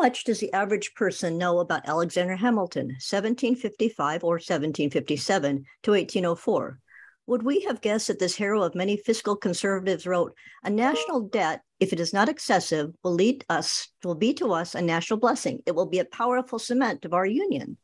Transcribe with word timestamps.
Much 0.00 0.24
does 0.24 0.40
the 0.40 0.52
average 0.54 0.94
person 0.94 1.36
know 1.36 1.58
about 1.58 1.86
Alexander 1.86 2.34
Hamilton, 2.34 2.86
1755 2.86 4.24
or 4.24 4.36
1757 4.36 5.64
to 5.82 5.90
1804? 5.90 6.80
Would 7.26 7.42
we 7.42 7.60
have 7.60 7.82
guessed 7.82 8.06
that 8.06 8.18
this 8.18 8.34
hero 8.34 8.62
of 8.62 8.74
many 8.74 8.96
fiscal 8.96 9.36
conservatives 9.36 10.06
wrote, 10.06 10.34
A 10.64 10.70
national 10.70 11.28
debt, 11.28 11.60
if 11.80 11.92
it 11.92 12.00
is 12.00 12.14
not 12.14 12.30
excessive, 12.30 12.94
will 13.04 13.12
lead 13.12 13.44
us, 13.50 13.88
will 14.02 14.14
be 14.14 14.32
to 14.34 14.54
us 14.54 14.74
a 14.74 14.80
national 14.80 15.18
blessing. 15.18 15.60
It 15.66 15.74
will 15.74 15.84
be 15.84 15.98
a 15.98 16.06
powerful 16.06 16.58
cement 16.58 17.04
of 17.04 17.12
our 17.12 17.26
union. 17.26 17.76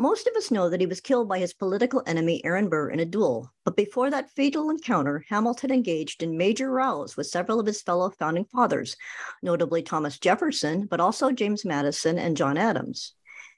Most 0.00 0.28
of 0.28 0.36
us 0.36 0.52
know 0.52 0.70
that 0.70 0.78
he 0.78 0.86
was 0.86 1.00
killed 1.00 1.28
by 1.28 1.40
his 1.40 1.52
political 1.52 2.04
enemy, 2.06 2.40
Aaron 2.44 2.68
Burr, 2.68 2.90
in 2.90 3.00
a 3.00 3.04
duel. 3.04 3.52
But 3.64 3.74
before 3.74 4.10
that 4.10 4.30
fatal 4.30 4.70
encounter, 4.70 5.24
Hamilton 5.28 5.72
engaged 5.72 6.22
in 6.22 6.38
major 6.38 6.70
rows 6.70 7.16
with 7.16 7.26
several 7.26 7.58
of 7.58 7.66
his 7.66 7.82
fellow 7.82 8.08
founding 8.10 8.44
fathers, 8.44 8.96
notably 9.42 9.82
Thomas 9.82 10.16
Jefferson, 10.20 10.86
but 10.86 11.00
also 11.00 11.32
James 11.32 11.64
Madison 11.64 12.16
and 12.16 12.36
John 12.36 12.56
Adams. 12.56 13.14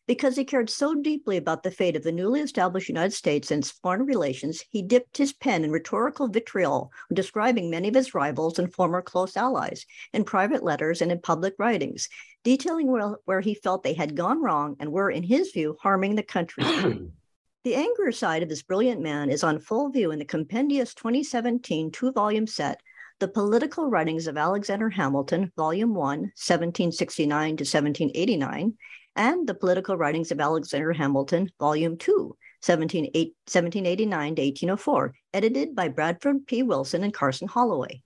Because 0.06 0.34
he 0.34 0.45
cared 0.45 0.70
so 0.70 0.95
deeply 0.95 1.37
about 1.37 1.62
the 1.62 1.70
fate 1.70 1.95
of 1.95 2.05
the 2.05 2.11
newly 2.11 2.41
established 2.41 2.89
United 2.89 3.12
States 3.12 3.51
and 3.51 3.62
its 3.62 3.70
foreign 3.70 4.07
relations, 4.07 4.64
he 4.70 4.81
dipped 4.81 5.19
his 5.19 5.34
pen 5.34 5.62
in 5.62 5.70
rhetorical 5.70 6.27
vitriol, 6.27 6.91
describing 7.12 7.70
many 7.70 7.89
of 7.89 7.95
his 7.95 8.14
rivals 8.14 8.59
and 8.59 8.73
former 8.73 9.03
close 9.03 9.36
allies 9.36 9.84
in 10.14 10.25
private 10.25 10.64
letters 10.64 11.03
and 11.03 11.12
in 11.12 11.20
public 11.20 11.55
writings, 11.59 12.09
detailing 12.44 12.91
where, 12.91 13.16
where 13.24 13.41
he 13.41 13.55
felt 13.55 13.83
they 13.83 13.94
had 13.94 14.16
gone 14.16 14.42
wrong 14.42 14.77
and 14.80 14.92
were, 14.92 15.10
in 15.10 15.22
his 15.22 15.50
view, 15.52 15.77
harming 15.80 16.14
the 16.14 16.22
country. 16.22 16.64
the 17.64 17.74
angrier 17.74 18.12
side 18.12 18.42
of 18.42 18.48
this 18.48 18.62
brilliant 18.62 19.00
man 19.00 19.30
is 19.30 19.44
on 19.44 19.58
full 19.58 19.91
view 19.91 20.10
in 20.10 20.19
the 20.19 20.24
compendious 20.24 20.94
2017 20.94 21.91
two 21.91 22.12
volume 22.12 22.46
set, 22.46 22.80
The 23.18 23.28
Political 23.28 23.91
Writings 23.91 24.27
of 24.27 24.36
Alexander 24.36 24.88
Hamilton, 24.88 25.52
Volume 25.56 25.94
1, 25.94 25.98
1769 25.98 27.56
to 27.56 27.62
1789, 27.62 28.74
and 29.16 29.46
The 29.46 29.55
Political 29.55 29.96
Writings 29.96 30.30
of 30.30 30.41
Alexander 30.41 30.92
Hamilton, 30.92 31.50
Volume 31.58 31.98
2, 31.98 32.36
1789 32.64 34.34
to 34.34 34.42
1804, 34.42 35.14
edited 35.33 35.74
by 35.74 35.88
Bradford 35.88 36.46
P. 36.46 36.62
Wilson 36.62 37.02
and 37.05 37.12
Carson 37.12 37.48
Holloway. 37.48 38.02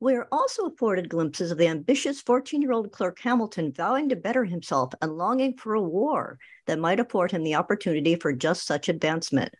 We 0.00 0.14
are 0.14 0.28
also 0.30 0.66
afforded 0.66 1.08
glimpses 1.08 1.50
of 1.50 1.58
the 1.58 1.66
ambitious 1.66 2.20
14 2.20 2.62
year 2.62 2.70
old 2.70 2.92
clerk 2.92 3.18
Hamilton 3.18 3.72
vowing 3.72 4.08
to 4.10 4.16
better 4.16 4.44
himself 4.44 4.94
and 5.02 5.16
longing 5.16 5.56
for 5.56 5.74
a 5.74 5.82
war 5.82 6.38
that 6.66 6.78
might 6.78 7.00
afford 7.00 7.32
him 7.32 7.42
the 7.42 7.56
opportunity 7.56 8.14
for 8.14 8.32
just 8.32 8.64
such 8.64 8.88
advancement. 8.88 9.52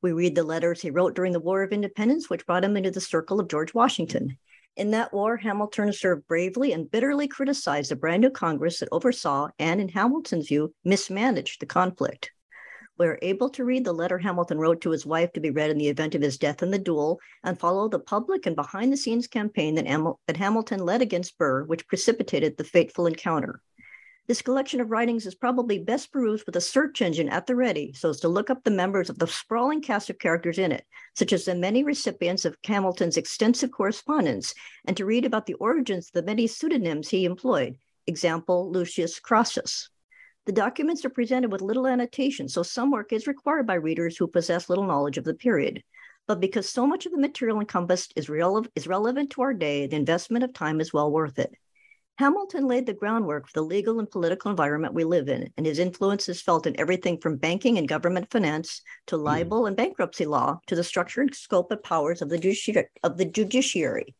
We 0.00 0.12
read 0.12 0.34
the 0.34 0.44
letters 0.44 0.80
he 0.80 0.90
wrote 0.90 1.14
during 1.14 1.32
the 1.32 1.40
War 1.40 1.62
of 1.62 1.72
Independence, 1.72 2.30
which 2.30 2.46
brought 2.46 2.64
him 2.64 2.74
into 2.74 2.90
the 2.90 3.02
circle 3.02 3.38
of 3.38 3.48
George 3.48 3.74
Washington. 3.74 4.38
In 4.76 4.92
that 4.92 5.12
war, 5.12 5.36
Hamilton 5.36 5.92
served 5.92 6.26
bravely 6.26 6.72
and 6.72 6.90
bitterly 6.90 7.28
criticized 7.28 7.90
the 7.90 7.96
brand 7.96 8.22
new 8.22 8.30
Congress 8.30 8.80
that 8.80 8.88
oversaw 8.92 9.48
and, 9.58 9.78
in 9.78 9.90
Hamilton's 9.90 10.48
view, 10.48 10.74
mismanaged 10.84 11.60
the 11.60 11.66
conflict. 11.66 12.32
We 12.98 13.06
are 13.06 13.18
able 13.22 13.48
to 13.50 13.64
read 13.64 13.84
the 13.84 13.92
letter 13.92 14.18
Hamilton 14.18 14.58
wrote 14.58 14.82
to 14.82 14.90
his 14.90 15.06
wife 15.06 15.32
to 15.32 15.40
be 15.40 15.50
read 15.50 15.70
in 15.70 15.78
the 15.78 15.88
event 15.88 16.14
of 16.14 16.22
his 16.22 16.36
death 16.36 16.62
in 16.62 16.70
the 16.70 16.78
duel 16.78 17.20
and 17.42 17.58
follow 17.58 17.88
the 17.88 17.98
public 17.98 18.44
and 18.46 18.54
behind 18.54 18.92
the 18.92 18.96
scenes 18.96 19.26
campaign 19.26 19.74
that, 19.76 19.86
Am- 19.86 20.14
that 20.26 20.36
Hamilton 20.36 20.80
led 20.80 21.00
against 21.00 21.38
Burr, 21.38 21.64
which 21.64 21.88
precipitated 21.88 22.56
the 22.56 22.64
fateful 22.64 23.06
encounter. 23.06 23.62
This 24.28 24.42
collection 24.42 24.80
of 24.80 24.90
writings 24.90 25.26
is 25.26 25.34
probably 25.34 25.78
best 25.78 26.12
perused 26.12 26.46
with 26.46 26.54
a 26.54 26.60
search 26.60 27.02
engine 27.02 27.28
at 27.28 27.46
the 27.46 27.56
ready 27.56 27.92
so 27.92 28.10
as 28.10 28.20
to 28.20 28.28
look 28.28 28.50
up 28.50 28.62
the 28.62 28.70
members 28.70 29.10
of 29.10 29.18
the 29.18 29.26
sprawling 29.26 29.80
cast 29.80 30.10
of 30.10 30.18
characters 30.18 30.58
in 30.58 30.70
it, 30.70 30.84
such 31.16 31.32
as 31.32 31.44
the 31.44 31.54
many 31.54 31.82
recipients 31.82 32.44
of 32.44 32.56
Hamilton's 32.64 33.16
extensive 33.16 33.72
correspondence, 33.72 34.54
and 34.84 34.96
to 34.96 35.04
read 35.04 35.24
about 35.24 35.46
the 35.46 35.54
origins 35.54 36.06
of 36.08 36.12
the 36.12 36.22
many 36.22 36.46
pseudonyms 36.46 37.08
he 37.08 37.24
employed. 37.24 37.76
Example, 38.06 38.70
Lucius 38.70 39.18
Crassus. 39.18 39.88
The 40.44 40.52
documents 40.52 41.04
are 41.04 41.10
presented 41.10 41.52
with 41.52 41.60
little 41.60 41.86
annotation, 41.86 42.48
so 42.48 42.64
some 42.64 42.90
work 42.90 43.12
is 43.12 43.28
required 43.28 43.64
by 43.64 43.74
readers 43.74 44.16
who 44.16 44.26
possess 44.26 44.68
little 44.68 44.86
knowledge 44.86 45.16
of 45.16 45.22
the 45.22 45.34
period. 45.34 45.84
But 46.26 46.40
because 46.40 46.68
so 46.68 46.84
much 46.84 47.06
of 47.06 47.12
the 47.12 47.18
material 47.18 47.60
encompassed 47.60 48.12
is, 48.16 48.26
rele- 48.26 48.66
is 48.74 48.88
relevant 48.88 49.30
to 49.30 49.42
our 49.42 49.54
day, 49.54 49.86
the 49.86 49.94
investment 49.94 50.42
of 50.42 50.52
time 50.52 50.80
is 50.80 50.92
well 50.92 51.12
worth 51.12 51.38
it. 51.38 51.54
Hamilton 52.18 52.66
laid 52.66 52.86
the 52.86 52.92
groundwork 52.92 53.46
for 53.46 53.52
the 53.54 53.64
legal 53.64 54.00
and 54.00 54.10
political 54.10 54.50
environment 54.50 54.94
we 54.94 55.04
live 55.04 55.28
in, 55.28 55.52
and 55.56 55.64
his 55.64 55.78
influence 55.78 56.28
is 56.28 56.42
felt 56.42 56.66
in 56.66 56.78
everything 56.78 57.18
from 57.18 57.36
banking 57.36 57.78
and 57.78 57.88
government 57.88 58.30
finance 58.30 58.82
to 59.06 59.16
hmm. 59.16 59.22
libel 59.22 59.66
and 59.66 59.76
bankruptcy 59.76 60.26
law 60.26 60.58
to 60.66 60.74
the 60.74 60.84
structure 60.84 61.20
and 61.20 61.34
scope 61.34 61.70
and 61.70 61.82
powers 61.84 62.20
of 62.20 62.28
the, 62.28 62.38
judici- 62.38 62.84
of 63.04 63.16
the 63.16 63.24
judiciary. 63.24 64.14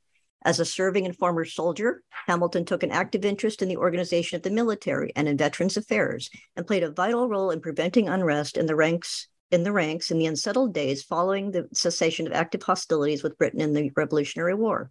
As 0.45 0.59
a 0.59 0.65
serving 0.65 1.07
and 1.07 1.17
former 1.17 1.45
soldier, 1.45 2.03
Hamilton 2.27 2.65
took 2.65 2.83
an 2.83 2.91
active 2.91 3.25
interest 3.25 3.63
in 3.63 3.69
the 3.69 3.77
organization 3.77 4.37
of 4.37 4.43
the 4.43 4.51
military 4.51 5.13
and 5.15 5.29
in 5.29 5.37
veterans 5.37 5.77
affairs, 5.77 6.31
and 6.57 6.67
played 6.67 6.83
a 6.83 6.91
vital 6.91 7.29
role 7.29 7.51
in 7.51 7.61
preventing 7.61 8.09
unrest 8.09 8.57
in 8.57 8.67
the 8.67 8.75
ranks 8.75 9.29
in 9.53 9.63
the 9.65 9.73
ranks 9.73 10.11
in 10.11 10.19
the 10.19 10.27
unsettled 10.27 10.73
days 10.73 11.03
following 11.03 11.51
the 11.51 11.69
cessation 11.75 12.27
of 12.27 12.33
active 12.33 12.63
hostilities 12.63 13.23
with 13.23 13.37
Britain 13.37 13.61
in 13.61 13.75
the 13.75 13.91
Revolutionary 13.95 14.55
War. 14.55 14.91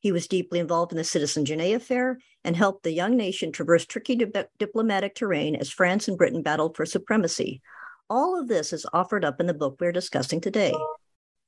He 0.00 0.12
was 0.12 0.28
deeply 0.28 0.58
involved 0.58 0.92
in 0.92 0.98
the 0.98 1.04
Citizen 1.04 1.46
Genet 1.46 1.76
affair 1.76 2.18
and 2.44 2.54
helped 2.54 2.82
the 2.82 2.92
young 2.92 3.16
nation 3.16 3.52
traverse 3.52 3.86
tricky 3.86 4.16
di- 4.16 4.44
diplomatic 4.58 5.14
terrain 5.14 5.56
as 5.56 5.70
France 5.70 6.08
and 6.08 6.18
Britain 6.18 6.42
battled 6.42 6.76
for 6.76 6.84
supremacy. 6.84 7.62
All 8.10 8.38
of 8.38 8.48
this 8.48 8.72
is 8.72 8.84
offered 8.92 9.24
up 9.24 9.40
in 9.40 9.46
the 9.46 9.54
book 9.54 9.78
we're 9.80 9.92
discussing 9.92 10.40
today. 10.40 10.74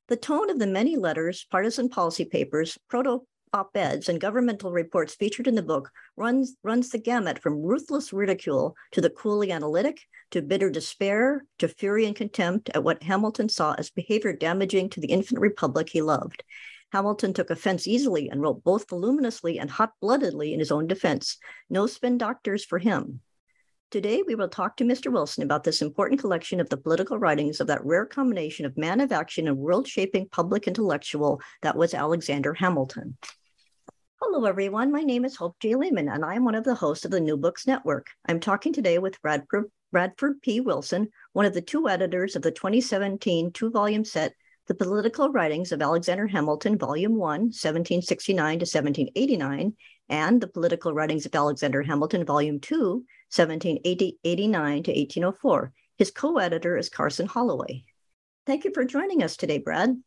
The 0.09 0.17
tone 0.17 0.49
of 0.51 0.59
the 0.59 0.67
many 0.67 0.97
letters, 0.97 1.47
partisan 1.51 1.91
policy 1.91 2.25
papers, 2.25 2.79
proto 2.89 3.27
op-eds 3.55 4.09
and 4.09 4.21
governmental 4.21 4.73
reports 4.73 5.15
featured 5.15 5.47
in 5.47 5.55
the 5.55 5.63
book 5.63 5.91
runs, 6.17 6.57
runs 6.65 6.91
the 6.91 6.99
gamut 6.99 7.39
from 7.39 7.63
ruthless 7.63 8.13
ridicule 8.13 8.75
to 8.91 9.01
the 9.01 9.09
coolly 9.09 9.53
analytic, 9.53 10.01
to 10.33 10.43
bitter 10.43 10.69
despair, 10.69 11.45
to 11.61 11.69
fury 11.69 12.05
and 12.05 12.17
contempt 12.17 12.69
at 12.75 12.83
what 12.83 13.03
Hamilton 13.05 13.49
saw 13.49 13.75
as 13.79 13.91
behavior 13.91 14.33
damaging 14.33 14.91
to 14.91 15.01
the 15.01 15.07
infant 15.07 15.41
republic 15.41 15.89
he 15.89 16.03
loved. 16.03 16.43
Hamilton 16.93 17.33
took 17.33 17.51
offense 17.51 17.87
easily 17.87 18.29
and 18.29 18.43
wrote 18.43 18.65
both 18.65 18.89
voluminously 18.89 19.59
and 19.61 19.71
hot-bloodedly 19.71 20.53
in 20.53 20.59
his 20.59 20.73
own 20.73 20.89
defense. 20.89 21.39
No 21.71 21.87
spin 21.87 22.19
doctors 22.19 22.65
for 22.65 22.79
him. 22.79 23.21
Today, 23.91 24.25
we 24.27 24.35
will 24.35 24.49
talk 24.49 24.77
to 24.79 24.85
Mr. 24.85 25.13
Wilson 25.13 25.45
about 25.45 25.63
this 25.63 25.81
important 25.81 26.21
collection 26.21 26.59
of 26.59 26.69
the 26.69 26.77
political 26.77 27.17
writings 27.17 27.61
of 27.61 27.69
that 27.69 27.85
rare 27.85 28.07
combination 28.07 28.67
of 28.67 28.77
man 28.77 29.01
of 29.01 29.13
action 29.13 29.47
and 29.47 29.57
world 29.57 29.87
shaping 29.87 30.29
public 30.29 30.67
intellectual 30.67 31.41
that 31.63 31.77
was 31.77 31.95
Alexander 31.95 32.55
Hamilton. 32.55 33.17
Hello, 34.27 34.47
everyone. 34.47 34.91
My 34.91 35.03
name 35.03 35.27
is 35.27 35.37
Hope 35.37 35.55
J. 35.61 35.75
Leman, 35.75 36.09
and 36.09 36.25
I 36.25 36.35
am 36.35 36.47
one 36.47 36.55
of 36.55 36.65
the 36.65 36.75
hosts 36.75 37.05
of 37.05 37.11
the 37.11 37.21
New 37.21 37.37
Books 37.37 37.67
Network. 37.67 38.09
I'm 38.27 38.41
talking 38.41 38.73
today 38.73 38.99
with 38.99 39.21
Bradford, 39.21 40.41
P. 40.41 40.61
Wilson, 40.61 41.11
one 41.35 41.45
of 41.45 41.53
the 41.53 41.61
two 41.61 41.91
editors 41.91 42.35
of 42.35 42.41
the 42.41 42.51
2017 42.51 43.53
two 43.53 43.71
volume 43.71 44.03
set, 44.03 44.33
The 44.67 44.75
Political 44.75 45.29
Writings 45.29 45.73
of 45.73 45.83
Alexander 45.83 46.27
Hamilton, 46.27 46.79
Volume 46.79 47.17
1, 47.17 47.21
1769 47.21 48.61
to 48.61 48.63
1789, 48.63 49.77
and 50.09 50.41
The 50.41 50.49
Political 50.49 50.95
Writings 50.95 51.27
of 51.27 51.35
Alexander 51.35 51.83
Hamilton, 51.83 52.25
Volume 52.25 52.61
2, 52.61 53.05
1789 53.31 54.83
to 54.85 54.91
1804. 54.91 55.73
His 55.99 56.11
co 56.11 56.39
editor 56.39 56.79
is 56.79 56.89
Carson 56.89 57.27
Holloway. 57.27 57.85
Thank 58.47 58.65
you 58.65 58.73
for 58.73 58.87
joining 58.87 59.23
us 59.23 59.37
today, 59.37 59.59
Brad. 59.59 60.03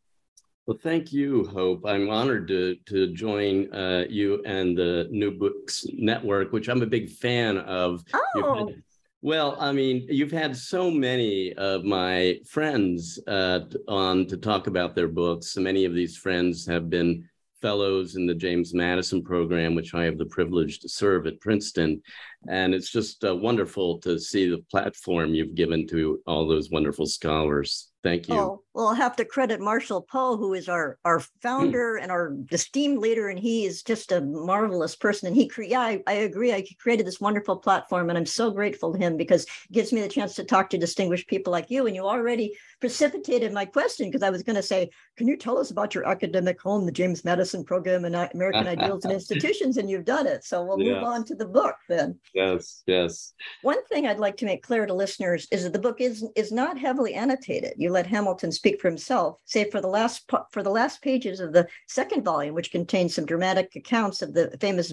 Well, 0.68 0.76
thank 0.82 1.14
you, 1.14 1.46
Hope. 1.46 1.86
I'm 1.86 2.10
honored 2.10 2.46
to 2.48 2.76
to 2.88 3.10
join 3.14 3.72
uh, 3.72 4.04
you 4.06 4.42
and 4.44 4.76
the 4.76 5.08
New 5.10 5.30
Books 5.30 5.86
Network, 5.94 6.52
which 6.52 6.68
I'm 6.68 6.82
a 6.82 6.86
big 6.86 7.08
fan 7.08 7.56
of. 7.56 8.04
Oh. 8.12 8.66
Had, 8.66 8.82
well, 9.22 9.56
I 9.58 9.72
mean, 9.72 10.06
you've 10.10 10.30
had 10.30 10.54
so 10.54 10.90
many 10.90 11.54
of 11.54 11.84
my 11.84 12.40
friends 12.46 13.18
uh, 13.26 13.60
on 13.88 14.26
to 14.26 14.36
talk 14.36 14.66
about 14.66 14.94
their 14.94 15.08
books. 15.08 15.52
So 15.52 15.62
many 15.62 15.86
of 15.86 15.94
these 15.94 16.18
friends 16.18 16.66
have 16.66 16.90
been 16.90 17.26
fellows 17.62 18.16
in 18.16 18.26
the 18.26 18.34
James 18.34 18.74
Madison 18.74 19.22
program, 19.22 19.74
which 19.74 19.94
I 19.94 20.04
have 20.04 20.18
the 20.18 20.26
privilege 20.26 20.80
to 20.80 20.88
serve 20.88 21.26
at 21.26 21.40
Princeton. 21.40 22.02
And 22.46 22.74
it's 22.74 22.90
just 22.90 23.24
uh, 23.24 23.34
wonderful 23.34 23.98
to 24.00 24.18
see 24.18 24.48
the 24.48 24.62
platform 24.70 25.34
you've 25.34 25.54
given 25.54 25.86
to 25.88 26.20
all 26.26 26.46
those 26.46 26.70
wonderful 26.70 27.06
scholars. 27.06 27.90
Thank 28.04 28.28
you. 28.28 28.34
Oh, 28.34 28.62
Well, 28.78 28.86
I'll 28.86 28.94
have 28.94 29.16
to 29.16 29.24
credit 29.24 29.60
Marshall 29.60 30.02
Poe, 30.02 30.36
who 30.36 30.54
is 30.54 30.68
our 30.68 31.00
our 31.04 31.18
hmm. 31.18 31.24
founder 31.42 31.96
and 31.96 32.12
our 32.12 32.36
esteemed 32.52 32.98
leader, 32.98 33.28
and 33.28 33.36
he 33.36 33.64
is 33.64 33.82
just 33.82 34.12
a 34.12 34.20
marvelous 34.20 34.94
person. 34.94 35.26
And 35.26 35.34
he, 35.34 35.48
cre- 35.48 35.64
yeah, 35.64 35.80
I, 35.80 36.00
I 36.06 36.12
agree. 36.12 36.52
I 36.52 36.64
created 36.78 37.04
this 37.04 37.20
wonderful 37.20 37.56
platform, 37.56 38.08
and 38.08 38.16
I'm 38.16 38.24
so 38.24 38.52
grateful 38.52 38.92
to 38.92 38.98
him 38.98 39.16
because 39.16 39.42
it 39.42 39.72
gives 39.72 39.92
me 39.92 40.00
the 40.00 40.06
chance 40.06 40.36
to 40.36 40.44
talk 40.44 40.70
to 40.70 40.78
distinguished 40.78 41.26
people 41.26 41.50
like 41.50 41.72
you. 41.72 41.88
And 41.88 41.96
you 41.96 42.06
already 42.06 42.54
precipitated 42.78 43.52
my 43.52 43.64
question 43.64 44.06
because 44.06 44.22
I 44.22 44.30
was 44.30 44.44
going 44.44 44.54
to 44.54 44.62
say, 44.62 44.90
can 45.16 45.26
you 45.26 45.36
tell 45.36 45.58
us 45.58 45.72
about 45.72 45.92
your 45.92 46.06
academic 46.06 46.60
home, 46.60 46.86
the 46.86 46.92
James 46.92 47.24
Madison 47.24 47.64
Program 47.64 48.04
and 48.04 48.14
American 48.32 48.68
Ideals 48.68 49.04
and 49.04 49.12
Institutions? 49.12 49.78
And 49.78 49.90
you've 49.90 50.04
done 50.04 50.28
it. 50.28 50.44
So 50.44 50.62
we'll 50.62 50.78
move 50.78 51.02
on 51.02 51.24
to 51.24 51.34
the 51.34 51.46
book 51.46 51.74
then. 51.88 52.16
Yes, 52.32 52.84
yes. 52.86 53.32
One 53.62 53.84
thing 53.86 54.06
I'd 54.06 54.20
like 54.20 54.36
to 54.36 54.44
make 54.44 54.62
clear 54.62 54.86
to 54.86 54.94
listeners 54.94 55.48
is 55.50 55.64
that 55.64 55.72
the 55.72 55.80
book 55.80 56.00
is 56.00 56.24
is 56.36 56.52
not 56.52 56.78
heavily 56.78 57.14
annotated. 57.14 57.74
You 57.76 57.90
let 57.90 58.06
Hamilton 58.06 58.52
speak 58.52 58.67
speak 58.68 58.80
for 58.80 58.88
himself, 58.88 59.40
save 59.44 59.70
for 59.70 59.80
the 59.80 59.88
last 59.88 60.30
for 60.50 60.62
the 60.62 60.70
last 60.70 61.00
pages 61.00 61.40
of 61.40 61.52
the 61.52 61.66
second 61.86 62.24
volume, 62.24 62.54
which 62.54 62.70
contains 62.70 63.14
some 63.14 63.24
dramatic 63.24 63.74
accounts 63.76 64.20
of 64.20 64.34
the 64.34 64.56
famous 64.60 64.92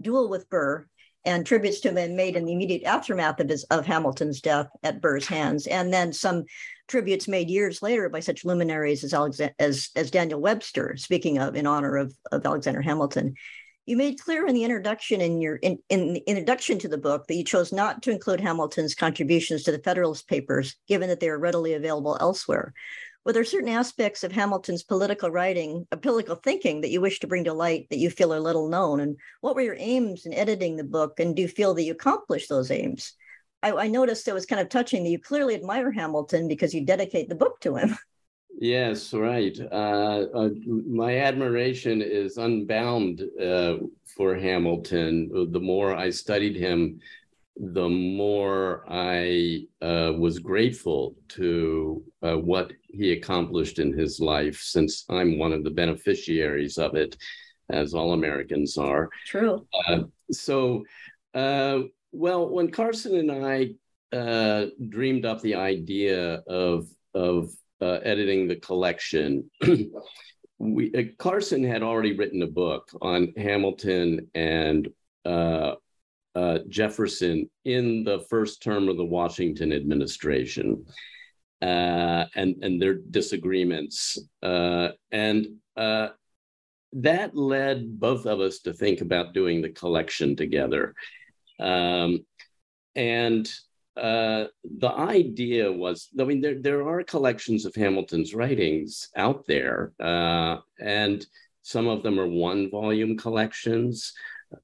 duel 0.00 0.28
with 0.28 0.48
Burr 0.50 0.86
and 1.24 1.46
tributes 1.46 1.80
to 1.80 1.88
him 1.88 2.16
made 2.16 2.36
in 2.36 2.44
the 2.44 2.52
immediate 2.52 2.82
aftermath 2.84 3.40
of 3.40 3.48
his 3.48 3.64
of 3.64 3.86
Hamilton's 3.86 4.42
death 4.42 4.68
at 4.82 5.00
Burr's 5.00 5.26
hands, 5.26 5.66
and 5.66 5.92
then 5.92 6.12
some 6.12 6.44
tributes 6.86 7.26
made 7.26 7.48
years 7.48 7.80
later 7.80 8.10
by 8.10 8.20
such 8.20 8.44
luminaries 8.44 9.04
as 9.04 9.14
Alexander, 9.14 9.54
as 9.58 9.88
as 9.96 10.10
Daniel 10.10 10.40
Webster, 10.40 10.96
speaking 10.98 11.38
of 11.38 11.56
in 11.56 11.66
honor 11.66 11.96
of, 11.96 12.14
of 12.30 12.44
Alexander 12.44 12.82
Hamilton. 12.82 13.34
You 13.86 13.98
made 13.98 14.18
clear 14.18 14.46
in 14.46 14.54
the 14.54 14.64
introduction 14.64 15.20
in 15.20 15.42
your 15.42 15.56
in, 15.56 15.78
in 15.90 16.14
the 16.14 16.22
introduction 16.26 16.78
to 16.78 16.88
the 16.88 16.98
book 16.98 17.26
that 17.26 17.34
you 17.34 17.44
chose 17.44 17.70
not 17.72 18.02
to 18.02 18.10
include 18.10 18.40
Hamilton's 18.40 18.94
contributions 18.94 19.62
to 19.64 19.72
the 19.72 19.78
Federalist 19.78 20.26
Papers, 20.26 20.76
given 20.88 21.08
that 21.08 21.20
they 21.20 21.28
are 21.28 21.38
readily 21.38 21.74
available 21.74 22.16
elsewhere. 22.20 22.72
Were 23.24 23.32
there 23.32 23.44
certain 23.44 23.70
aspects 23.70 24.22
of 24.22 24.32
Hamilton's 24.32 24.82
political 24.82 25.30
writing, 25.30 25.86
uh, 25.90 25.96
political 25.96 26.36
thinking 26.36 26.82
that 26.82 26.90
you 26.90 27.00
wish 27.00 27.20
to 27.20 27.26
bring 27.26 27.44
to 27.44 27.54
light 27.54 27.86
that 27.88 27.98
you 27.98 28.10
feel 28.10 28.34
are 28.34 28.40
little 28.40 28.68
known? 28.68 29.00
And 29.00 29.16
what 29.40 29.54
were 29.54 29.62
your 29.62 29.76
aims 29.78 30.26
in 30.26 30.34
editing 30.34 30.76
the 30.76 30.84
book? 30.84 31.18
And 31.18 31.34
do 31.34 31.42
you 31.42 31.48
feel 31.48 31.72
that 31.74 31.84
you 31.84 31.92
accomplished 31.92 32.50
those 32.50 32.70
aims? 32.70 33.14
I, 33.62 33.72
I 33.72 33.86
noticed 33.88 34.28
it 34.28 34.34
was 34.34 34.44
kind 34.44 34.60
of 34.60 34.68
touching 34.68 35.04
that 35.04 35.10
you 35.10 35.18
clearly 35.18 35.54
admire 35.54 35.90
Hamilton 35.90 36.48
because 36.48 36.74
you 36.74 36.84
dedicate 36.84 37.30
the 37.30 37.34
book 37.34 37.60
to 37.60 37.76
him. 37.76 37.96
Yes, 38.56 39.12
right. 39.12 39.58
Uh, 39.72 40.26
uh, 40.32 40.48
my 40.86 41.18
admiration 41.18 42.00
is 42.00 42.36
unbound 42.36 43.20
uh, 43.42 43.78
for 44.16 44.36
Hamilton. 44.36 45.50
The 45.50 45.58
more 45.58 45.92
I 45.92 46.10
studied 46.10 46.54
him, 46.54 47.00
the 47.56 47.88
more 47.88 48.84
I 48.88 49.64
uh, 49.82 50.12
was 50.16 50.38
grateful 50.38 51.16
to 51.30 52.02
uh, 52.22 52.36
what 52.36 52.72
he 52.94 53.12
accomplished 53.12 53.78
in 53.78 53.92
his 53.92 54.20
life, 54.20 54.60
since 54.60 55.04
I'm 55.08 55.38
one 55.38 55.52
of 55.52 55.64
the 55.64 55.70
beneficiaries 55.70 56.78
of 56.78 56.94
it, 56.94 57.16
as 57.70 57.94
all 57.94 58.12
Americans 58.12 58.76
are. 58.78 59.10
True. 59.26 59.66
Uh, 59.88 60.02
so, 60.30 60.84
uh, 61.34 61.80
well, 62.12 62.48
when 62.48 62.70
Carson 62.70 63.16
and 63.16 63.30
I 63.44 63.70
uh, 64.16 64.66
dreamed 64.88 65.24
up 65.24 65.40
the 65.40 65.56
idea 65.56 66.34
of 66.46 66.88
of 67.14 67.50
uh, 67.80 67.98
editing 68.02 68.48
the 68.48 68.56
collection. 68.56 69.50
we, 70.58 71.14
Carson 71.18 71.64
had 71.64 71.82
already 71.82 72.16
written 72.16 72.42
a 72.42 72.46
book 72.46 72.88
on 73.02 73.32
Hamilton 73.36 74.28
and 74.34 74.88
uh, 75.24 75.74
uh, 76.34 76.58
Jefferson 76.68 77.48
in 77.64 78.04
the 78.04 78.20
first 78.30 78.62
term 78.62 78.88
of 78.88 78.96
the 78.96 79.04
Washington 79.04 79.72
administration 79.72 80.84
uh, 81.64 82.26
and, 82.34 82.62
and 82.62 82.80
their 82.80 82.94
disagreements. 82.94 84.18
Uh, 84.42 84.88
and 85.10 85.46
uh, 85.76 86.08
that 86.92 87.34
led 87.34 87.98
both 87.98 88.26
of 88.26 88.40
us 88.40 88.58
to 88.60 88.72
think 88.72 89.00
about 89.00 89.34
doing 89.34 89.62
the 89.62 89.70
collection 89.70 90.36
together. 90.36 90.94
Um, 91.58 92.26
and 92.94 93.50
uh, 93.96 94.46
the 94.64 94.90
idea 94.90 95.70
was 95.70 96.08
i 96.18 96.24
mean 96.24 96.40
there, 96.40 96.60
there 96.60 96.82
are 96.88 97.04
collections 97.04 97.64
of 97.64 97.72
hamilton's 97.76 98.34
writings 98.34 99.08
out 99.16 99.46
there 99.46 99.92
uh, 100.00 100.56
and 100.80 101.24
some 101.62 101.86
of 101.86 102.02
them 102.02 102.18
are 102.18 102.26
one 102.26 102.68
volume 102.70 103.16
collections 103.16 104.12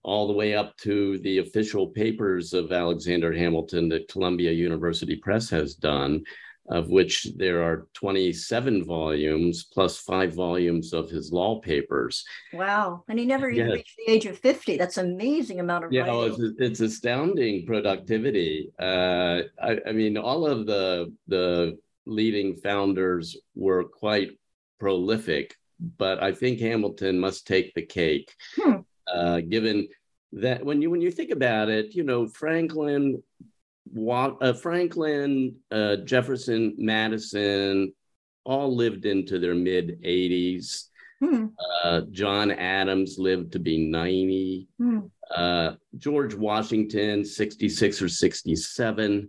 all 0.02 0.26
the 0.26 0.32
way 0.32 0.54
up 0.54 0.76
to 0.78 1.18
the 1.18 1.38
official 1.38 1.88
papers 1.88 2.52
of 2.52 2.72
Alexander 2.72 3.32
Hamilton 3.32 3.88
that 3.88 4.08
Columbia 4.08 4.52
University 4.52 5.16
Press 5.16 5.48
has 5.50 5.74
done, 5.74 6.22
of 6.70 6.88
which 6.88 7.26
there 7.36 7.62
are 7.62 7.86
27 7.94 8.84
volumes 8.84 9.64
plus 9.64 9.98
five 9.98 10.32
volumes 10.34 10.92
of 10.92 11.10
his 11.10 11.32
law 11.32 11.60
papers. 11.60 12.24
Wow. 12.52 13.04
And 13.08 13.18
he 13.18 13.26
never 13.26 13.50
even 13.50 13.70
reached 13.70 13.96
the 13.98 14.12
age 14.12 14.26
of 14.26 14.38
50. 14.38 14.76
That's 14.76 14.96
amazing 14.98 15.60
amount 15.60 15.84
of 15.84 15.92
yeah, 15.92 16.06
oh, 16.08 16.22
it's, 16.22 16.40
it's, 16.58 16.80
astounding 16.80 17.66
productivity. 17.66 18.70
Uh, 18.78 19.42
I, 19.62 19.78
I 19.86 19.92
mean, 19.92 20.16
all 20.16 20.46
of 20.46 20.66
the, 20.66 21.12
the 21.28 21.78
leading 22.06 22.56
founders 22.56 23.36
were 23.54 23.84
quite 23.84 24.38
prolific, 24.78 25.56
but 25.98 26.22
I 26.22 26.32
think 26.32 26.60
Hamilton 26.60 27.18
must 27.18 27.46
take 27.46 27.74
the 27.74 27.82
cake. 27.82 28.34
Hmm 28.56 28.80
uh, 29.12 29.40
given 29.40 29.88
that 30.32 30.64
when 30.64 30.80
you 30.80 30.90
when 30.90 31.00
you 31.00 31.10
think 31.10 31.30
about 31.30 31.68
it, 31.68 31.94
you 31.94 32.02
know 32.02 32.26
Franklin, 32.28 33.22
uh, 33.96 34.52
Franklin, 34.52 35.56
uh, 35.70 35.96
Jefferson, 35.96 36.74
Madison, 36.78 37.92
all 38.44 38.74
lived 38.74 39.06
into 39.06 39.38
their 39.38 39.54
mid 39.54 40.00
80s. 40.02 40.84
Hmm. 41.20 41.46
Uh, 41.84 42.02
John 42.10 42.50
Adams 42.50 43.18
lived 43.18 43.52
to 43.52 43.58
be 43.58 43.78
90. 43.78 44.68
Hmm. 44.78 44.98
Uh, 45.34 45.72
George 45.98 46.34
Washington, 46.34 47.24
66 47.24 48.02
or 48.02 48.08
67. 48.08 49.28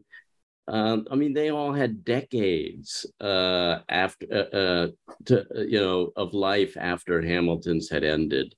Um, 0.67 1.07
I 1.11 1.15
mean, 1.15 1.33
they 1.33 1.49
all 1.49 1.73
had 1.73 2.05
decades 2.05 3.05
uh, 3.19 3.79
after 3.89 4.25
uh, 4.31 4.55
uh, 4.55 4.87
to 5.25 5.45
you 5.67 5.79
know 5.79 6.11
of 6.15 6.33
life 6.33 6.77
after 6.79 7.21
Hamilton's 7.21 7.89
had 7.89 8.03
ended 8.03 8.55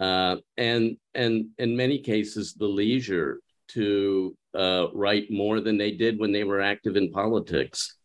uh, 0.00 0.36
and 0.56 0.96
and 1.14 1.46
in 1.58 1.76
many 1.76 1.98
cases 1.98 2.54
the 2.54 2.66
leisure 2.66 3.40
to 3.68 4.34
uh, 4.54 4.86
write 4.92 5.30
more 5.30 5.60
than 5.60 5.78
they 5.78 5.92
did 5.92 6.18
when 6.18 6.32
they 6.32 6.44
were 6.44 6.60
active 6.60 6.96
in 6.96 7.10
politics. 7.10 7.96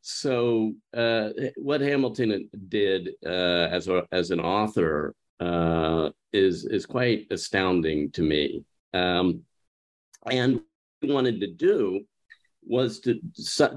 So 0.00 0.74
uh, 0.94 1.30
what 1.56 1.80
Hamilton 1.80 2.48
did 2.68 3.10
uh, 3.24 3.68
as 3.70 3.88
a, 3.88 4.06
as 4.12 4.30
an 4.30 4.40
author 4.40 5.14
uh, 5.38 6.10
is 6.32 6.64
is 6.64 6.86
quite 6.86 7.26
astounding 7.30 8.10
to 8.12 8.22
me. 8.22 8.64
Um, 8.92 9.42
and 10.30 10.60
wanted 11.02 11.40
to 11.40 11.46
do 11.46 12.00
was 12.62 13.00
to 13.00 13.20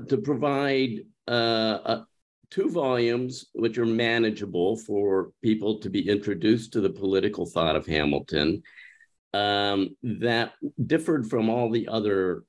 to 0.07 0.17
provide 0.17 0.99
uh, 1.27 2.01
two 2.49 2.69
volumes, 2.69 3.45
which 3.53 3.77
are 3.77 3.85
manageable 3.85 4.77
for 4.77 5.31
people 5.41 5.79
to 5.79 5.89
be 5.89 6.07
introduced 6.07 6.71
to 6.73 6.81
the 6.81 6.89
political 6.89 7.45
thought 7.45 7.75
of 7.75 7.87
Hamilton, 7.87 8.61
um, 9.33 9.95
that 10.03 10.53
differed 10.85 11.29
from 11.29 11.49
all 11.49 11.69
the 11.69 11.87
other 11.87 12.43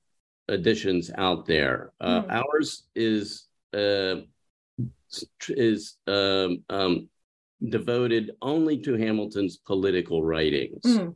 editions 0.49 1.11
out 1.17 1.47
there. 1.47 1.93
Uh, 2.01 2.23
mm. 2.23 2.31
Ours 2.31 2.85
is 2.95 3.49
uh, 3.73 4.17
is 5.49 5.97
um, 6.07 6.63
um, 6.69 7.09
devoted 7.69 8.33
only 8.43 8.79
to 8.79 8.95
Hamilton's 8.95 9.57
political 9.57 10.23
writings. 10.23 10.83
Mm. 10.85 11.15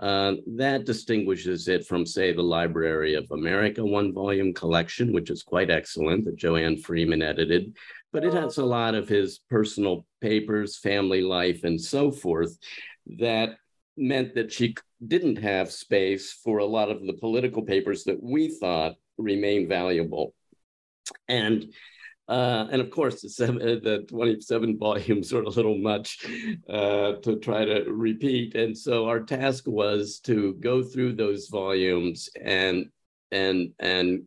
Uh, 0.00 0.32
that 0.46 0.84
distinguishes 0.84 1.68
it 1.68 1.86
from, 1.86 2.04
say, 2.04 2.32
the 2.32 2.42
Library 2.42 3.14
of 3.14 3.30
America 3.30 3.84
one 3.84 4.12
volume 4.12 4.52
collection, 4.52 5.12
which 5.12 5.30
is 5.30 5.44
quite 5.44 5.70
excellent, 5.70 6.24
that 6.24 6.34
Joanne 6.34 6.76
Freeman 6.76 7.22
edited, 7.22 7.76
but 8.12 8.24
it 8.24 8.32
has 8.32 8.58
a 8.58 8.64
lot 8.64 8.96
of 8.96 9.08
his 9.08 9.38
personal 9.48 10.04
papers, 10.20 10.78
family 10.78 11.22
life, 11.22 11.62
and 11.62 11.80
so 11.80 12.10
forth 12.10 12.58
that 13.18 13.56
meant 13.96 14.34
that 14.34 14.52
she 14.52 14.74
didn't 15.08 15.36
have 15.36 15.70
space 15.70 16.32
for 16.32 16.58
a 16.58 16.64
lot 16.64 16.90
of 16.90 17.06
the 17.06 17.14
political 17.14 17.62
papers 17.62 18.04
that 18.04 18.22
we 18.22 18.48
thought 18.48 18.94
remained 19.18 19.68
valuable. 19.68 20.34
And 21.28 21.72
uh, 22.26 22.66
and 22.72 22.80
of 22.80 22.88
course, 22.90 23.20
the, 23.20 23.28
seven, 23.28 23.60
uh, 23.60 23.80
the 23.82 24.06
27 24.08 24.78
volumes 24.78 25.32
are 25.32 25.42
a 25.42 25.48
little 25.48 25.76
much 25.76 26.24
uh, 26.70 27.12
to 27.16 27.38
try 27.38 27.66
to 27.66 27.84
repeat. 27.90 28.54
And 28.54 28.76
so 28.76 29.06
our 29.06 29.20
task 29.20 29.64
was 29.66 30.20
to 30.20 30.54
go 30.54 30.82
through 30.82 31.14
those 31.14 31.48
volumes 31.48 32.30
and 32.42 32.86
and 33.30 33.72
and 33.78 34.26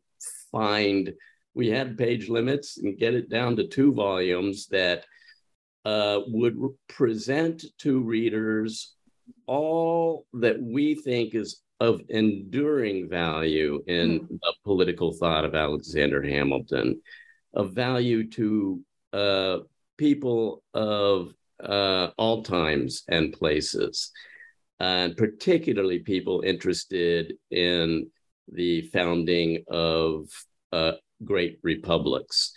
find 0.52 1.14
we 1.56 1.70
had 1.70 1.98
page 1.98 2.30
limits 2.30 2.78
and 2.78 3.00
get 3.00 3.16
it 3.16 3.30
down 3.30 3.56
to 3.56 3.68
two 3.68 3.94
volumes 3.94 4.68
that 4.68 5.06
uh, 5.86 6.20
would 6.28 6.56
present 6.88 7.66
to 7.80 8.00
readers 8.00 8.94
all 9.48 10.26
that 10.34 10.62
we 10.62 10.96
think 10.96 11.34
is 11.34 11.62
of 11.80 12.02
enduring 12.10 13.10
value 13.10 13.84
in 13.88 14.20
mm. 14.20 14.28
the 14.28 14.54
political 14.64 15.14
thought 15.14 15.46
of 15.46 15.56
Alexander 15.56 16.22
Hamilton, 16.22 17.02
of 17.54 17.74
value 17.74 18.30
to 18.32 18.82
uh, 19.14 19.58
people 19.98 20.64
of 20.74 21.34
uh, 21.64 22.10
all 22.18 22.44
times 22.44 23.04
and 23.08 23.34
places, 23.34 24.12
and 24.80 25.16
particularly 25.18 26.00
people 26.00 26.42
interested 26.42 27.34
in 27.52 28.10
the 28.52 28.82
founding 28.94 29.64
of 29.68 30.26
uh, 30.72 30.94
great 31.24 31.60
republics. 31.64 32.54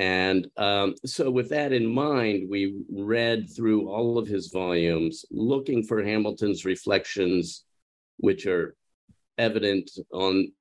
And 0.00 0.46
um, 0.56 0.94
so, 1.04 1.30
with 1.30 1.50
that 1.50 1.74
in 1.74 1.86
mind, 1.86 2.48
we 2.48 2.74
read 2.90 3.50
through 3.54 3.90
all 3.90 4.16
of 4.16 4.26
his 4.26 4.48
volumes, 4.48 5.26
looking 5.30 5.82
for 5.82 6.02
Hamilton's 6.02 6.64
reflections, 6.64 7.64
which 8.16 8.46
are 8.46 8.74
evident 9.36 9.90
on 10.10 10.52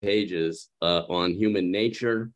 pages 0.00 0.68
uh, 0.80 1.02
on 1.08 1.32
human 1.32 1.72
nature, 1.72 2.30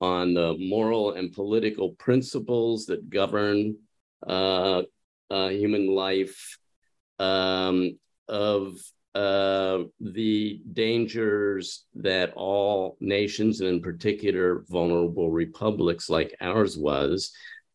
on 0.00 0.32
the 0.32 0.56
moral 0.58 1.12
and 1.12 1.34
political 1.34 1.90
principles 1.96 2.86
that 2.86 3.10
govern 3.10 3.76
uh, 4.26 4.84
uh, 5.30 5.48
human 5.50 5.86
life, 5.86 6.56
um, 7.18 7.98
of 8.26 8.72
the 9.14 10.60
dangers 10.72 11.84
that 11.94 12.32
all 12.34 12.96
nations, 13.00 13.60
and 13.60 13.68
in 13.68 13.82
particular 13.82 14.64
vulnerable 14.68 15.30
republics 15.30 16.08
like 16.08 16.34
ours 16.40 16.78
was, 16.78 17.32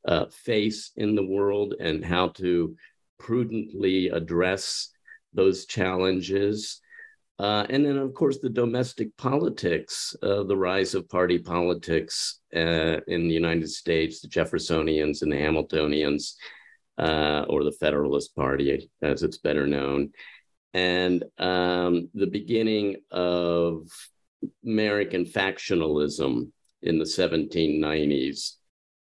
uh, 0.07 0.25
face 0.27 0.91
in 0.95 1.15
the 1.15 1.25
world, 1.25 1.75
and 1.79 2.03
how 2.03 2.29
to 2.29 2.75
prudently 3.19 4.09
address 4.09 4.89
those 5.33 5.65
challenges. 5.65 6.81
Uh, 7.39 7.65
and 7.69 7.85
then, 7.85 7.97
of 7.97 8.13
course, 8.15 8.39
the 8.39 8.49
domestic 8.49 9.15
politics, 9.17 10.15
uh, 10.23 10.41
the 10.43 10.57
rise 10.57 10.95
of 10.95 11.07
party 11.07 11.37
politics 11.37 12.39
uh, 12.55 12.97
in 13.07 13.27
the 13.27 13.33
United 13.33 13.69
States, 13.69 14.21
the 14.21 14.27
Jeffersonians 14.27 15.21
and 15.21 15.31
the 15.31 15.37
Hamiltonians, 15.37 16.35
uh, 16.97 17.45
or 17.47 17.63
the 17.63 17.77
Federalist 17.79 18.35
Party, 18.35 18.89
as 19.03 19.21
it's 19.21 19.37
better 19.37 19.67
known, 19.67 20.09
and 20.77 21.23
um, 21.39 22.07
the 22.13 22.27
beginning 22.27 22.97
of 23.09 23.87
American 24.63 25.25
factionalism 25.25 26.51
in 26.83 26.99
the 26.99 27.03
1790s, 27.03 28.51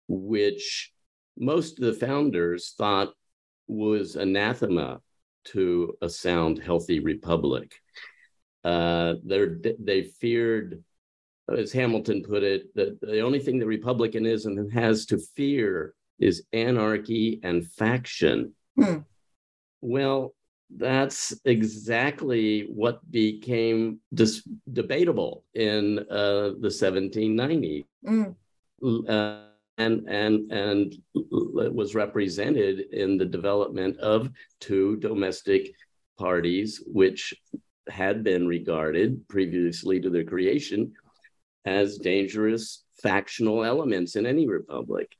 which 0.06 0.92
most 1.36 1.80
of 1.80 1.86
the 1.86 2.06
founders 2.06 2.72
thought 2.78 3.12
was 3.66 4.14
anathema 4.14 5.00
to 5.46 5.92
a 6.02 6.08
sound, 6.08 6.62
healthy 6.62 7.00
republic. 7.00 7.74
Uh, 8.62 9.14
they 9.24 10.02
feared, 10.20 10.84
as 11.52 11.72
Hamilton 11.72 12.22
put 12.22 12.44
it, 12.44 12.72
that 12.76 13.00
the 13.00 13.20
only 13.22 13.40
thing 13.40 13.58
that 13.58 13.66
republicanism 13.66 14.70
has 14.70 15.04
to 15.06 15.18
fear 15.34 15.94
is 16.20 16.44
anarchy 16.52 17.40
and 17.42 17.66
faction. 17.72 18.54
Hmm. 18.76 18.98
Well, 19.80 20.32
that's 20.70 21.34
exactly 21.44 22.62
what 22.62 23.08
became 23.10 24.00
dis- 24.12 24.46
debatable 24.72 25.44
in 25.54 26.00
uh, 26.10 26.54
the 26.60 26.68
1790s. 26.68 27.84
Mm. 28.04 28.34
Uh, 29.08 29.42
and 29.78 30.08
and 30.08 30.50
and 30.50 31.02
was 31.30 31.94
represented 31.94 32.80
in 32.92 33.18
the 33.18 33.24
development 33.26 33.98
of 33.98 34.30
two 34.58 34.96
domestic 34.96 35.72
parties, 36.18 36.82
which 36.86 37.34
had 37.88 38.24
been 38.24 38.48
regarded 38.48 39.26
previously 39.28 40.00
to 40.00 40.10
their 40.10 40.24
creation 40.24 40.92
as 41.66 41.98
dangerous 41.98 42.84
factional 43.02 43.64
elements 43.64 44.16
in 44.16 44.24
any 44.24 44.46
republic. 44.46 45.14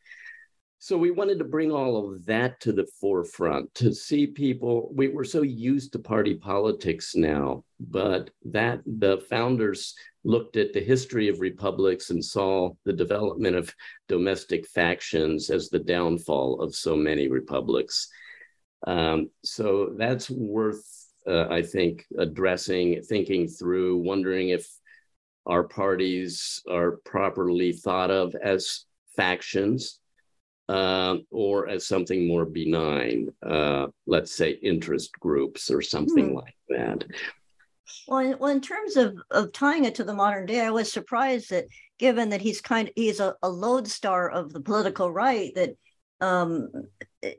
So 0.86 0.96
we 0.96 1.10
wanted 1.10 1.40
to 1.40 1.44
bring 1.44 1.72
all 1.72 1.96
of 2.12 2.24
that 2.26 2.60
to 2.60 2.70
the 2.70 2.86
forefront 3.00 3.74
to 3.74 3.92
see 3.92 4.28
people. 4.28 4.88
We 4.94 5.08
were 5.08 5.24
so 5.24 5.42
used 5.42 5.92
to 5.94 5.98
party 5.98 6.36
politics 6.36 7.16
now, 7.16 7.64
but 7.80 8.30
that 8.44 8.82
the 8.86 9.18
founders 9.28 9.96
looked 10.22 10.56
at 10.56 10.72
the 10.72 10.78
history 10.78 11.26
of 11.26 11.40
republics 11.40 12.10
and 12.10 12.24
saw 12.24 12.70
the 12.84 12.92
development 12.92 13.56
of 13.56 13.74
domestic 14.06 14.64
factions 14.68 15.50
as 15.50 15.70
the 15.70 15.80
downfall 15.80 16.60
of 16.60 16.72
so 16.72 16.94
many 16.94 17.26
republics. 17.26 18.08
Um, 18.86 19.30
so 19.42 19.92
that's 19.98 20.30
worth 20.30 20.84
uh, 21.26 21.48
I 21.50 21.62
think, 21.62 22.06
addressing, 22.16 23.02
thinking 23.02 23.48
through, 23.48 23.96
wondering 23.96 24.50
if 24.50 24.68
our 25.46 25.64
parties 25.64 26.62
are 26.70 27.00
properly 27.04 27.72
thought 27.72 28.12
of 28.12 28.36
as 28.36 28.84
factions 29.16 29.98
uh, 30.68 31.16
or 31.30 31.68
as 31.68 31.86
something 31.86 32.26
more 32.26 32.44
benign, 32.44 33.32
uh, 33.44 33.86
let's 34.06 34.32
say 34.32 34.50
interest 34.50 35.12
groups 35.18 35.70
or 35.70 35.80
something 35.82 36.30
hmm. 36.30 36.36
like 36.36 36.56
that. 36.68 37.04
Well 38.08 38.18
in, 38.18 38.38
well, 38.38 38.50
in 38.50 38.60
terms 38.60 38.96
of, 38.96 39.16
of 39.30 39.52
tying 39.52 39.84
it 39.84 39.94
to 39.96 40.04
the 40.04 40.14
modern 40.14 40.46
day, 40.46 40.60
I 40.60 40.70
was 40.70 40.92
surprised 40.92 41.50
that 41.50 41.66
given 41.98 42.30
that 42.30 42.40
he's 42.40 42.60
kind 42.60 42.88
of, 42.88 42.94
he's 42.96 43.20
a, 43.20 43.34
a 43.42 43.48
lodestar 43.48 44.28
of 44.28 44.52
the 44.52 44.60
political 44.60 45.10
right, 45.10 45.52
that 45.54 45.76
um, 46.20 46.68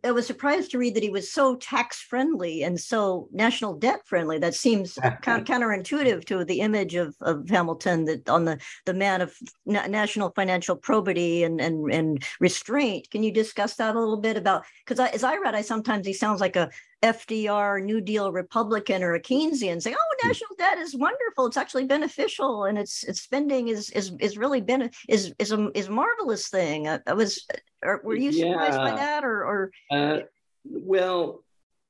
I 0.03 0.11
was 0.11 0.25
surprised 0.27 0.71
to 0.71 0.77
read 0.77 0.95
that 0.95 1.03
he 1.03 1.09
was 1.09 1.31
so 1.31 1.55
tax 1.55 2.01
friendly 2.01 2.63
and 2.63 2.79
so 2.79 3.27
national 3.31 3.75
debt 3.75 4.01
friendly. 4.05 4.37
That 4.39 4.55
seems 4.55 4.95
counterintuitive 5.23 6.25
to 6.25 6.45
the 6.45 6.61
image 6.61 6.95
of, 6.95 7.15
of 7.21 7.49
Hamilton 7.49 8.05
that 8.05 8.29
on 8.29 8.45
the, 8.45 8.59
the 8.85 8.93
man 8.93 9.21
of 9.21 9.35
na- 9.65 9.87
national 9.87 10.31
financial 10.31 10.75
probity 10.75 11.43
and, 11.43 11.59
and, 11.61 11.91
and 11.91 12.23
restraint. 12.39 13.09
Can 13.11 13.23
you 13.23 13.31
discuss 13.31 13.75
that 13.75 13.95
a 13.95 13.99
little 13.99 14.17
bit 14.17 14.37
about? 14.37 14.63
Because 14.85 14.99
as 15.13 15.23
I 15.23 15.37
read, 15.37 15.55
I 15.55 15.61
sometimes 15.61 16.05
he 16.05 16.13
sounds 16.13 16.41
like 16.41 16.55
a 16.55 16.69
FDR 17.03 17.83
New 17.83 18.01
Deal 18.01 18.31
Republican 18.31 19.03
or 19.03 19.13
a 19.13 19.21
Keynesian 19.21 19.81
saying, 19.81 19.95
"Oh, 19.99 20.15
hmm. 20.19 20.27
national 20.27 20.55
debt 20.57 20.79
is 20.79 20.95
wonderful. 20.95 21.45
It's 21.45 21.57
actually 21.57 21.85
beneficial, 21.85 22.65
and 22.65 22.77
its 22.77 23.03
its 23.03 23.21
spending 23.21 23.67
is 23.67 23.89
is 23.91 24.13
is 24.19 24.37
really 24.37 24.61
been 24.61 24.89
is 25.07 25.33
is 25.37 25.51
a 25.51 25.71
is 25.77 25.87
a 25.87 25.91
marvelous 25.91 26.49
thing." 26.49 26.87
I, 26.87 26.99
I 27.05 27.13
was, 27.13 27.45
or 27.83 28.01
were 28.03 28.15
you 28.15 28.31
surprised 28.31 28.77
yeah. 28.77 28.89
by 28.89 28.95
that, 28.95 29.23
or 29.23 29.45
or? 29.45 29.71
Uh, 29.91 30.19
well, 30.65 31.43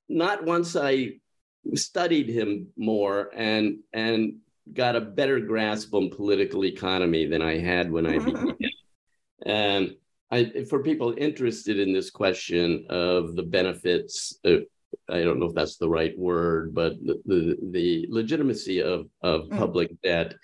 not 0.10 0.44
once 0.44 0.76
I 0.76 1.20
studied 1.74 2.30
him 2.30 2.68
more 2.76 3.32
and 3.34 3.80
and 3.94 4.38
got 4.74 4.96
a 4.96 5.02
better 5.02 5.40
grasp 5.40 5.94
on 5.94 6.10
political 6.10 6.66
economy 6.66 7.26
than 7.26 7.42
I 7.42 7.58
had 7.58 7.92
when 7.92 8.06
I 8.06 8.20
began. 8.26 8.58
and 9.46 9.96
I, 10.30 10.66
for 10.70 10.84
people 10.84 11.16
interested 11.18 11.80
in 11.80 11.94
this 11.94 12.10
question 12.10 12.86
of 12.90 13.36
the 13.36 13.44
benefits 13.44 14.38
of 14.44 14.64
I 15.10 15.24
don't 15.24 15.40
know 15.40 15.48
if 15.48 15.56
that's 15.56 15.78
the 15.78 15.90
right 15.90 16.18
word, 16.18 16.74
but 16.74 16.94
the 17.04 17.22
the, 17.26 17.58
the 17.72 18.08
legitimacy 18.10 18.82
of 18.82 19.08
of 19.22 19.46
mm. 19.46 19.58
public 19.58 19.92
debt. 20.02 20.36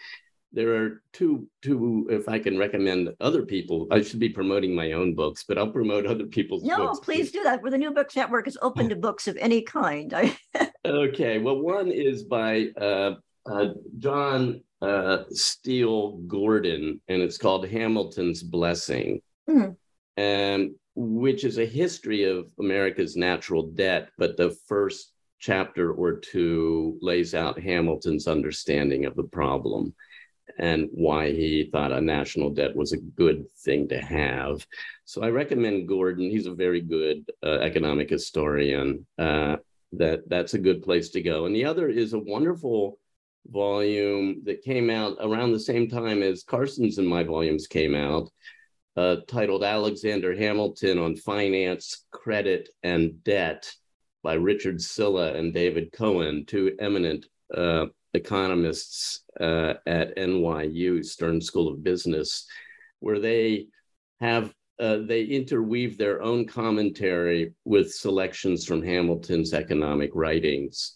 There 0.52 0.76
are 0.76 1.02
two 1.14 1.48
two. 1.62 2.08
If 2.10 2.30
I 2.30 2.38
can 2.38 2.58
recommend 2.58 3.10
other 3.20 3.44
people, 3.44 3.88
I 3.90 4.02
should 4.02 4.20
be 4.20 4.30
promoting 4.30 4.76
my 4.76 4.92
own 4.92 5.16
books, 5.16 5.44
but 5.48 5.58
I'll 5.58 5.72
promote 5.72 6.06
other 6.06 6.26
people's 6.26 6.64
no, 6.64 6.78
books. 6.78 7.00
Please 7.00 7.32
do 7.32 7.44
that. 7.44 7.62
Where 7.62 7.72
the 7.72 7.78
New 7.78 7.92
Books 7.92 8.16
Network 8.16 8.48
is 8.48 8.58
open 8.62 8.88
to 8.90 8.96
books 9.08 9.28
of 9.28 9.36
any 9.38 9.64
kind. 9.64 10.14
okay. 10.86 11.40
Well, 11.40 11.60
one 11.60 11.90
is 11.92 12.24
by 12.24 12.68
uh, 12.80 13.16
uh, 13.48 13.70
John 13.98 14.62
uh, 14.82 15.24
Steele 15.30 16.18
Gordon, 16.28 17.02
and 17.08 17.22
it's 17.22 17.38
called 17.38 17.68
Hamilton's 17.68 18.44
Blessing. 18.44 19.22
Mm. 19.50 19.76
And 20.18 20.76
which 20.96 21.44
is 21.44 21.58
a 21.58 21.66
history 21.66 22.24
of 22.24 22.48
America's 22.60 23.16
natural 23.16 23.68
debt, 23.68 24.10
but 24.18 24.38
the 24.38 24.56
first 24.68 25.14
chapter 25.40 25.92
or 25.94 26.14
two 26.14 26.98
lays 27.02 27.34
out 27.34 27.60
Hamilton's 27.60 28.28
understanding 28.28 29.06
of 29.06 29.16
the 29.16 29.24
problem 29.24 29.94
and 30.58 30.88
why 30.92 31.32
he 31.32 31.70
thought 31.72 31.92
a 31.92 32.00
national 32.00 32.50
debt 32.50 32.76
was 32.76 32.94
a 32.94 32.98
good 32.98 33.50
thing 33.60 33.88
to 33.88 34.00
have. 34.00 34.66
So 35.06 35.24
I 35.24 35.30
recommend 35.30 35.88
Gordon. 35.88 36.30
He's 36.30 36.46
a 36.46 36.54
very 36.54 36.82
good 36.82 37.30
uh, 37.44 37.60
economic 37.60 38.10
historian. 38.10 39.06
Uh, 39.18 39.58
that 39.94 40.28
that's 40.28 40.54
a 40.54 40.60
good 40.60 40.82
place 40.82 41.10
to 41.10 41.22
go. 41.22 41.46
And 41.46 41.56
the 41.56 41.66
other 41.66 41.88
is 41.88 42.14
a 42.14 42.20
wonderful 42.20 42.98
volume 43.48 44.42
that 44.46 44.64
came 44.64 44.90
out 44.90 45.18
around 45.22 45.52
the 45.52 45.60
same 45.60 45.90
time 45.90 46.24
as 46.24 46.44
Carson's 46.44 46.98
and 46.98 47.08
my 47.08 47.24
volumes 47.24 47.68
came 47.68 47.94
out 47.94 48.30
uh, 48.96 49.18
titled 49.28 49.64
Alexander 49.64 50.36
Hamilton 50.36 51.00
on 51.00 51.16
Finance, 51.16 52.06
Credit, 52.12 52.70
and 52.84 53.24
Debt 53.24 53.72
by 54.22 54.36
Richard 54.36 54.82
Sylla 54.82 55.34
and 55.34 55.54
David 55.54 55.92
Cowen, 55.92 56.46
two 56.46 56.76
eminent 56.80 57.26
uh, 57.56 57.88
economists 58.14 59.24
uh, 59.40 59.74
at 59.86 60.16
NYU, 60.16 61.04
Stern 61.04 61.42
School 61.42 61.68
of 61.68 61.84
Business, 61.84 62.46
where 63.00 63.20
they 63.20 63.68
have 64.22 64.54
uh, 64.80 64.98
they 65.06 65.24
interweave 65.24 65.98
their 65.98 66.22
own 66.22 66.48
commentary 66.48 67.54
with 67.64 67.94
selections 67.94 68.66
from 68.66 68.82
Hamilton's 68.82 69.54
economic 69.54 70.10
writings. 70.16 70.96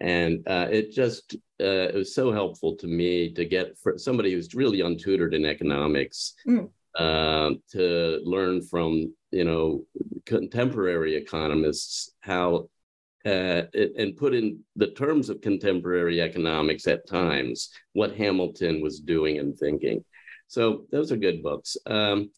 And 0.00 0.42
uh, 0.48 0.66
it 0.70 0.90
just 0.90 1.36
uh, 1.60 1.88
it 1.88 1.94
was 1.94 2.14
so 2.14 2.32
helpful 2.32 2.76
to 2.76 2.88
me 2.88 3.32
to 3.34 3.44
get 3.44 3.78
for 3.78 3.96
somebody 3.96 4.32
who's 4.32 4.54
really 4.54 4.80
untutored 4.80 5.34
in 5.34 5.44
economics 5.44 6.34
mm 6.46 6.68
uh, 6.96 7.50
to 7.70 8.20
learn 8.24 8.62
from 8.62 9.14
you 9.30 9.44
know 9.44 9.84
contemporary 10.26 11.16
economists 11.16 12.12
how 12.20 12.68
uh, 13.24 13.62
and 13.74 14.16
put 14.16 14.34
in 14.34 14.58
the 14.76 14.88
terms 14.88 15.28
of 15.28 15.40
contemporary 15.40 16.20
economics 16.20 16.86
at 16.88 17.06
times 17.06 17.70
what 17.92 18.16
Hamilton 18.16 18.82
was 18.82 18.98
doing 19.00 19.38
and 19.38 19.56
thinking. 19.56 20.04
So 20.48 20.86
those 20.90 21.12
are 21.12 21.16
good 21.16 21.42
books. 21.42 21.76
Um, 21.86 22.30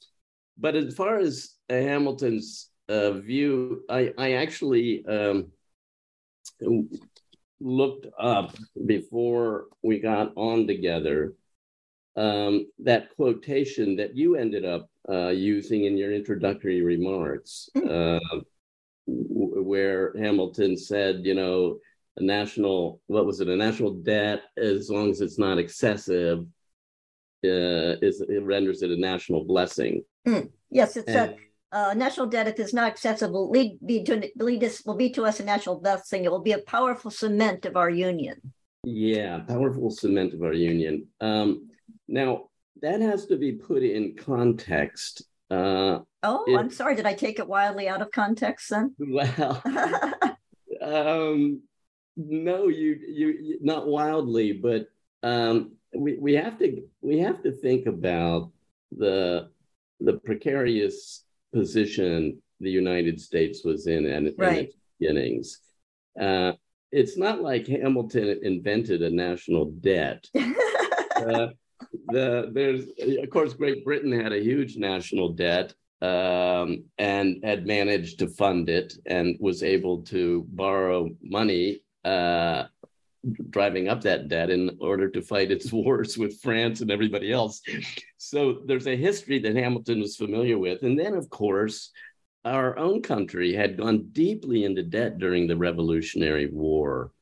but 0.58 0.75
as 0.75 0.94
far 0.94 1.18
as 1.18 1.54
Hamilton's 1.68 2.70
uh, 2.88 3.12
view, 3.12 3.82
I, 3.88 4.12
I 4.18 4.32
actually 4.34 5.04
um, 5.06 5.50
looked 7.61 8.06
up 8.20 8.54
before 8.87 9.66
we 9.82 9.99
got 10.00 10.32
on 10.37 10.66
together 10.66 11.32
um, 12.16 12.66
that 12.78 13.14
quotation 13.16 13.97
that 13.97 14.16
you 14.16 14.37
ended 14.37 14.64
up 14.64 14.88
uh, 15.09 15.28
using 15.28 15.85
in 15.85 15.97
your 15.97 16.12
introductory 16.12 16.83
remarks. 16.83 17.68
Hmm. 17.75 17.88
Uh, 17.88 18.40
where 19.06 20.14
Hamilton 20.16 20.76
said, 20.76 21.21
you 21.25 21.35
know, 21.35 21.78
a 22.16 22.23
national, 22.23 23.00
what 23.06 23.26
was 23.26 23.40
it, 23.40 23.49
a 23.49 23.56
national 23.56 23.94
debt, 23.94 24.42
as 24.56 24.88
long 24.88 25.11
as 25.11 25.21
it's 25.21 25.38
not 25.38 25.59
excessive, 25.59 26.40
uh, 27.44 28.00
is 28.00 28.23
it 28.26 28.42
renders 28.42 28.83
it 28.83 28.90
a 28.90 28.97
national 28.97 29.44
blessing. 29.44 30.02
Mm. 30.26 30.50
Yes, 30.71 30.97
it's 30.97 31.09
and, 31.09 31.37
a 31.73 31.76
uh, 31.76 31.94
national 31.94 32.26
debt. 32.26 32.49
If 32.49 32.59
it's 32.59 32.73
not 32.73 32.87
accessible, 32.87 33.50
lead 33.50 33.78
be 33.85 34.02
to 34.04 34.30
lead 34.37 34.64
us 34.64 34.83
will 34.87 34.97
be 34.97 35.11
to 35.11 35.25
us 35.25 35.40
a 35.40 35.44
national 35.44 35.80
blessing. 35.80 36.25
It 36.25 36.30
will 36.30 36.42
be 36.42 36.52
a 36.52 36.59
powerful 36.59 37.11
cement 37.11 37.66
of 37.66 37.76
our 37.76 37.90
union. 37.90 38.40
Yeah, 38.85 39.40
powerful 39.40 39.90
cement 39.90 40.33
of 40.35 40.42
our 40.42 40.52
union. 40.52 41.06
Um, 41.21 41.68
now 42.08 42.44
that 42.82 43.00
has 43.00 43.26
to 43.26 43.37
be 43.37 43.52
put 43.52 43.82
in 43.82 44.16
context 44.16 45.25
uh, 45.50 46.00
oh, 46.23 46.44
it, 46.46 46.56
I'm 46.56 46.70
sorry. 46.70 46.96
Did 46.96 47.06
I 47.06 47.14
take 47.14 47.38
it 47.38 47.46
wildly 47.46 47.88
out 47.88 48.02
of 48.02 48.11
context 48.11 48.70
then? 48.70 48.94
Well, 48.99 49.62
um, 50.82 51.62
no, 52.16 52.68
you, 52.68 52.99
you 53.06 53.58
not 53.62 53.87
wildly, 53.87 54.52
but 54.52 54.88
um, 55.23 55.73
we 55.94 56.16
we 56.18 56.34
have 56.34 56.58
to 56.58 56.82
we 57.02 57.18
have 57.20 57.42
to 57.42 57.52
think 57.52 57.87
about 57.87 58.50
the 58.96 59.50
the 60.00 60.14
precarious 60.25 61.25
position 61.52 62.40
the 62.61 62.70
United 62.70 63.20
States 63.20 63.64
was 63.64 63.87
in 63.87 64.06
at, 64.06 64.32
right. 64.38 64.58
in 64.58 64.64
its 64.64 64.76
beginnings. 64.99 65.61
Uh, 66.20 66.52
it's 66.90 67.16
not 67.16 67.42
like 67.42 67.66
Hamilton 67.66 68.40
invented 68.42 69.02
a 69.02 69.11
national 69.11 69.66
debt. 69.66 70.26
uh, 71.16 71.49
the 72.09 72.51
there's 72.53 72.87
of 73.23 73.31
course 73.31 73.55
Great 73.55 73.85
Britain 73.85 74.13
had 74.13 74.33
a 74.33 74.43
huge 74.43 74.77
national 74.77 75.31
debt 75.31 75.75
um, 76.03 76.85
and 76.99 77.43
had 77.45 77.67
managed 77.67 78.19
to 78.19 78.29
fund 78.29 78.69
it 78.69 78.95
and 79.07 79.37
was 79.41 79.63
able 79.63 80.03
to 80.03 80.45
borrow 80.49 81.09
money 81.23 81.81
uh, 82.05 82.65
driving 83.51 83.89
up 83.89 84.03
that 84.03 84.29
debt 84.29 84.51
in 84.51 84.77
order 84.81 85.09
to 85.09 85.23
fight 85.23 85.51
its 85.51 85.73
wars 85.73 86.19
with 86.19 86.41
France 86.41 86.81
and 86.81 86.91
everybody 86.91 87.33
else. 87.33 87.63
So 88.19 88.61
there's 88.67 88.87
a 88.87 88.97
history 88.97 89.39
that 89.41 89.57
Hamilton 89.57 90.01
was 90.01 90.17
familiar 90.17 90.59
with. 90.59 90.83
And 90.83 90.99
then, 90.99 91.15
of 91.15 91.31
course, 91.31 91.91
our 92.45 92.77
own 92.79 93.01
country 93.01 93.55
had 93.55 93.79
gone 93.79 94.09
deeply 94.13 94.65
into 94.65 94.83
debt 94.83 95.19
during 95.19 95.47
the 95.47 95.57
Revolutionary 95.57 96.47
War 96.47 97.13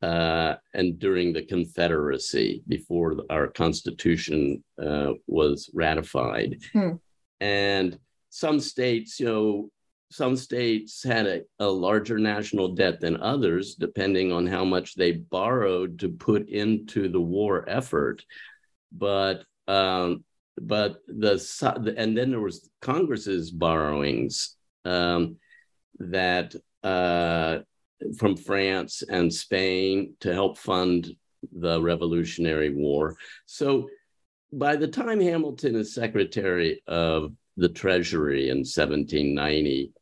uh, 0.00 0.56
and 0.74 0.98
during 0.98 1.32
the 1.32 1.44
Confederacy 1.44 2.62
before 2.68 3.16
our 3.30 3.46
Constitution 3.48 4.62
uh, 4.82 5.12
was 5.26 5.70
ratified. 5.72 6.58
Hmm. 6.72 6.92
And 7.40 7.98
some 8.30 8.60
states, 8.60 9.20
you 9.20 9.26
know, 9.26 9.70
some 10.10 10.36
states 10.36 11.02
had 11.02 11.26
a, 11.26 11.42
a, 11.58 11.66
larger 11.66 12.18
national 12.18 12.74
debt 12.74 13.00
than 13.00 13.20
others, 13.20 13.74
depending 13.74 14.32
on 14.32 14.46
how 14.46 14.64
much 14.64 14.94
they 14.94 15.12
borrowed 15.12 15.98
to 16.00 16.08
put 16.08 16.48
into 16.48 17.08
the 17.08 17.20
war 17.20 17.64
effort. 17.68 18.24
But 18.92 19.44
um, 19.66 20.24
but 20.60 20.98
the 21.08 21.94
and 21.96 22.16
then 22.16 22.30
there 22.30 22.40
was 22.40 22.70
Congress's 22.80 23.50
borrowings 23.50 24.56
um, 24.84 25.36
that 25.98 26.54
uh, 26.82 27.60
from 28.18 28.36
France 28.36 29.02
and 29.02 29.32
Spain 29.32 30.14
to 30.20 30.32
help 30.32 30.58
fund 30.58 31.14
the 31.52 31.80
Revolutionary 31.80 32.74
War. 32.74 33.16
So 33.46 33.88
by 34.52 34.76
the 34.76 34.88
time 34.88 35.20
Hamilton 35.20 35.76
is 35.76 35.94
Secretary 35.94 36.82
of 36.86 37.32
the 37.56 37.68
Treasury 37.68 38.50
in 38.50 38.58
1790, 38.58 39.92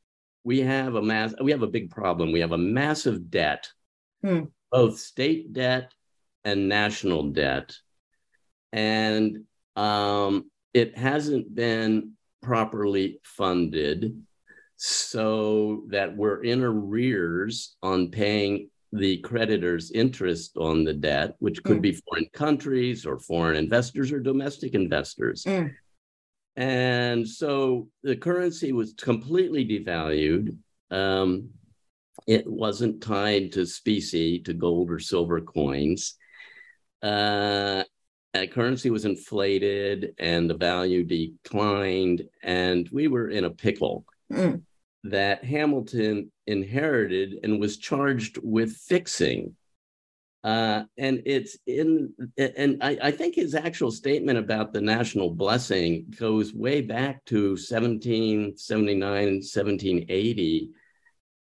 we 0.45 0.61
have 0.61 0.95
a 0.95 1.03
mass 1.03 1.35
we 1.41 1.53
have 1.53 1.63
a 1.63 1.69
big 1.69 1.91
problem. 1.91 2.33
We 2.33 2.41
have 2.41 2.53
a 2.53 2.59
massive 2.59 3.31
debt, 3.31 3.69
hmm. 4.23 4.45
both 4.71 4.99
state 4.99 5.53
debt 5.53 5.93
and 6.45 6.69
national 6.69 7.31
debt, 7.31 7.77
and 8.73 9.45
um, 9.77 10.51
it 10.75 10.99
hasn't 10.99 11.55
been 11.55 12.13
properly 12.43 13.21
funded 13.23 14.21
so 14.85 15.85
that 15.91 16.17
we're 16.17 16.43
in 16.43 16.61
arrears 16.61 17.77
on 17.85 18.11
paying 18.11 18.69
the 18.93 19.17
creditors 19.19 19.93
interest 19.93 20.57
on 20.57 20.83
the 20.83 20.93
debt, 20.93 21.37
which 21.39 21.63
could 21.63 21.79
mm. 21.79 21.83
be 21.83 21.93
foreign 21.93 22.27
countries 22.33 23.07
or 23.07 23.21
foreign 23.21 23.55
investors 23.55 24.11
or 24.11 24.19
domestic 24.19 24.75
investors. 24.75 25.45
Mm. 25.45 25.73
And 26.57 27.29
so 27.29 27.91
the 28.03 28.17
currency 28.17 28.73
was 28.73 28.93
completely 28.95 29.65
devalued. 29.65 30.57
Um, 30.91 31.51
it 32.27 32.45
wasn't 32.45 33.05
tied 33.05 33.53
to 33.53 33.67
specie, 33.67 34.41
to 34.41 34.53
gold 34.53 34.91
or 34.91 34.99
silver 34.99 35.41
coins. 35.41 36.17
Uh, 37.01 37.85
currency 38.51 38.91
was 38.91 39.05
inflated 39.05 40.17
and 40.19 40.51
the 40.51 40.57
value 40.57 41.05
declined, 41.05 42.25
and 42.43 42.89
we 42.91 43.07
were 43.07 43.29
in 43.29 43.45
a 43.45 43.51
pickle. 43.51 44.05
Mm 44.33 44.63
that 45.05 45.45
Hamilton 45.45 46.31
inherited 46.47 47.41
and 47.43 47.61
was 47.61 47.79
charged 47.79 48.39
with 48.43 48.77
fixing. 48.77 49.57
Uh, 50.45 50.85
and 50.99 51.23
it's 51.25 51.57
in, 51.67 52.13
and 52.37 52.83
I, 52.83 52.99
I, 53.01 53.11
think 53.13 53.37
his 53.37 53.55
actual 53.55 53.93
statement 53.93 54.39
about 54.39 54.73
the 54.73 54.81
national 54.81 55.31
blessing 55.31 56.07
goes 56.19 56.53
way 56.53 56.81
back 56.81 57.25
to 57.27 57.51
1779, 57.51 59.01
1780 59.05 60.71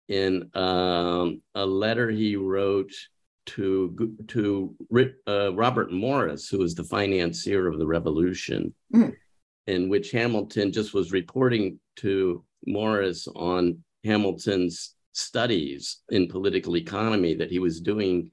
in 0.07 0.49
um, 0.53 1.41
a 1.55 1.65
letter 1.65 2.11
he 2.11 2.35
wrote 2.35 2.91
to, 3.47 4.15
to 4.27 4.75
uh, 5.27 5.51
Robert 5.55 5.91
Morris, 5.91 6.47
who 6.47 6.59
was 6.59 6.75
the 6.75 6.83
financier 6.83 7.67
of 7.67 7.79
the 7.79 7.87
revolution, 7.87 8.73
mm. 8.93 9.15
in 9.65 9.89
which 9.89 10.11
Hamilton 10.11 10.71
just 10.71 10.93
was 10.93 11.11
reporting 11.11 11.79
to 11.97 12.43
Morris 12.65 13.27
on 13.35 13.83
Hamilton's 14.03 14.95
studies 15.13 15.97
in 16.09 16.27
political 16.27 16.77
economy 16.77 17.35
that 17.35 17.51
he 17.51 17.59
was 17.59 17.81
doing 17.81 18.31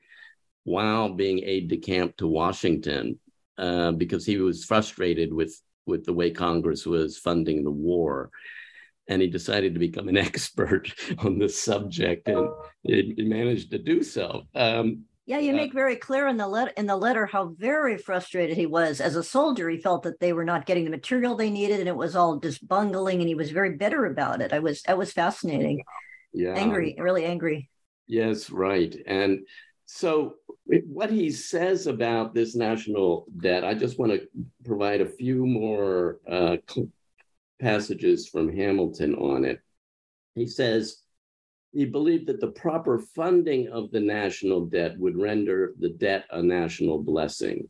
while 0.65 1.09
being 1.09 1.43
aide 1.45 1.69
de 1.69 1.77
camp 1.77 2.17
to 2.17 2.27
Washington 2.27 3.19
uh, 3.57 3.93
because 3.93 4.25
he 4.25 4.37
was 4.37 4.65
frustrated 4.65 5.33
with, 5.33 5.61
with 5.87 6.05
the 6.05 6.13
way 6.13 6.31
Congress 6.31 6.87
was 6.87 7.19
funding 7.19 7.65
the 7.65 7.71
war. 7.71 8.31
And 9.09 9.23
he 9.23 9.29
decided 9.29 9.73
to 9.75 9.81
become 9.81 10.09
an 10.09 10.17
expert 10.29 10.93
on 11.19 11.39
this 11.39 11.61
subject 11.61 12.29
and 12.29 12.49
he 12.83 13.15
managed 13.19 13.71
to 13.71 13.79
do 13.79 14.03
so. 14.03 14.45
Um, 14.55 15.05
yeah, 15.29 15.41
you 15.41 15.53
make 15.53 15.75
very 15.75 15.97
clear 15.97 16.27
in 16.27 16.39
the 16.39 16.49
letter 16.49 16.73
in 16.79 16.87
the 16.87 16.97
letter 16.97 17.27
how 17.27 17.49
very 17.59 17.99
frustrated 17.99 18.57
he 18.57 18.65
was 18.65 18.99
as 18.99 19.15
a 19.15 19.23
soldier. 19.23 19.69
He 19.69 19.79
felt 19.79 20.05
that 20.05 20.21
they 20.21 20.33
were 20.33 20.45
not 20.45 20.65
getting 20.65 20.85
the 20.85 20.91
material 20.91 21.37
they 21.37 21.51
needed, 21.51 21.81
and 21.81 21.89
it 21.89 21.95
was 21.95 22.17
all 22.17 22.39
just 22.39 22.67
bungling, 22.67 23.21
and 23.21 23.29
he 23.29 23.35
was 23.35 23.51
very 23.51 23.77
bitter 23.77 24.07
about 24.07 24.41
it. 24.41 24.55
I 24.55 24.61
was 24.61 24.81
that 24.85 24.97
was 24.97 25.13
fascinating. 25.13 25.85
Yeah, 26.33 26.55
angry, 26.55 26.97
really 26.99 27.27
angry. 27.27 27.69
Yes, 28.07 28.49
right. 28.49 28.97
And 29.07 29.41
so, 29.85 30.37
what 30.65 31.11
he 31.11 31.31
says 31.31 31.87
about 31.87 32.33
this 32.33 32.57
national 32.57 33.27
debt, 33.37 33.65
I 33.65 33.75
just 33.75 33.99
want 33.99 34.13
to 34.13 34.27
provide 34.65 35.03
a 35.03 35.11
few 35.11 35.45
more 35.45 36.21
uh, 36.27 36.57
passages 37.61 38.27
from 38.29 38.51
Hamilton 38.51 39.15
on 39.17 39.45
it. 39.45 39.61
He 40.35 40.47
says 40.47 41.03
he 41.79 41.85
believed 41.85 42.27
that 42.27 42.41
the 42.41 42.51
proper 42.51 42.99
funding 42.99 43.69
of 43.69 43.93
the 43.93 44.01
national 44.01 44.67
debt 44.67 44.99
would 44.99 45.17
render 45.17 45.75
the 45.79 45.91
debt 45.91 46.25
a 46.33 46.43
national 46.43 46.99
blessing. 47.01 47.69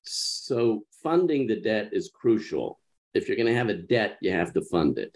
So, 0.00 0.84
funding 1.02 1.46
the 1.46 1.60
debt 1.60 1.90
is 1.92 2.10
crucial. 2.10 2.80
If 3.12 3.28
you're 3.28 3.36
going 3.36 3.52
to 3.52 3.54
have 3.54 3.68
a 3.68 3.74
debt, 3.74 4.16
you 4.22 4.32
have 4.32 4.54
to 4.54 4.62
fund 4.62 4.98
it. 4.98 5.14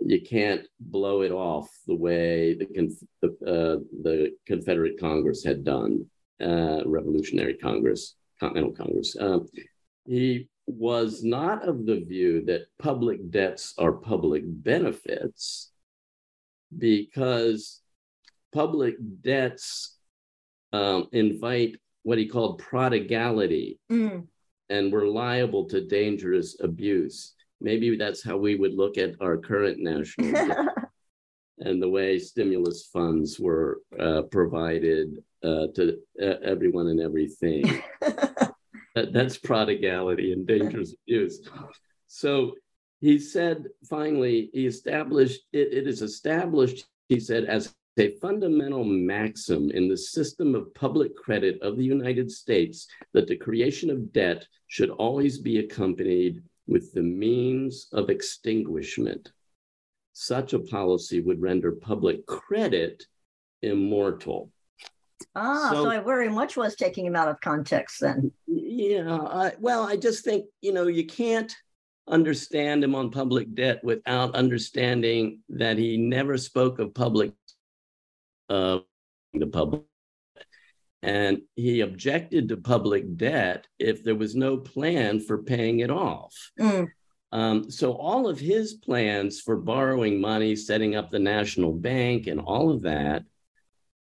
You 0.00 0.22
can't 0.22 0.66
blow 0.80 1.20
it 1.20 1.30
off 1.30 1.68
the 1.86 1.94
way 1.94 2.54
the, 2.54 2.96
uh, 3.22 3.84
the 4.02 4.32
Confederate 4.46 4.98
Congress 4.98 5.44
had 5.44 5.62
done, 5.62 6.06
uh, 6.40 6.80
Revolutionary 6.86 7.58
Congress, 7.58 8.14
Continental 8.40 8.72
Congress. 8.72 9.14
Uh, 9.14 9.40
he 10.06 10.48
was 10.66 11.22
not 11.22 11.68
of 11.68 11.84
the 11.84 12.00
view 12.00 12.46
that 12.46 12.62
public 12.78 13.30
debts 13.30 13.74
are 13.76 13.92
public 13.92 14.42
benefits 14.46 15.72
because 16.76 17.80
public 18.52 18.96
debts 19.22 19.96
um, 20.72 21.08
invite 21.12 21.76
what 22.02 22.18
he 22.18 22.26
called 22.26 22.58
prodigality 22.58 23.78
mm. 23.90 24.26
and 24.68 24.92
were 24.92 25.06
liable 25.06 25.64
to 25.66 25.86
dangerous 25.86 26.60
abuse. 26.60 27.34
Maybe 27.60 27.96
that's 27.96 28.22
how 28.22 28.36
we 28.36 28.54
would 28.54 28.74
look 28.74 28.98
at 28.98 29.14
our 29.20 29.36
current 29.36 29.78
national 29.80 30.32
debt 30.32 30.66
and 31.60 31.82
the 31.82 31.88
way 31.88 32.18
stimulus 32.18 32.88
funds 32.92 33.38
were 33.38 33.80
uh, 33.98 34.22
provided 34.22 35.22
uh, 35.42 35.66
to 35.74 35.98
uh, 36.22 36.34
everyone 36.44 36.88
and 36.88 37.00
everything. 37.00 37.82
that, 38.00 39.12
that's 39.12 39.38
prodigality 39.38 40.32
and 40.32 40.46
dangerous 40.46 40.94
abuse. 41.04 41.48
So 42.06 42.54
he 43.00 43.18
said 43.18 43.66
finally, 43.88 44.50
he 44.52 44.66
established 44.66 45.42
it, 45.52 45.72
it 45.72 45.86
is 45.86 46.02
established, 46.02 46.86
he 47.08 47.20
said, 47.20 47.44
as 47.44 47.74
a 47.98 48.16
fundamental 48.20 48.84
maxim 48.84 49.70
in 49.70 49.88
the 49.88 49.96
system 49.96 50.54
of 50.54 50.72
public 50.74 51.16
credit 51.16 51.60
of 51.62 51.76
the 51.76 51.84
United 51.84 52.30
States 52.30 52.86
that 53.12 53.26
the 53.26 53.36
creation 53.36 53.90
of 53.90 54.12
debt 54.12 54.46
should 54.68 54.90
always 54.90 55.38
be 55.38 55.58
accompanied 55.58 56.42
with 56.66 56.92
the 56.92 57.02
means 57.02 57.88
of 57.92 58.10
extinguishment. 58.10 59.32
Such 60.12 60.52
a 60.52 60.58
policy 60.58 61.20
would 61.20 61.40
render 61.40 61.72
public 61.72 62.26
credit 62.26 63.04
immortal. 63.62 64.52
Ah, 65.34 65.70
so, 65.72 65.84
so 65.84 65.90
I 65.90 65.98
very 66.00 66.28
much 66.28 66.56
was 66.56 66.76
taking 66.76 67.06
him 67.06 67.16
out 67.16 67.28
of 67.28 67.40
context 67.40 68.00
then. 68.00 68.30
Yeah, 68.46 69.12
I, 69.12 69.52
well, 69.58 69.82
I 69.82 69.96
just 69.96 70.24
think, 70.24 70.46
you 70.60 70.72
know, 70.72 70.86
you 70.86 71.06
can't 71.06 71.54
understand 72.08 72.82
him 72.82 72.94
on 72.94 73.10
public 73.10 73.54
debt 73.54 73.82
without 73.82 74.34
understanding 74.34 75.40
that 75.48 75.78
he 75.78 75.96
never 75.96 76.36
spoke 76.36 76.78
of 76.78 76.94
public 76.94 77.32
uh, 78.48 78.78
the 79.34 79.46
public 79.46 79.82
and 81.02 81.42
he 81.54 81.80
objected 81.80 82.48
to 82.48 82.56
public 82.56 83.16
debt 83.16 83.66
if 83.78 84.02
there 84.02 84.14
was 84.14 84.34
no 84.34 84.56
plan 84.56 85.20
for 85.20 85.42
paying 85.42 85.80
it 85.80 85.90
off. 85.90 86.34
Mm. 86.58 86.88
Um, 87.30 87.70
so 87.70 87.92
all 87.92 88.26
of 88.26 88.40
his 88.40 88.74
plans 88.74 89.40
for 89.40 89.56
borrowing 89.56 90.20
money, 90.20 90.56
setting 90.56 90.96
up 90.96 91.10
the 91.10 91.18
national 91.18 91.72
bank, 91.72 92.26
and 92.26 92.40
all 92.40 92.70
of 92.70 92.82
that 92.82 93.24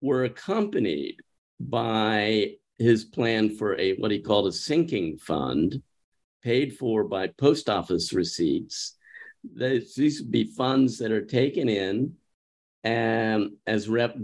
were 0.02 0.24
accompanied 0.24 1.18
by 1.60 2.54
his 2.78 3.06
plan 3.06 3.56
for 3.56 3.78
a 3.80 3.96
what 3.96 4.12
he 4.12 4.20
called 4.20 4.48
a 4.48 4.52
sinking 4.52 5.18
fund, 5.18 5.82
paid 6.48 6.78
for 6.78 7.04
by 7.04 7.28
post 7.28 7.70
office 7.70 8.14
receipts. 8.14 8.96
These 9.54 10.22
would 10.22 10.32
be 10.32 10.46
funds 10.56 10.98
that 11.00 11.12
are 11.12 11.26
taken 11.26 11.68
in 11.68 12.14
um, 12.86 13.58
as 13.68 13.90
rep, 13.90 14.16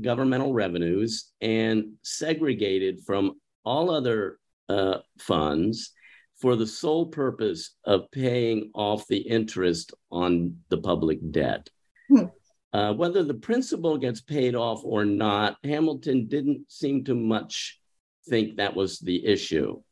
governmental 0.00 0.52
revenues 0.52 1.32
and 1.40 1.94
segregated 2.02 3.00
from 3.04 3.32
all 3.64 3.90
other 3.90 4.38
uh, 4.68 4.98
funds 5.18 5.92
for 6.40 6.54
the 6.54 6.68
sole 6.68 7.06
purpose 7.06 7.74
of 7.84 8.10
paying 8.12 8.70
off 8.74 9.08
the 9.08 9.18
interest 9.38 9.92
on 10.12 10.56
the 10.68 10.78
public 10.78 11.18
debt. 11.32 11.68
Hmm. 12.08 12.26
Uh, 12.72 12.92
whether 12.94 13.24
the 13.24 13.42
principal 13.48 13.98
gets 13.98 14.20
paid 14.20 14.54
off 14.54 14.82
or 14.84 15.04
not, 15.04 15.56
Hamilton 15.64 16.28
didn't 16.28 16.70
seem 16.70 17.02
to 17.04 17.14
much 17.16 17.80
think 18.28 18.56
that 18.56 18.76
was 18.76 19.00
the 19.00 19.26
issue. 19.26 19.82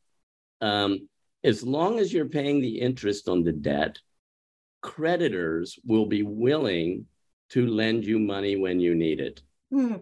Um, 0.61 1.09
as 1.43 1.63
long 1.63 1.99
as 1.99 2.13
you're 2.13 2.29
paying 2.29 2.61
the 2.61 2.81
interest 2.81 3.29
on 3.29 3.43
the 3.43 3.53
debt, 3.53 3.99
creditors 4.83 5.79
will 5.85 6.07
be 6.07 6.23
willing 6.23 7.07
to 7.51 7.67
lend 7.67 8.05
you 8.05 8.19
money 8.19 8.57
when 8.57 8.81
you 8.81 8.95
need 8.95 9.21
it. 9.21 9.43
Hmm. 9.71 9.97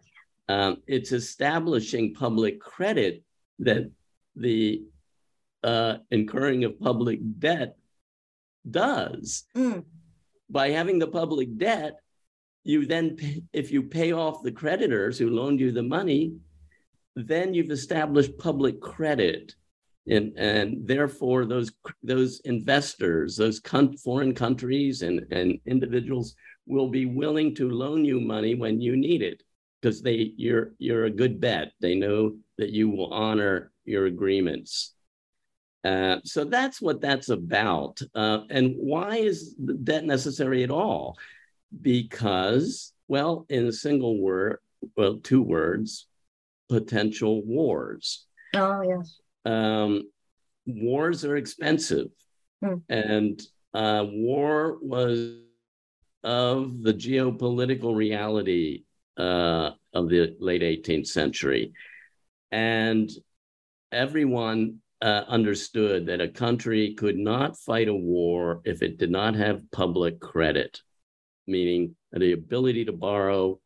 Um, 0.48 0.79
it's 0.87 1.12
establishing 1.12 2.14
public 2.14 2.61
credit 2.61 3.22
that 3.59 3.90
the 4.35 4.83
uh, 5.62 5.98
incurring 6.11 6.64
of 6.64 6.81
public 6.81 7.20
debt 7.38 7.77
does. 8.68 9.44
Mm. 9.57 9.85
By 10.48 10.70
having 10.70 10.98
the 10.98 11.07
public 11.07 11.59
debt, 11.59 11.96
you 12.64 12.87
then, 12.87 13.16
pay, 13.16 13.42
if 13.53 13.70
you 13.70 13.83
pay 13.83 14.12
off 14.12 14.42
the 14.42 14.53
creditors 14.53 15.18
who 15.18 15.31
loaned 15.31 15.61
you 15.61 15.72
the 15.72 15.83
money, 15.83 16.35
then 17.16 17.53
you've 17.53 17.70
established 17.70 18.38
public 18.38 18.81
credit. 18.81 19.55
And, 20.11 20.38
and 20.38 20.87
therefore, 20.87 21.44
those, 21.44 21.73
those 22.03 22.40
investors, 22.40 23.37
those 23.37 23.61
con- 23.61 23.97
foreign 23.97 24.35
countries 24.35 25.03
and, 25.03 25.27
and 25.31 25.59
individuals 25.66 26.35
will 26.66 26.88
be 26.88 27.07
willing 27.07 27.55
to 27.57 27.71
loan 27.71 28.05
you 28.05 28.21
money 28.21 28.55
when 28.55 28.81
you 28.81 28.97
need 28.97 29.23
it 29.23 29.42
because 29.81 30.03
they 30.03 30.33
you're 30.37 30.73
you're 30.79 31.05
a 31.05 31.11
good 31.11 31.40
bet. 31.40 31.73
They 31.81 31.94
know 31.94 32.37
that 32.59 32.71
you 32.71 32.90
will 32.90 33.12
honor 33.12 33.73
your 33.85 34.07
agreements. 34.07 34.94
Uh, 35.85 36.16
so 36.25 36.44
that's 36.44 36.83
what 36.83 37.01
that's 37.01 37.29
about. 37.29 38.01
Uh, 38.14 38.40
and 38.51 38.75
why 38.77 39.16
is 39.16 39.55
debt 39.55 40.05
necessary 40.05 40.64
at 40.64 40.71
all? 40.71 41.16
Because, 41.81 42.92
well, 43.07 43.47
in 43.49 43.66
a 43.66 43.73
single 43.73 44.21
word, 44.21 44.59
well, 44.97 45.18
two 45.18 45.42
words, 45.42 46.07
potential 46.68 47.42
wars. 47.44 48.27
Oh 48.55 48.83
yes. 48.83 49.21
Um, 49.48 50.11
wars 50.66 51.24
are 51.24 51.37
expensive, 51.37 52.08
hmm. 52.62 52.74
and 52.88 53.40
uh, 53.72 54.04
war 54.06 54.78
was 54.82 55.38
of 56.22 56.82
the 56.82 56.92
geopolitical 56.92 57.96
reality 57.96 58.84
uh, 59.16 59.70
of 59.94 60.08
the 60.08 60.37
late 60.38 60.62
18th 60.62 61.06
century. 61.06 61.72
And 62.50 63.11
everyone 63.90 64.78
uh, 65.00 65.24
understood 65.28 66.06
that 66.06 66.20
a 66.20 66.28
country 66.28 66.94
could 66.94 67.16
not 67.16 67.56
fight 67.58 67.88
a 67.88 67.94
war 67.94 68.61
if 68.64 68.82
it 68.82 68.98
did 68.98 69.11
not 69.11 69.34
have 69.34 69.70
public 69.70 70.20
credit, 70.20 70.80
meaning 71.46 71.94
the 72.12 72.32
ability 72.32 72.84
to 72.87 72.92
borrow 72.92 73.61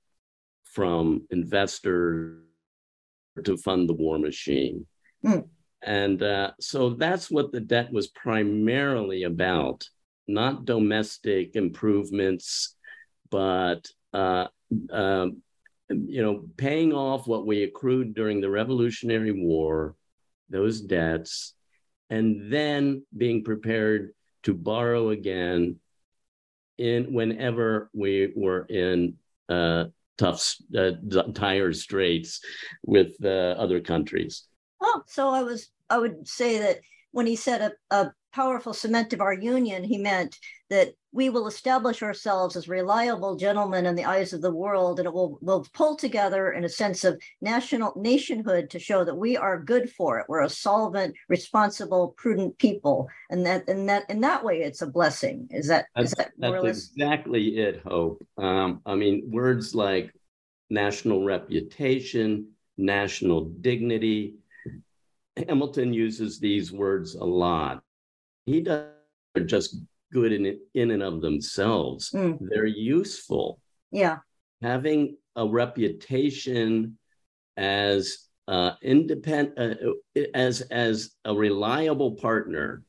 from 0.64 1.26
investors 1.30 2.38
to 3.44 3.56
fund 3.56 3.88
the 3.88 3.94
war 3.94 4.18
machine. 4.18 4.86
Mm. 5.24 5.48
And 5.82 6.22
uh, 6.22 6.52
so 6.60 6.90
that's 6.90 7.30
what 7.30 7.52
the 7.52 7.60
debt 7.60 7.92
was 7.92 8.06
primarily 8.08 9.24
about 9.24 9.88
not 10.28 10.64
domestic 10.64 11.56
improvements, 11.56 12.76
but 13.30 13.88
uh, 14.12 14.46
uh, 14.92 15.26
you 15.88 16.22
know, 16.22 16.44
paying 16.56 16.92
off 16.92 17.26
what 17.26 17.46
we 17.46 17.64
accrued 17.64 18.14
during 18.14 18.40
the 18.40 18.50
Revolutionary 18.50 19.32
War, 19.32 19.96
those 20.48 20.80
debts, 20.80 21.54
and 22.10 22.52
then 22.52 23.04
being 23.16 23.44
prepared 23.44 24.14
to 24.44 24.54
borrow 24.54 25.10
again 25.10 25.76
in 26.78 27.12
whenever 27.12 27.90
we 27.92 28.32
were 28.34 28.64
in 28.66 29.14
uh, 29.48 29.84
tough, 30.18 30.56
uh, 30.76 30.92
tire 31.34 31.72
straits 31.72 32.40
with 32.84 33.12
uh, 33.24 33.54
other 33.58 33.80
countries. 33.80 34.44
Oh, 34.82 35.02
so 35.06 35.28
I 35.30 35.42
was 35.42 35.70
I 35.88 35.98
would 35.98 36.26
say 36.26 36.58
that 36.58 36.80
when 37.12 37.26
he 37.26 37.36
said 37.36 37.72
a, 37.90 37.96
a 37.96 38.12
powerful 38.32 38.72
cement 38.72 39.12
of 39.12 39.20
our 39.20 39.34
union, 39.34 39.84
he 39.84 39.98
meant 39.98 40.38
that 40.70 40.94
we 41.12 41.28
will 41.28 41.46
establish 41.46 42.02
ourselves 42.02 42.56
as 42.56 42.66
reliable 42.66 43.36
gentlemen 43.36 43.84
in 43.84 43.94
the 43.94 44.06
eyes 44.06 44.32
of 44.32 44.40
the 44.40 44.52
world, 44.52 44.98
and 44.98 45.06
it 45.06 45.12
will 45.12 45.38
will 45.42 45.66
pull 45.74 45.94
together 45.94 46.52
in 46.52 46.64
a 46.64 46.68
sense 46.68 47.04
of 47.04 47.20
national 47.42 47.92
nationhood 47.96 48.70
to 48.70 48.78
show 48.78 49.04
that 49.04 49.14
we 49.14 49.36
are 49.36 49.62
good 49.62 49.90
for 49.90 50.18
it. 50.18 50.26
We're 50.28 50.42
a 50.42 50.48
solvent, 50.48 51.14
responsible, 51.28 52.14
prudent 52.16 52.58
people, 52.58 53.08
and 53.30 53.44
that 53.46 53.68
and 53.68 53.88
that 53.88 54.08
in 54.08 54.22
that 54.22 54.42
way, 54.42 54.62
it's 54.62 54.82
a 54.82 54.86
blessing. 54.86 55.48
Is 55.50 55.68
that 55.68 55.86
that's, 55.94 56.08
is 56.08 56.14
that 56.14 56.32
that's 56.38 56.64
exactly 56.64 57.58
it, 57.58 57.82
Hope? 57.84 58.26
Um, 58.38 58.80
I 58.86 58.94
mean, 58.94 59.30
words 59.30 59.74
like 59.74 60.10
national 60.70 61.22
reputation, 61.24 62.48
national 62.78 63.44
dignity. 63.60 64.36
Hamilton 65.36 65.92
uses 65.92 66.38
these 66.38 66.72
words 66.72 67.14
a 67.14 67.24
lot 67.24 67.82
he 68.46 68.60
does 68.60 68.86
are 69.36 69.44
just 69.44 69.76
good 70.12 70.32
in 70.32 70.58
in 70.74 70.90
and 70.90 71.02
of 71.02 71.20
themselves. 71.20 72.10
Mm. 72.10 72.38
They're 72.40 72.66
useful. 72.66 73.60
Yeah. 73.90 74.18
Having 74.60 75.16
a 75.36 75.46
reputation 75.46 76.98
as 77.56 78.28
uh, 78.48 78.72
independent 78.82 79.58
uh, 79.58 80.22
as 80.34 80.60
as 80.62 81.14
a 81.24 81.34
reliable 81.34 82.12
partner 82.12 82.82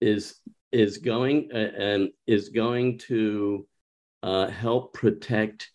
is 0.00 0.36
is 0.72 0.98
going 0.98 1.50
uh, 1.52 1.56
and 1.56 2.10
is 2.26 2.50
going 2.50 2.98
to 2.98 3.66
uh, 4.22 4.48
help 4.48 4.92
protect 4.92 5.70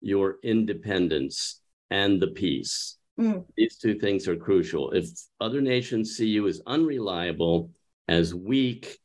your 0.00 0.36
independence 0.42 1.60
and 1.90 2.20
the 2.20 2.28
peace. 2.28 2.98
Mm. 3.18 3.44
These 3.56 3.76
two 3.76 3.98
things 3.98 4.26
are 4.26 4.36
crucial. 4.36 4.90
If 4.90 5.08
other 5.40 5.60
nations 5.60 6.16
see 6.16 6.26
you 6.26 6.48
as 6.48 6.60
unreliable, 6.66 7.70
as 8.08 8.34
weak, 8.34 8.98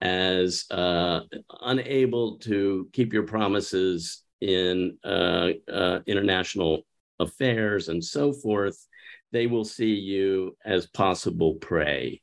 as 0.00 0.64
uh, 0.70 1.20
unable 1.60 2.38
to 2.38 2.88
keep 2.92 3.12
your 3.12 3.24
promises 3.24 4.22
in 4.40 4.98
uh, 5.04 5.50
uh, 5.72 6.00
international 6.06 6.82
affairs 7.18 7.88
and 7.88 8.02
so 8.02 8.32
forth, 8.32 8.86
they 9.32 9.46
will 9.46 9.64
see 9.64 9.94
you 9.94 10.56
as 10.64 10.86
possible 10.86 11.54
prey. 11.54 12.20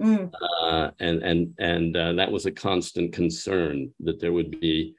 Mm. 0.00 0.30
Uh, 0.62 0.90
and 1.00 1.22
and 1.22 1.54
and 1.58 1.96
uh, 1.96 2.12
that 2.12 2.30
was 2.30 2.44
a 2.46 2.50
constant 2.50 3.12
concern 3.12 3.90
that 4.00 4.20
there 4.20 4.32
would 4.32 4.60
be 4.60 4.94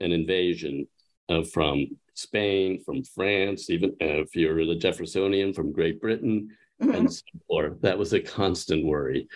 an 0.00 0.10
invasion 0.12 0.86
uh, 1.28 1.42
from 1.42 1.86
Spain, 2.16 2.82
from 2.82 3.04
France, 3.04 3.70
even 3.70 3.90
uh, 4.00 4.24
if 4.24 4.34
you're 4.34 4.64
the 4.66 4.74
Jeffersonian 4.74 5.52
from 5.52 5.72
Great 5.72 6.00
Britain, 6.00 6.48
mm-hmm. 6.82 6.94
and 6.94 7.12
so 7.12 7.22
forth. 7.46 7.80
That 7.82 7.98
was 7.98 8.12
a 8.12 8.20
constant 8.20 8.84
worry. 8.84 9.28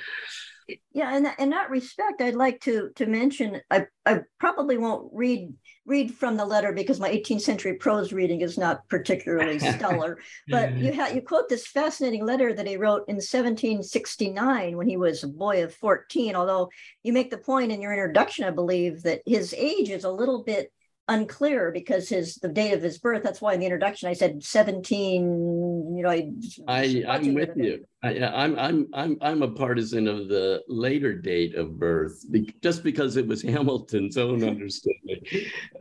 Yeah, 0.92 1.16
and 1.16 1.26
in 1.38 1.50
that 1.50 1.70
respect, 1.70 2.20
I'd 2.20 2.34
like 2.34 2.60
to 2.62 2.90
to 2.96 3.06
mention 3.06 3.60
I, 3.70 3.86
I 4.06 4.20
probably 4.38 4.78
won't 4.78 5.10
read 5.12 5.52
read 5.84 6.14
from 6.14 6.36
the 6.36 6.44
letter 6.44 6.72
because 6.72 7.00
my 7.00 7.10
18th 7.10 7.40
century 7.40 7.74
prose 7.74 8.12
reading 8.12 8.42
is 8.42 8.56
not 8.56 8.88
particularly 8.88 9.58
stellar. 9.58 10.18
but 10.48 10.76
you 10.76 10.94
ha- 10.94 11.10
you 11.12 11.22
quote 11.22 11.48
this 11.48 11.66
fascinating 11.66 12.24
letter 12.24 12.52
that 12.54 12.66
he 12.66 12.76
wrote 12.76 13.08
in 13.08 13.16
1769 13.16 14.76
when 14.76 14.88
he 14.88 14.96
was 14.96 15.24
a 15.24 15.28
boy 15.28 15.64
of 15.64 15.74
14. 15.74 16.36
Although 16.36 16.70
you 17.02 17.12
make 17.12 17.30
the 17.30 17.38
point 17.38 17.72
in 17.72 17.82
your 17.82 17.92
introduction, 17.92 18.44
I 18.44 18.50
believe 18.50 19.02
that 19.02 19.22
his 19.26 19.52
age 19.54 19.90
is 19.90 20.04
a 20.04 20.12
little 20.12 20.44
bit 20.44 20.72
unclear 21.10 21.72
because 21.72 22.08
his 22.08 22.36
the 22.36 22.48
date 22.48 22.72
of 22.72 22.82
his 22.82 22.98
birth. 22.98 23.22
That's 23.22 23.40
why 23.40 23.54
in 23.54 23.60
the 23.60 23.66
introduction 23.66 24.08
I 24.08 24.14
said 24.14 24.42
17. 24.42 25.96
You 25.96 26.02
know, 26.02 26.08
I, 26.08 26.30
I 26.66 27.04
I'm 27.08 27.34
with 27.34 27.50
you. 27.56 27.84
I, 28.02 28.18
I'm 28.24 28.58
I'm 28.58 28.88
I'm 28.94 29.18
I'm 29.20 29.42
a 29.42 29.50
partisan 29.50 30.08
of 30.08 30.28
the 30.28 30.62
later 30.68 31.12
date 31.12 31.54
of 31.54 31.78
birth, 31.78 32.24
just 32.62 32.82
because 32.82 33.16
it 33.16 33.26
was 33.26 33.42
Hamilton's 33.50 34.16
own 34.16 34.42
understanding 34.42 35.22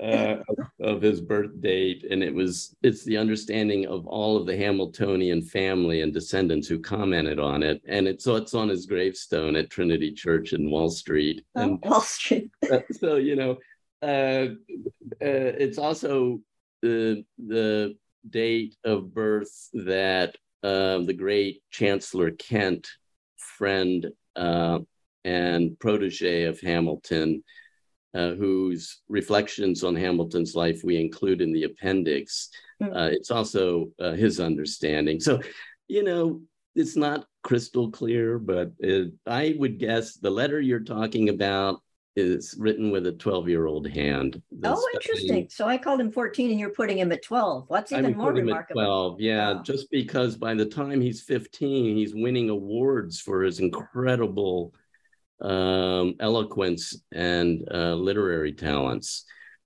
uh, 0.03 0.37
of 0.81 1.01
his 1.01 1.21
birth 1.21 1.61
date, 1.61 2.05
and 2.09 2.21
it 2.21 2.33
was 2.33 2.75
it's 2.83 3.05
the 3.05 3.15
understanding 3.15 3.85
of 3.85 4.05
all 4.07 4.35
of 4.35 4.45
the 4.45 4.57
Hamiltonian 4.57 5.41
family 5.41 6.01
and 6.01 6.13
descendants 6.13 6.67
who 6.67 6.79
commented 6.79 7.39
on 7.39 7.63
it, 7.63 7.81
and 7.87 8.05
it's 8.07 8.25
so 8.25 8.35
it's 8.35 8.53
on 8.53 8.67
his 8.67 8.85
gravestone 8.85 9.55
at 9.55 9.69
Trinity 9.69 10.11
Church 10.11 10.51
in 10.51 10.69
Wall 10.69 10.89
Street. 10.89 11.45
Oh, 11.55 11.61
and, 11.61 11.81
Wall 11.83 12.01
Street. 12.01 12.49
uh, 12.69 12.79
so 12.91 13.15
you 13.15 13.37
know, 13.37 13.57
uh, 14.01 14.47
uh, 15.21 15.51
it's 15.59 15.77
also 15.77 16.39
the 16.81 17.25
the 17.37 17.95
date 18.29 18.75
of 18.83 19.13
birth 19.13 19.69
that 19.73 20.35
uh, 20.63 20.99
the 20.99 21.13
great 21.13 21.61
Chancellor 21.71 22.31
Kent, 22.31 22.87
friend 23.37 24.07
uh, 24.35 24.79
and 25.23 25.79
protege 25.79 26.43
of 26.43 26.59
Hamilton, 26.61 27.43
uh, 28.13 28.31
whose 28.31 29.01
reflections 29.07 29.83
on 29.83 29.95
Hamilton's 29.95 30.55
life 30.55 30.81
we 30.83 30.99
include 30.99 31.41
in 31.41 31.53
the 31.53 31.63
appendix. 31.63 32.49
Hmm. 32.81 32.93
Uh, 32.93 33.07
it's 33.07 33.31
also 33.31 33.89
his 34.15 34.39
understanding. 34.39 35.19
So, 35.19 35.41
you 35.87 36.03
know, 36.03 36.41
it's 36.75 36.95
not 36.95 37.25
crystal 37.43 37.91
clear, 37.91 38.39
but 38.39 38.71
it, 38.79 39.11
I 39.25 39.55
would 39.57 39.79
guess 39.79 40.15
the 40.15 40.29
letter 40.29 40.61
you're 40.61 40.79
talking 40.79 41.29
about 41.29 41.81
is 42.19 42.55
written 42.57 42.91
with 42.91 43.07
a 43.07 43.13
12 43.13 43.49
year 43.49 43.65
old 43.65 43.87
hand. 43.87 44.41
oh, 44.63 44.89
interesting. 44.93 45.47
So 45.49 45.67
I 45.67 45.77
called 45.77 46.01
him 46.01 46.11
14 46.11 46.51
and 46.51 46.59
you're 46.59 46.69
putting 46.69 46.97
him 46.97 47.11
at 47.11 47.23
12. 47.23 47.65
What's 47.67 47.91
even 47.91 48.17
more 48.17 48.33
remarkable? 48.33 48.81
12, 48.81 49.21
yeah, 49.21 49.53
wow. 49.53 49.63
just 49.63 49.89
because 49.89 50.35
by 50.35 50.53
the 50.53 50.65
time 50.65 51.01
he's 51.01 51.21
15, 51.21 51.95
he's 51.95 52.13
winning 52.13 52.49
awards 52.49 53.19
for 53.19 53.41
his 53.43 53.59
incredible 53.59 54.73
um, 55.41 56.15
eloquence 56.19 57.01
and 57.11 57.67
uh, 57.71 57.93
literary 57.93 58.53
talents. 58.53 59.25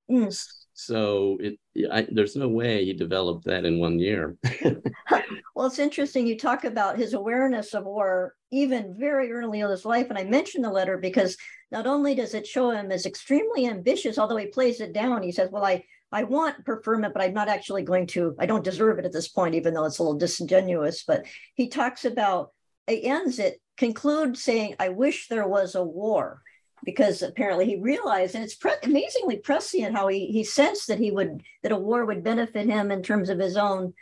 Mm. 0.09 0.33
So 0.73 1.37
it, 1.39 1.59
I, 1.91 2.07
there's 2.11 2.35
no 2.35 2.47
way 2.47 2.85
he 2.85 2.93
developed 2.93 3.45
that 3.45 3.65
in 3.65 3.79
one 3.79 3.99
year. 3.99 4.37
well, 5.55 5.67
it's 5.67 5.79
interesting. 5.79 6.27
You 6.27 6.37
talk 6.37 6.63
about 6.65 6.97
his 6.97 7.13
awareness 7.13 7.73
of 7.73 7.85
war 7.85 8.35
even 8.53 8.95
very 8.97 9.31
early 9.31 9.59
in 9.59 9.69
his 9.69 9.85
life. 9.85 10.07
And 10.09 10.17
I 10.17 10.23
mentioned 10.23 10.63
the 10.63 10.69
letter 10.69 10.97
because 10.97 11.35
not 11.71 11.87
only 11.87 12.15
does 12.15 12.33
it 12.33 12.47
show 12.47 12.69
him 12.69 12.91
as 12.91 13.05
extremely 13.05 13.67
ambitious, 13.67 14.17
although 14.17 14.37
he 14.37 14.47
plays 14.47 14.79
it 14.79 14.93
down, 14.93 15.23
he 15.23 15.31
says, 15.31 15.49
Well, 15.51 15.65
I, 15.65 15.83
I 16.11 16.23
want 16.23 16.63
preferment, 16.63 17.13
but 17.13 17.23
I'm 17.23 17.33
not 17.33 17.49
actually 17.49 17.83
going 17.83 18.07
to, 18.07 18.35
I 18.39 18.45
don't 18.45 18.63
deserve 18.63 18.99
it 18.99 19.05
at 19.05 19.11
this 19.11 19.27
point, 19.27 19.55
even 19.55 19.73
though 19.73 19.85
it's 19.85 19.97
a 19.97 20.03
little 20.03 20.17
disingenuous. 20.17 21.03
But 21.03 21.25
he 21.55 21.69
talks 21.69 22.05
about, 22.05 22.51
he 22.87 23.03
ends 23.05 23.39
it, 23.39 23.59
concludes 23.77 24.43
saying, 24.43 24.75
I 24.79 24.89
wish 24.89 25.27
there 25.27 25.47
was 25.47 25.73
a 25.73 25.83
war 25.83 26.43
because 26.85 27.21
apparently 27.21 27.65
he 27.65 27.79
realized, 27.79 28.35
and 28.35 28.43
it's 28.43 28.55
pre- 28.55 28.73
amazingly 28.83 29.37
prescient 29.37 29.95
how 29.95 30.07
he 30.07 30.27
he 30.27 30.43
sensed 30.43 30.87
that 30.87 30.99
he 30.99 31.11
would 31.11 31.41
that 31.63 31.71
a 31.71 31.77
war 31.77 32.05
would 32.05 32.23
benefit 32.23 32.67
him 32.67 32.91
in 32.91 33.01
terms 33.01 33.29
of 33.29 33.39
his 33.39 33.57
own 33.57 33.93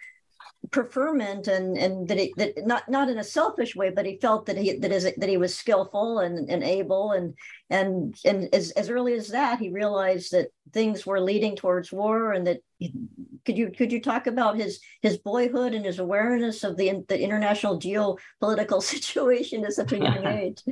preferment 0.72 1.48
and 1.48 1.78
and 1.78 2.08
that 2.08 2.18
he, 2.18 2.34
that 2.38 2.66
not 2.66 2.88
not 2.90 3.10
in 3.10 3.20
a 3.20 3.24
selfish 3.24 3.76
way 3.76 3.90
but 3.90 4.06
he 4.06 4.18
felt 4.18 4.46
that 4.46 4.58
he 4.58 4.78
that 4.78 4.92
is 4.92 5.04
that 5.04 5.30
he 5.30 5.36
was 5.36 5.54
skillful 5.54 6.20
and, 6.20 6.50
and 6.50 6.64
able 6.64 7.12
and 7.12 7.34
and 7.70 8.16
and 8.24 8.48
as, 8.56 8.72
as 8.72 8.90
early 8.90 9.14
as 9.14 9.28
that 9.28 9.60
he 9.60 9.70
realized 9.70 10.32
that 10.32 10.48
things 10.72 11.06
were 11.06 11.20
leading 11.20 11.58
towards 11.58 11.92
war 11.92 12.32
and 12.32 12.48
that 12.48 12.62
could 13.46 13.58
you 13.58 13.70
could 13.70 13.92
you 13.92 14.02
talk 14.02 14.28
about 14.28 14.56
his 14.56 14.80
his 15.02 15.18
boyhood 15.18 15.74
and 15.74 15.86
his 15.86 16.00
awareness 16.00 16.64
of 16.64 16.78
the 16.78 17.04
the 17.10 17.22
international 17.22 17.78
geopolitical 17.78 18.82
situation 18.96 19.66
at 19.66 19.74
such 19.74 19.92
a 19.92 20.00
young 20.00 20.26
age? 20.40 20.64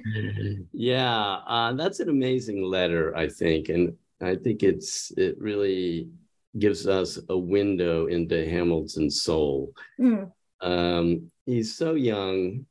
Yeah 0.71 1.39
uh, 1.45 1.73
that's 1.73 1.99
an 1.99 2.07
amazing 2.07 2.63
letter 2.63 3.15
i 3.17 3.27
think 3.27 3.67
and 3.67 3.97
i 4.21 4.35
think 4.35 4.63
it's 4.63 5.11
it 5.17 5.37
really 5.39 6.07
gives 6.57 6.87
us 6.87 7.19
a 7.29 7.37
window 7.37 8.07
into 8.07 8.49
Hamilton's 8.49 9.21
soul. 9.21 9.71
Mm. 9.99 10.31
Um, 10.61 11.31
he's 11.45 11.75
so 11.75 11.93
young. 11.93 12.65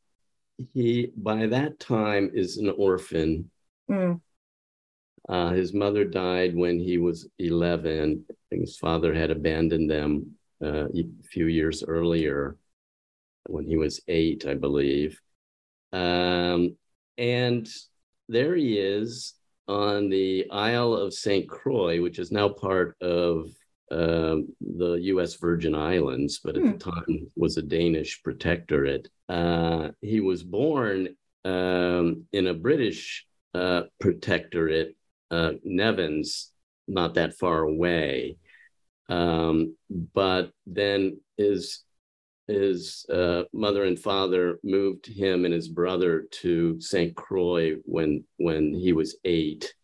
He, 0.74 1.12
by 1.16 1.46
that 1.46 1.78
time, 1.78 2.30
is 2.34 2.56
an 2.56 2.70
orphan. 2.76 3.50
Mm. 3.90 4.20
Uh, 5.28 5.50
his 5.50 5.72
mother 5.74 6.04
died 6.04 6.56
when 6.56 6.78
he 6.78 6.98
was 6.98 7.28
11. 7.38 8.24
his 8.50 8.76
father 8.78 9.14
had 9.14 9.30
abandoned 9.30 9.90
them 9.90 10.32
uh, 10.62 10.86
a 10.88 11.04
few 11.30 11.46
years 11.46 11.84
earlier 11.86 12.56
when 13.46 13.66
he 13.66 13.76
was 13.76 14.00
eight, 14.08 14.46
I 14.46 14.54
believe. 14.54 15.20
Um, 15.92 16.76
and 17.16 17.68
there 18.28 18.54
he 18.54 18.78
is 18.78 19.34
on 19.66 20.08
the 20.08 20.46
Isle 20.50 20.94
of 20.94 21.14
St. 21.14 21.48
Croix, 21.48 22.00
which 22.00 22.18
is 22.18 22.32
now 22.32 22.48
part 22.48 22.96
of 23.00 23.50
um, 23.90 24.48
the 24.60 24.94
U.S. 24.94 25.34
Virgin 25.34 25.74
Islands, 25.74 26.40
but 26.42 26.56
at 26.56 26.62
hmm. 26.62 26.72
the 26.72 26.78
time 26.78 27.30
was 27.36 27.56
a 27.56 27.62
Danish 27.62 28.22
protectorate. 28.22 29.08
Uh, 29.28 29.90
he 30.00 30.20
was 30.20 30.42
born 30.42 31.16
um, 31.44 32.24
in 32.32 32.46
a 32.46 32.54
British 32.54 33.26
uh, 33.54 33.82
protectorate, 34.00 34.96
uh, 35.30 35.52
Nevis, 35.64 36.52
not 36.86 37.14
that 37.14 37.38
far 37.38 37.60
away. 37.60 38.36
Um, 39.08 39.76
but 39.90 40.50
then 40.66 41.20
his 41.36 41.82
his 42.46 43.04
uh, 43.12 43.42
mother 43.52 43.84
and 43.84 43.98
father 43.98 44.58
moved 44.64 45.06
him 45.06 45.44
and 45.44 45.52
his 45.52 45.68
brother 45.68 46.24
to 46.30 46.80
St. 46.80 47.14
Croix 47.14 47.76
when 47.84 48.24
when 48.38 48.72
he 48.74 48.92
was 48.92 49.16
eight 49.24 49.74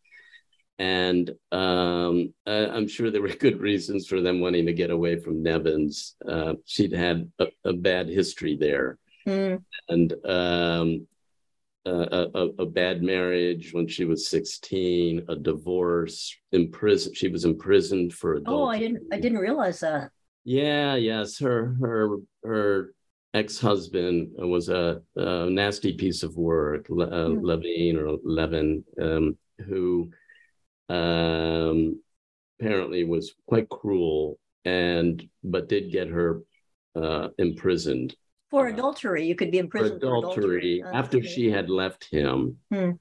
and 0.79 1.31
um, 1.53 2.35
I'm 2.47 2.89
sure 2.89 3.11
there 3.11 3.23
were 3.23 3.29
good 3.41 3.61
reasons 3.61 4.07
for 4.07 4.21
them 4.21 4.41
wanting 4.41 4.67
to 4.67 4.73
get 4.73 4.91
away 4.91 5.17
from 5.17 5.43
Nevis. 5.43 6.17
Uh, 6.27 6.55
she'd 6.65 6.93
had 6.93 7.31
a, 7.39 7.47
a, 7.65 7.73
bad 7.73 8.09
history 8.09 8.57
there, 8.57 8.99
mm. 9.27 9.63
and 9.89 10.13
um, 10.25 11.07
a, 11.87 12.29
a, 12.35 12.49
a, 12.61 12.67
bad 12.67 13.03
marriage 13.03 13.73
when 13.73 13.87
she 13.87 14.05
was 14.05 14.29
16, 14.29 15.27
a 15.29 15.37
divorce, 15.37 16.35
imprisoned. 16.53 17.17
She 17.17 17.29
was 17.29 17.45
imprisoned 17.45 18.15
for 18.15 18.35
adultery. 18.35 18.63
Oh, 18.63 18.67
I 18.67 18.79
didn't. 18.79 19.03
I 19.13 19.21
didn't 19.21 19.39
realize 19.39 19.81
that. 19.81 20.11
Yeah. 20.45 20.97
Yes. 20.97 21.39
Her. 21.39 21.77
Her. 21.81 22.17
Her 22.43 22.95
ex-husband 23.35 24.31
was 24.39 24.69
a, 24.69 25.03
a 25.17 25.51
nasty 25.51 25.93
piece 25.93 26.23
of 26.23 26.37
work, 26.37 26.87
uh, 26.89 26.95
mm. 26.95 27.43
Levine 27.43 27.99
or 27.99 28.17
Levin, 28.23 28.85
um, 29.03 29.37
who 29.67 30.09
um, 30.89 32.01
apparently 32.61 33.05
was 33.05 33.35
quite 33.47 33.69
cruel 33.69 34.39
and 34.65 35.29
but 35.43 35.69
did 35.69 35.93
get 35.93 36.09
her 36.09 36.43
uh, 36.97 37.29
imprisoned 37.39 38.17
for 38.55 38.69
adultery. 38.69 39.27
You 39.27 39.35
could 39.35 39.51
be 39.51 39.59
imprisoned 39.59 40.01
for 40.01 40.17
adultery, 40.19 40.81
for 40.81 40.89
adultery 40.89 40.93
after 40.93 41.23
she 41.23 41.51
had 41.51 41.69
left 41.69 42.09
him. 42.11 42.59
Hmm. 42.73 42.93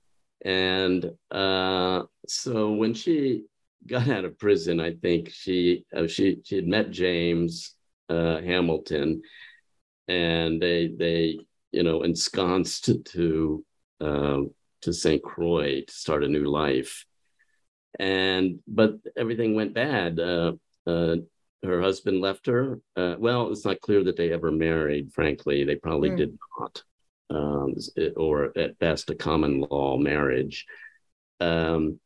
And 0.43 1.12
uh, 1.30 2.04
so 2.28 2.72
when 2.72 2.93
she 2.93 3.43
got 3.86 4.10
out 4.10 4.26
of 4.26 4.39
prison, 4.39 4.80
I 4.80 4.93
think 4.93 5.30
she 5.30 5.86
uh, 5.96 6.08
she 6.08 6.39
she 6.43 6.56
had 6.56 6.67
met 6.67 6.91
James 6.91 7.76
uh, 8.10 8.41
Hamilton, 8.41 9.22
and 10.08 10.62
they 10.62 10.88
they 10.88 11.38
you 11.72 11.84
know 11.84 12.02
ensconced 12.02 12.89
to 13.06 13.65
uh, 14.02 14.41
to 14.82 14.93
St. 14.93 15.22
Croix 15.22 15.82
to 15.82 15.93
start 15.93 16.24
a 16.24 16.28
new 16.28 16.46
life. 16.46 17.06
And 17.99 18.60
but 18.67 18.95
everything 19.15 19.56
went 19.56 19.73
bad. 19.73 20.19
Uh, 20.19 20.53
uh, 20.88 21.15
her 21.63 21.82
husband 21.82 22.21
left 22.21 22.45
her. 22.47 22.79
Uh, 22.95 23.15
well, 23.17 23.51
it's 23.51 23.65
not 23.65 23.82
clear 23.82 24.03
that 24.03 24.17
they 24.17 24.32
ever 24.32 24.51
married. 24.51 25.13
Frankly, 25.13 25.63
they 25.63 25.75
probably 25.75 26.10
mm. 26.10 26.17
did 26.17 26.38
not, 26.60 26.84
um, 27.29 27.75
or 28.17 28.58
at 28.58 28.77
best 28.79 29.10
a 29.10 29.15
common 29.15 29.62
law 29.62 29.97
marriage. 29.97 30.65
Um, 31.39 31.99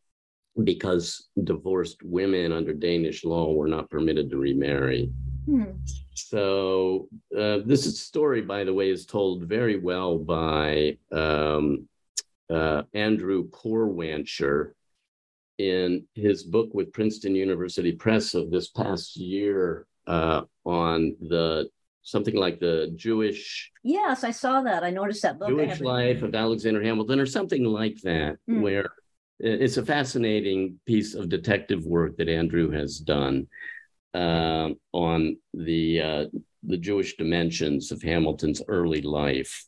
because 0.63 1.27
divorced 1.43 2.01
women 2.03 2.51
under 2.51 2.73
Danish 2.73 3.23
law 3.23 3.53
were 3.53 3.67
not 3.67 3.89
permitted 3.89 4.29
to 4.29 4.37
remarry. 4.37 5.11
Hmm. 5.45 5.65
So 6.13 7.07
uh, 7.37 7.59
this 7.65 7.99
story, 8.01 8.41
by 8.41 8.63
the 8.63 8.73
way, 8.73 8.89
is 8.89 9.05
told 9.05 9.43
very 9.43 9.77
well 9.77 10.17
by 10.17 10.97
um, 11.11 11.87
uh, 12.49 12.83
Andrew 12.93 13.49
Porwancher 13.49 14.71
in 15.57 16.05
his 16.13 16.43
book 16.43 16.69
with 16.73 16.93
Princeton 16.93 17.35
University 17.35 17.91
Press 17.91 18.33
of 18.33 18.51
this 18.51 18.69
past 18.69 19.15
year 19.15 19.87
uh, 20.05 20.41
on 20.65 21.15
the 21.19 21.69
something 22.03 22.35
like 22.35 22.59
the 22.59 22.93
Jewish. 22.95 23.71
Yes, 23.83 24.23
I 24.23 24.31
saw 24.31 24.61
that. 24.61 24.83
I 24.83 24.91
noticed 24.91 25.23
that 25.23 25.39
book. 25.39 25.49
Jewish 25.49 25.81
life 25.81 26.23
of 26.23 26.33
Alexander 26.35 26.81
Hamilton, 26.81 27.19
or 27.19 27.25
something 27.25 27.63
like 27.63 27.97
that, 28.03 28.37
mm. 28.49 28.61
where 28.61 28.89
it's 29.39 29.77
a 29.77 29.85
fascinating 29.85 30.79
piece 30.85 31.13
of 31.13 31.29
detective 31.29 31.85
work 31.85 32.17
that 32.17 32.29
Andrew 32.29 32.71
has 32.71 32.97
done 32.97 33.47
uh, 34.13 34.69
on 34.93 35.37
the 35.53 36.01
uh, 36.01 36.25
the 36.63 36.77
Jewish 36.77 37.17
dimensions 37.17 37.91
of 37.91 38.01
Hamilton's 38.01 38.61
early 38.67 39.01
life. 39.01 39.65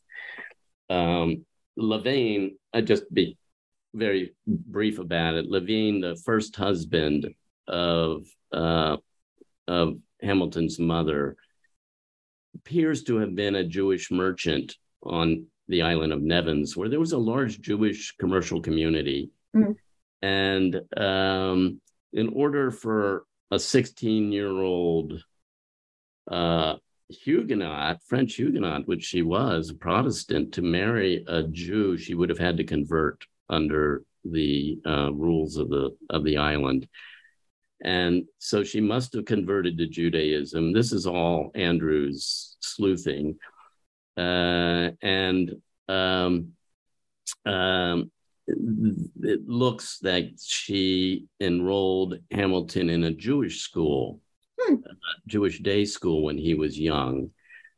Um, 0.88 1.44
Levane, 1.78 2.56
I 2.74 2.80
just 2.80 3.12
be 3.12 3.36
very 3.94 4.34
brief 4.46 4.98
about 4.98 5.34
it. 5.34 5.46
Levine, 5.46 6.00
the 6.00 6.16
first 6.24 6.56
husband 6.56 7.34
of 7.66 8.26
uh, 8.52 8.96
of 9.68 9.98
Hamilton's 10.22 10.78
mother, 10.78 11.36
appears 12.54 13.04
to 13.04 13.16
have 13.16 13.34
been 13.34 13.56
a 13.56 13.64
Jewish 13.64 14.10
merchant 14.10 14.76
on 15.02 15.46
the 15.68 15.82
island 15.82 16.12
of 16.12 16.20
Nevis, 16.20 16.76
where 16.76 16.88
there 16.88 17.00
was 17.00 17.12
a 17.12 17.18
large 17.18 17.60
Jewish 17.60 18.16
commercial 18.18 18.60
community 18.60 19.30
Mm. 19.54 19.76
And 20.22 20.80
um, 20.96 21.80
in 22.12 22.28
order 22.28 22.70
for 22.70 23.24
a 23.50 23.58
16 23.58 24.32
year 24.32 24.50
old 24.50 25.22
uh, 26.30 26.74
Huguenot, 27.08 28.02
French 28.06 28.34
Huguenot, 28.34 28.86
which 28.86 29.04
she 29.04 29.22
was, 29.22 29.70
a 29.70 29.74
Protestant, 29.74 30.54
to 30.54 30.62
marry 30.62 31.24
a 31.26 31.42
Jew, 31.42 31.96
she 31.96 32.14
would 32.14 32.28
have 32.28 32.38
had 32.38 32.58
to 32.58 32.64
convert 32.64 33.24
under 33.50 34.02
the 34.24 34.78
uh, 34.86 35.12
rules 35.12 35.56
of 35.56 35.68
the 35.68 35.96
of 36.08 36.24
the 36.24 36.36
island. 36.36 36.88
And 37.82 38.24
so 38.38 38.62
she 38.62 38.80
must 38.80 39.14
have 39.14 39.24
converted 39.24 39.78
to 39.78 39.86
Judaism. 39.86 40.72
This 40.72 40.92
is 40.92 41.06
all 41.06 41.50
Andrew's 41.54 42.56
sleuthing. 42.60 43.36
Uh, 44.16 44.90
and 45.00 45.50
um, 45.88 46.52
um, 47.46 48.10
it 48.46 49.48
looks 49.48 49.98
that 50.00 50.28
she 50.44 51.26
enrolled 51.40 52.18
Hamilton 52.30 52.90
in 52.90 53.04
a 53.04 53.12
Jewish 53.12 53.60
school, 53.60 54.20
hmm. 54.60 54.74
a 54.74 55.28
Jewish 55.28 55.60
day 55.60 55.84
school 55.84 56.22
when 56.22 56.36
he 56.36 56.54
was 56.54 56.78
young, 56.78 57.30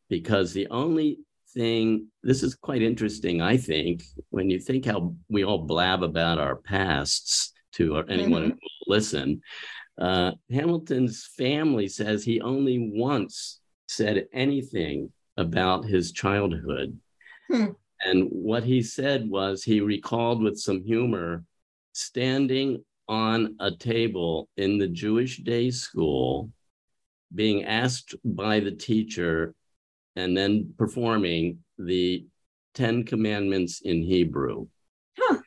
because 0.08 0.52
the 0.52 0.66
only 0.68 1.18
thing, 1.54 2.08
this 2.22 2.42
is 2.42 2.54
quite 2.54 2.82
interesting, 2.82 3.40
I 3.40 3.56
think, 3.56 4.04
when 4.30 4.50
you 4.50 4.58
think 4.58 4.86
how 4.86 5.14
we 5.28 5.44
all 5.44 5.58
blab 5.58 6.02
about 6.02 6.38
our 6.38 6.56
pasts 6.56 7.52
to 7.72 7.98
anyone 8.08 8.42
mm-hmm. 8.42 8.50
who 8.50 8.68
will 8.86 8.96
listen. 8.96 9.40
Uh, 10.00 10.32
Hamilton's 10.50 11.28
family 11.36 11.88
says 11.88 12.24
he 12.24 12.40
only 12.40 12.90
once 12.94 13.60
said 13.86 14.26
anything 14.32 15.12
about 15.36 15.84
his 15.84 16.12
childhood. 16.12 16.98
Hmm. 17.50 17.66
And 18.04 18.28
what 18.30 18.64
he 18.64 18.82
said 18.82 19.28
was 19.28 19.62
he 19.62 19.80
recalled 19.80 20.42
with 20.42 20.58
some 20.58 20.82
humor 20.82 21.44
standing 21.92 22.84
on 23.08 23.56
a 23.60 23.70
table 23.70 24.48
in 24.56 24.78
the 24.78 24.88
Jewish 24.88 25.38
day 25.38 25.70
school, 25.70 26.50
being 27.34 27.64
asked 27.64 28.14
by 28.24 28.60
the 28.60 28.72
teacher, 28.72 29.54
and 30.16 30.36
then 30.36 30.74
performing 30.78 31.58
the 31.78 32.26
Ten 32.74 33.04
Commandments 33.04 33.80
in 33.84 34.02
Hebrew. 34.02 34.66
Huh. 35.18 35.38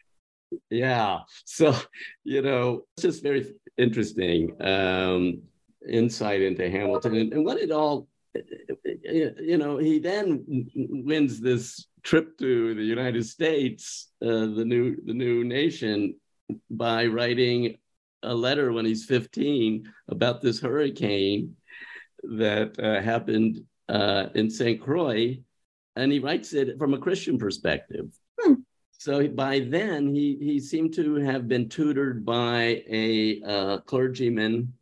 Yeah. 0.69 1.19
So, 1.45 1.75
you 2.23 2.41
know, 2.41 2.85
it's 2.95 3.03
just 3.03 3.23
very 3.23 3.53
interesting 3.77 4.55
um, 4.61 5.41
insight 5.87 6.41
into 6.41 6.69
Hamilton 6.69 7.15
and, 7.15 7.33
and 7.33 7.45
what 7.45 7.59
it 7.59 7.71
all 7.71 8.07
you 9.03 9.57
know, 9.57 9.77
he 9.77 9.99
then 9.99 10.43
wins 10.75 11.39
this 11.39 11.87
trip 12.03 12.37
to 12.39 12.75
the 12.75 12.83
United 12.83 13.25
States, 13.25 14.11
uh, 14.21 14.47
the 14.57 14.65
new 14.65 14.95
the 15.05 15.13
new 15.13 15.43
nation, 15.43 16.15
by 16.69 17.05
writing 17.05 17.77
a 18.23 18.33
letter 18.33 18.71
when 18.71 18.85
he's 18.85 19.05
15 19.05 19.83
about 20.09 20.41
this 20.41 20.59
hurricane 20.59 21.55
that 22.23 22.77
uh, 22.79 23.01
happened 23.01 23.59
uh, 23.89 24.27
in 24.35 24.49
St. 24.49 24.81
Croix, 24.81 25.39
and 25.95 26.11
he 26.11 26.19
writes 26.19 26.53
it 26.53 26.77
from 26.77 26.93
a 26.93 26.99
Christian 26.99 27.37
perspective. 27.37 28.11
Hmm. 28.39 28.55
So 28.91 29.27
by 29.27 29.59
then, 29.59 30.13
he 30.13 30.37
he 30.39 30.59
seemed 30.59 30.93
to 30.95 31.15
have 31.15 31.47
been 31.47 31.69
tutored 31.69 32.25
by 32.25 32.83
a 32.89 33.41
uh, 33.45 33.77
clergyman 33.79 34.73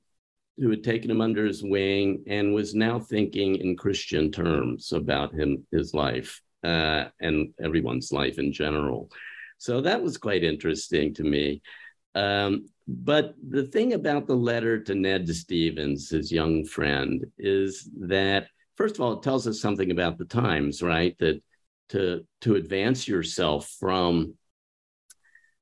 who 0.57 0.69
had 0.69 0.83
taken 0.83 1.09
him 1.09 1.21
under 1.21 1.45
his 1.45 1.63
wing 1.63 2.23
and 2.27 2.53
was 2.53 2.75
now 2.75 2.99
thinking 2.99 3.55
in 3.55 3.75
Christian 3.75 4.31
terms 4.31 4.91
about 4.91 5.33
him, 5.33 5.65
his 5.71 5.93
life, 5.93 6.41
uh, 6.63 7.05
and 7.19 7.53
everyone's 7.61 8.11
life 8.11 8.37
in 8.37 8.53
general. 8.53 9.09
So 9.57 9.81
that 9.81 10.01
was 10.01 10.17
quite 10.17 10.43
interesting 10.43 11.13
to 11.15 11.23
me. 11.23 11.61
Um, 12.15 12.67
but 12.87 13.33
the 13.41 13.63
thing 13.63 13.93
about 13.93 14.27
the 14.27 14.35
letter 14.35 14.79
to 14.83 14.93
Ned 14.93 15.27
Stevens, 15.29 16.09
his 16.09 16.31
young 16.31 16.65
friend, 16.65 17.25
is 17.37 17.89
that 18.01 18.47
first 18.75 18.95
of 18.95 19.01
all, 19.01 19.13
it 19.13 19.23
tells 19.23 19.47
us 19.47 19.61
something 19.61 19.91
about 19.91 20.17
the 20.17 20.25
times, 20.25 20.81
right? 20.81 21.15
That 21.19 21.41
to 21.89 22.25
to 22.41 22.55
advance 22.55 23.07
yourself 23.07 23.69
from 23.79 24.35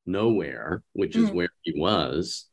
nowhere, 0.06 0.84
which 0.94 1.16
is 1.16 1.30
mm. 1.30 1.34
where 1.34 1.50
he 1.62 1.80
was, 1.80 2.48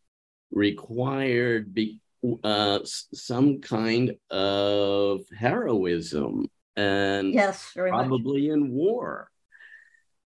required 0.51 1.75
be, 1.75 2.01
uh, 2.45 2.81
some 2.85 3.61
kind 3.61 4.17
of 4.31 5.21
heroism 5.37 6.49
and 6.77 7.35
yes, 7.35 7.73
probably 7.75 8.49
much. 8.49 8.57
in 8.57 8.73
war. 8.73 9.31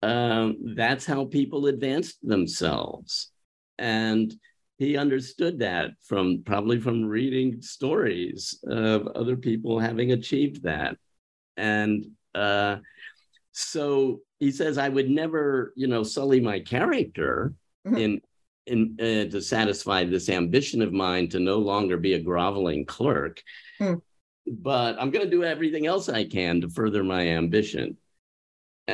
Um, 0.01 0.75
that's 0.75 1.05
how 1.05 1.25
people 1.25 1.67
advanced 1.67 2.17
themselves. 2.23 3.31
And 3.77 4.33
he 4.79 4.95
understood 4.95 5.59
that 5.59 5.91
from 6.01 6.41
probably 6.45 6.79
from 6.79 7.05
reading 7.05 7.61
stories 7.61 8.57
of 8.65 9.07
other 9.07 9.35
people 9.35 9.77
having 9.77 10.13
achieved 10.13 10.63
that. 10.63 10.95
And 11.57 12.05
uh, 12.33 12.77
so 13.51 14.21
he 14.39 14.51
says, 14.51 14.77
I 14.77 14.87
would 14.87 15.09
never, 15.09 15.73
you 15.75 15.87
know, 15.87 16.03
sully 16.03 16.39
my 16.39 16.61
character 16.61 17.53
mm-hmm. 17.85 17.97
in 17.97 18.21
in, 18.65 18.95
uh, 18.99 19.31
to 19.31 19.41
satisfy 19.41 20.05
this 20.05 20.29
ambition 20.29 20.81
of 20.81 20.93
mine 20.93 21.27
to 21.29 21.39
no 21.39 21.57
longer 21.57 21.97
be 21.97 22.13
a 22.13 22.19
groveling 22.21 22.85
clerk. 22.85 23.41
Hmm. 23.79 23.95
But 24.47 24.95
I'm 24.99 25.09
going 25.09 25.25
to 25.25 25.31
do 25.31 25.43
everything 25.43 25.87
else 25.87 26.07
I 26.07 26.23
can 26.23 26.61
to 26.61 26.69
further 26.69 27.03
my 27.03 27.29
ambition. 27.29 27.97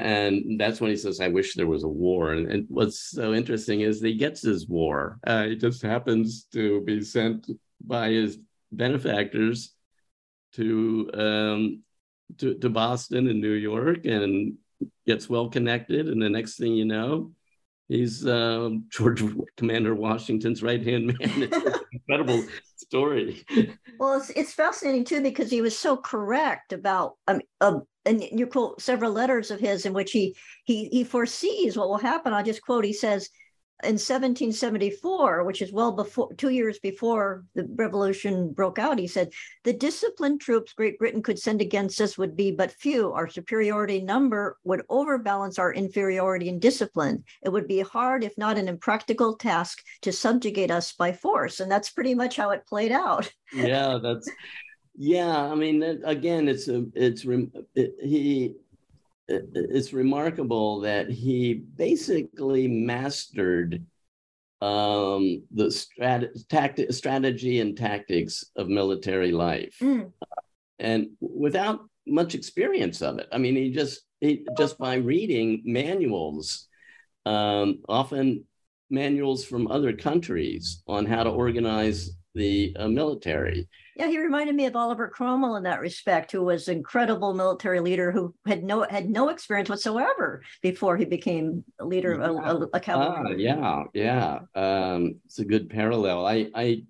And 0.03 0.59
that's 0.59 0.81
when 0.81 0.89
he 0.89 0.97
says, 0.97 1.19
I 1.19 1.27
wish 1.27 1.55
there 1.55 1.67
was 1.67 1.83
a 1.83 1.87
war. 1.87 2.33
And, 2.33 2.51
and 2.51 2.65
what's 2.69 2.99
so 2.99 3.33
interesting 3.33 3.81
is 3.81 4.01
he 4.01 4.15
gets 4.15 4.41
his 4.41 4.67
war. 4.67 5.19
Uh, 5.25 5.45
he 5.45 5.55
just 5.55 5.81
happens 5.81 6.45
to 6.53 6.81
be 6.81 7.01
sent 7.01 7.49
by 7.83 8.09
his 8.09 8.37
benefactors 8.71 9.73
to, 10.53 11.09
um, 11.13 11.83
to, 12.37 12.55
to 12.55 12.69
Boston 12.69 13.27
and 13.27 13.41
New 13.41 13.53
York 13.53 14.05
and 14.05 14.55
gets 15.05 15.29
well 15.29 15.49
connected. 15.49 16.07
And 16.07 16.21
the 16.21 16.29
next 16.29 16.57
thing 16.57 16.73
you 16.73 16.85
know, 16.85 17.31
He's 17.87 18.25
uh, 18.25 18.69
George 18.89 19.23
Commander 19.57 19.95
Washington's 19.95 20.63
right 20.63 20.83
hand 20.83 21.07
man. 21.07 21.49
Incredible 21.91 22.43
story. 22.75 23.45
Well, 23.99 24.17
it's, 24.17 24.29
it's 24.31 24.53
fascinating 24.53 25.05
too 25.05 25.21
because 25.21 25.49
he 25.49 25.61
was 25.61 25.77
so 25.77 25.97
correct 25.97 26.73
about 26.73 27.15
um, 27.27 27.41
uh, 27.61 27.79
and 28.05 28.23
you 28.23 28.47
quote 28.47 28.81
several 28.81 29.11
letters 29.11 29.51
of 29.51 29.59
his 29.59 29.85
in 29.85 29.93
which 29.93 30.11
he 30.11 30.35
he 30.63 30.89
he 30.89 31.03
foresees 31.03 31.77
what 31.77 31.89
will 31.89 31.97
happen. 31.97 32.33
I'll 32.33 32.43
just 32.43 32.61
quote. 32.61 32.85
He 32.85 32.93
says, 32.93 33.29
in 33.83 33.95
1774, 33.95 35.43
which 35.43 35.61
is 35.61 35.73
well 35.73 35.91
before 35.91 36.33
two 36.35 36.49
years 36.49 36.79
before 36.79 37.43
the 37.55 37.67
revolution 37.75 38.53
broke 38.53 38.79
out, 38.79 38.97
he 38.97 39.07
said, 39.07 39.31
The 39.65 39.73
disciplined 39.73 40.39
troops 40.39 40.71
Great 40.71 40.97
Britain 40.97 41.21
could 41.21 41.37
send 41.37 41.61
against 41.61 41.99
us 41.99 42.17
would 42.17 42.37
be 42.37 42.51
but 42.51 42.71
few. 42.71 43.11
Our 43.11 43.27
superiority 43.27 43.97
in 43.97 44.05
number 44.05 44.57
would 44.63 44.83
overbalance 44.87 45.59
our 45.59 45.73
inferiority 45.73 46.47
in 46.47 46.57
discipline. 46.59 47.25
It 47.43 47.49
would 47.49 47.67
be 47.67 47.81
hard, 47.81 48.23
if 48.23 48.37
not 48.37 48.57
an 48.57 48.69
impractical 48.69 49.35
task, 49.35 49.83
to 50.03 50.11
subjugate 50.13 50.71
us 50.71 50.93
by 50.93 51.11
force. 51.11 51.59
And 51.59 51.69
that's 51.69 51.91
pretty 51.91 52.15
much 52.15 52.37
how 52.37 52.51
it 52.51 52.65
played 52.65 52.93
out. 52.93 53.29
yeah, 53.53 53.99
that's, 54.01 54.29
yeah. 54.97 55.51
I 55.51 55.55
mean, 55.55 55.83
again, 56.03 56.47
it's 56.47 56.67
a, 56.67 56.85
it's, 56.93 57.25
it, 57.75 57.95
he, 58.01 58.53
it's 59.27 59.93
remarkable 59.93 60.81
that 60.81 61.09
he 61.09 61.53
basically 61.53 62.67
mastered 62.67 63.85
um, 64.61 65.43
the 65.51 65.65
strat- 65.65 66.47
tacti- 66.47 66.93
strategy 66.93 67.59
and 67.59 67.77
tactics 67.77 68.45
of 68.55 68.67
military 68.67 69.31
life, 69.31 69.77
mm. 69.81 70.11
and 70.79 71.09
without 71.19 71.81
much 72.07 72.35
experience 72.35 73.01
of 73.01 73.19
it. 73.19 73.27
I 73.31 73.37
mean, 73.37 73.55
he 73.55 73.71
just 73.71 74.01
he 74.21 74.45
just 74.57 74.77
by 74.77 74.95
reading 74.95 75.61
manuals, 75.65 76.67
um, 77.25 77.79
often 77.89 78.45
manuals 78.89 79.43
from 79.43 79.67
other 79.67 79.93
countries 79.93 80.81
on 80.87 81.05
how 81.05 81.23
to 81.23 81.29
organize 81.29 82.11
the 82.35 82.75
uh, 82.77 82.87
military. 82.87 83.67
Yeah, 83.95 84.07
he 84.07 84.19
reminded 84.19 84.55
me 84.55 84.65
of 84.65 84.75
Oliver 84.75 85.07
Cromwell 85.07 85.55
in 85.55 85.63
that 85.63 85.79
respect, 85.79 86.31
who 86.31 86.43
was 86.43 86.67
an 86.67 86.77
incredible 86.77 87.33
military 87.33 87.79
leader 87.79 88.11
who 88.11 88.35
had 88.45 88.63
no 88.63 88.83
had 88.83 89.09
no 89.09 89.29
experience 89.29 89.69
whatsoever 89.69 90.43
before 90.61 90.97
he 90.97 91.05
became 91.05 91.63
a 91.79 91.85
leader 91.85 92.17
yeah. 92.19 92.25
of 92.25 92.61
a, 92.61 92.67
a 92.73 92.79
cavalry. 92.79 93.47
Ah, 93.57 93.83
yeah, 93.83 93.83
yeah. 93.93 94.39
Um, 94.53 95.15
it's 95.25 95.39
a 95.39 95.45
good 95.45 95.69
parallel. 95.69 96.25
I, 96.25 96.49
I 96.53 96.83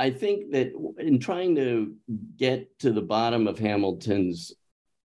I 0.00 0.10
think 0.10 0.50
that 0.50 0.72
in 0.98 1.20
trying 1.20 1.54
to 1.54 1.94
get 2.36 2.76
to 2.80 2.90
the 2.90 3.00
bottom 3.00 3.46
of 3.46 3.60
Hamilton's 3.60 4.52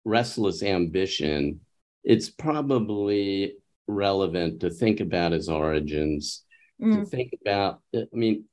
restless 0.05 0.63
ambition, 0.63 1.61
it's 2.05 2.31
probably 2.31 3.57
relevant 3.89 4.61
to 4.61 4.71
think 4.71 5.01
about 5.01 5.33
his 5.33 5.49
origins, 5.49 6.45
mm. 6.81 7.01
to 7.01 7.05
think 7.05 7.33
about, 7.41 7.81
I 7.95 8.07
mean, 8.13 8.45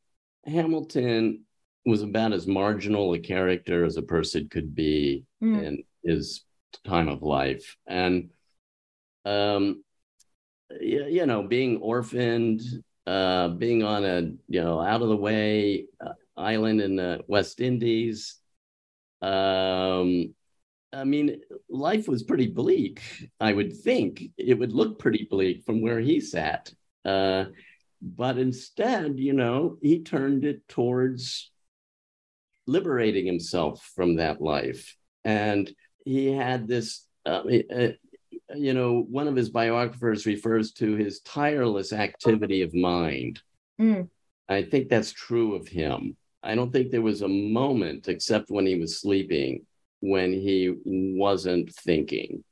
Hamilton 0.46 1.46
was 1.86 2.02
about 2.02 2.34
as 2.34 2.48
marginal 2.48 3.14
a 3.14 3.20
character 3.20 3.84
as 3.84 3.98
a 3.98 4.02
person 4.02 4.48
could 4.50 4.74
be 4.74 5.26
mm. 5.41 5.64
in 5.64 5.84
his 6.04 6.44
time 6.86 7.08
of 7.08 7.22
life. 7.22 7.76
And, 7.88 8.30
um, 9.26 9.84
you, 10.80 11.06
you 11.06 11.26
know, 11.26 11.44
being 11.44 11.78
orphaned, 11.78 12.62
uh, 13.06 13.50
being 13.50 13.84
on 13.84 14.06
a, 14.06 14.22
you 14.48 14.62
know, 14.62 14.80
out 14.80 15.02
of 15.02 15.10
the 15.10 15.16
way 15.16 15.86
uh, 16.06 16.14
island 16.38 16.82
in 16.82 16.96
the 16.96 17.22
West 17.28 17.60
Indies. 17.60 18.39
Um, 19.22 20.34
I 20.91 21.04
mean, 21.06 21.41
life 21.70 22.08
was 22.08 22.24
pretty 22.24 22.48
bleak. 22.48 23.02
I 23.39 23.54
would 23.54 23.76
think 23.76 24.24
it 24.38 24.58
would 24.58 24.74
look 24.74 25.00
pretty 25.00 25.28
bleak 25.30 25.64
from 25.66 25.82
where 25.82 26.00
he 26.00 26.20
sat. 26.20 26.74
Uh, 27.04 27.46
but 28.04 28.38
instead, 28.38 29.18
you 29.18 29.32
know, 29.32 29.78
he 29.82 30.04
turned 30.04 30.43
it 30.43 30.68
towards 30.68 31.49
liberating 32.68 33.26
himself 33.26 33.89
from 33.95 34.18
that 34.18 34.41
life. 34.41 34.95
And 35.24 35.74
he 36.06 36.28
had 36.28 36.68
this, 36.68 37.08
uh, 37.26 37.43
uh, 37.74 37.88
you 38.56 38.74
know, 38.74 39.06
one 39.10 39.30
of 39.30 39.38
his 39.38 39.49
biographers 39.49 40.26
refers 40.26 40.74
to 40.74 40.95
his 40.95 41.22
tireless 41.22 41.93
activity 41.93 42.62
of 42.62 42.74
mind. 42.74 43.41
Mm. 43.80 44.10
I 44.49 44.64
think 44.64 44.89
that's 44.89 45.14
true 45.14 45.56
of 45.56 45.70
him. 45.70 46.18
I 46.43 46.56
don't 46.56 46.74
think 46.74 46.91
there 46.91 47.01
was 47.01 47.22
a 47.22 47.28
moment, 47.30 48.10
except 48.10 48.49
when 48.49 48.66
he 48.66 48.76
was 48.76 48.99
sleeping, 48.99 49.66
when 50.01 50.34
he 50.34 50.76
wasn't 50.86 51.74
thinking 51.74 52.43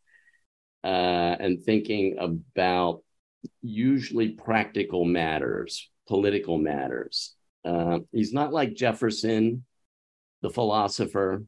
uh, 0.86 1.36
and 1.39 1.62
thinking 1.62 2.18
about 2.18 3.04
usually 3.62 4.30
practical 4.30 5.06
matters, 5.06 5.89
political 6.08 6.58
matters. 6.58 7.36
Uh, 7.64 8.00
he's 8.12 8.34
not 8.34 8.52
like 8.52 8.76
Jefferson, 8.76 9.66
the 10.42 10.50
philosopher 10.50 11.44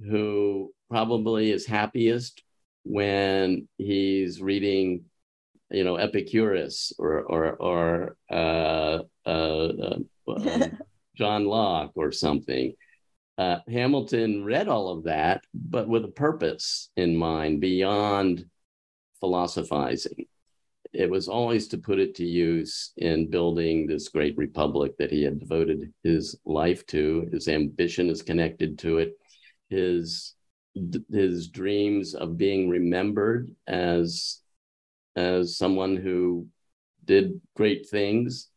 who 0.00 0.72
probably 0.88 1.50
is 1.50 1.66
happiest 1.66 2.42
when 2.84 3.68
he's 3.78 4.40
reading 4.40 5.04
you 5.70 5.84
know 5.84 5.96
epicurus 5.96 6.92
or 6.98 7.20
or 7.22 7.52
or 7.52 8.16
uh, 8.30 8.98
uh, 9.26 9.68
uh, 10.28 10.68
john 11.16 11.44
locke 11.44 11.92
or 11.94 12.10
something 12.10 12.74
uh, 13.38 13.58
hamilton 13.68 14.44
read 14.44 14.68
all 14.68 14.88
of 14.88 15.04
that 15.04 15.42
but 15.54 15.88
with 15.88 16.04
a 16.04 16.08
purpose 16.08 16.90
in 16.96 17.16
mind 17.16 17.60
beyond 17.60 18.44
philosophizing 19.20 20.26
it 20.92 21.08
was 21.08 21.28
always 21.28 21.68
to 21.68 21.78
put 21.78 22.00
it 22.00 22.14
to 22.16 22.24
use 22.24 22.92
in 22.96 23.30
building 23.30 23.86
this 23.86 24.08
great 24.08 24.36
republic 24.36 24.96
that 24.98 25.10
he 25.10 25.22
had 25.22 25.38
devoted 25.38 25.92
his 26.02 26.36
life 26.44 26.84
to. 26.86 27.28
His 27.32 27.48
ambition 27.48 28.10
is 28.10 28.22
connected 28.22 28.78
to 28.80 28.98
it. 28.98 29.12
His 29.68 30.34
his 31.10 31.48
dreams 31.48 32.14
of 32.14 32.38
being 32.38 32.68
remembered 32.68 33.50
as 33.66 34.40
as 35.16 35.56
someone 35.56 35.96
who 35.96 36.46
did 37.04 37.40
great 37.56 37.88
things 37.88 38.48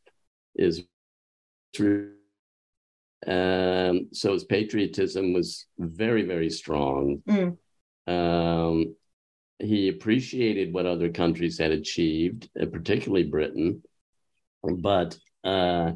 is 0.55 0.83
true. 1.73 2.11
Um, 3.25 4.09
so 4.11 4.33
his 4.33 4.43
patriotism 4.43 5.33
was 5.33 5.65
very, 5.79 6.23
very 6.23 6.49
strong. 6.49 7.21
Mm. 7.27 7.57
Um, 8.05 8.95
he 9.63 9.89
appreciated 9.89 10.73
what 10.73 10.85
other 10.85 11.09
countries 11.09 11.57
had 11.57 11.71
achieved, 11.71 12.49
uh, 12.61 12.65
particularly 12.65 13.23
Britain, 13.23 13.81
but 14.63 15.17
uh, 15.43 15.93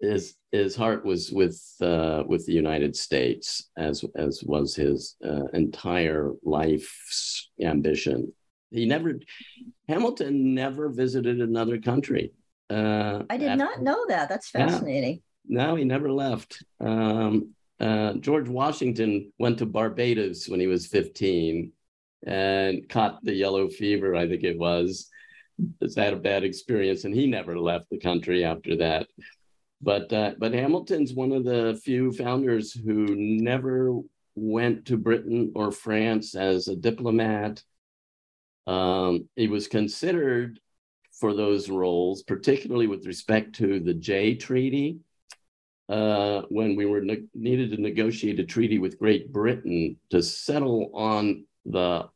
his 0.00 0.34
his 0.52 0.76
heart 0.76 1.04
was 1.04 1.30
with 1.30 1.60
uh, 1.80 2.22
with 2.26 2.46
the 2.46 2.52
United 2.52 2.94
States, 2.96 3.70
as 3.76 4.04
as 4.16 4.42
was 4.44 4.74
his 4.74 5.16
uh, 5.24 5.46
entire 5.52 6.32
life's 6.42 7.50
ambition. 7.62 8.32
He 8.70 8.86
never 8.86 9.20
Hamilton 9.88 10.54
never 10.54 10.88
visited 10.88 11.40
another 11.40 11.78
country. 11.78 12.32
Uh, 12.70 13.22
I 13.30 13.36
did 13.36 13.50
after, 13.50 13.64
not 13.64 13.82
know 13.82 14.06
that. 14.08 14.28
That's 14.28 14.50
fascinating. 14.50 15.22
Yeah. 15.46 15.66
No, 15.66 15.76
he 15.76 15.84
never 15.84 16.10
left. 16.10 16.64
Um, 16.80 17.54
uh, 17.78 18.14
George 18.14 18.48
Washington 18.48 19.32
went 19.38 19.58
to 19.58 19.66
Barbados 19.66 20.48
when 20.48 20.60
he 20.60 20.66
was 20.66 20.86
15 20.86 21.72
and 22.26 22.88
caught 22.88 23.24
the 23.24 23.34
yellow 23.34 23.68
fever, 23.68 24.14
I 24.14 24.28
think 24.28 24.42
it 24.44 24.58
was. 24.58 25.10
It's 25.80 25.96
had 25.96 26.12
a 26.12 26.16
bad 26.16 26.42
experience, 26.44 27.04
and 27.04 27.14
he 27.14 27.26
never 27.26 27.58
left 27.58 27.90
the 27.90 27.98
country 27.98 28.44
after 28.44 28.76
that. 28.76 29.06
But 29.80 30.12
uh, 30.12 30.32
but 30.38 30.54
Hamilton's 30.54 31.12
one 31.12 31.32
of 31.32 31.44
the 31.44 31.80
few 31.84 32.12
founders 32.12 32.72
who 32.72 33.14
never 33.16 34.00
went 34.34 34.86
to 34.86 34.96
Britain 34.96 35.52
or 35.54 35.70
France 35.70 36.34
as 36.34 36.68
a 36.68 36.76
diplomat. 36.76 37.62
Um, 38.66 39.28
he 39.36 39.46
was 39.46 39.68
considered 39.68 40.58
for 41.12 41.34
those 41.34 41.68
roles, 41.68 42.22
particularly 42.22 42.86
with 42.86 43.06
respect 43.06 43.54
to 43.56 43.78
the 43.78 43.94
Jay 43.94 44.34
Treaty, 44.34 44.98
uh, 45.88 46.42
when 46.48 46.74
we 46.74 46.86
were 46.86 47.02
ne- 47.02 47.28
needed 47.34 47.70
to 47.70 47.80
negotiate 47.80 48.40
a 48.40 48.44
treaty 48.44 48.78
with 48.78 48.98
Great 48.98 49.32
Britain 49.32 49.96
to 50.10 50.22
settle 50.22 50.90
on 50.94 51.44
the 51.66 52.08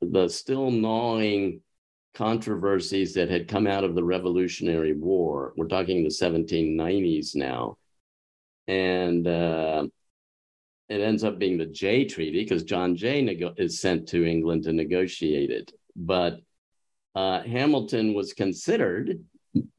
the 0.00 0.28
still 0.28 0.70
gnawing 0.70 1.60
controversies 2.16 3.12
that 3.14 3.30
had 3.30 3.46
come 3.46 3.66
out 3.66 3.84
of 3.84 3.94
the 3.94 4.02
Revolutionary 4.02 4.94
War. 4.94 5.52
We're 5.56 5.68
talking 5.68 6.02
the 6.02 6.08
1790s 6.08 7.36
now. 7.36 7.76
And 8.66 9.28
uh, 9.28 9.86
it 10.88 11.00
ends 11.00 11.24
up 11.24 11.38
being 11.38 11.58
the 11.58 11.66
Jay 11.66 12.06
Treaty 12.06 12.42
because 12.42 12.64
John 12.64 12.96
Jay 12.96 13.20
nego- 13.20 13.54
is 13.58 13.80
sent 13.80 14.08
to 14.08 14.24
England 14.24 14.64
to 14.64 14.72
negotiate 14.72 15.50
it. 15.50 15.72
But 15.94 16.40
uh, 17.14 17.42
Hamilton 17.42 18.14
was 18.14 18.32
considered 18.32 19.20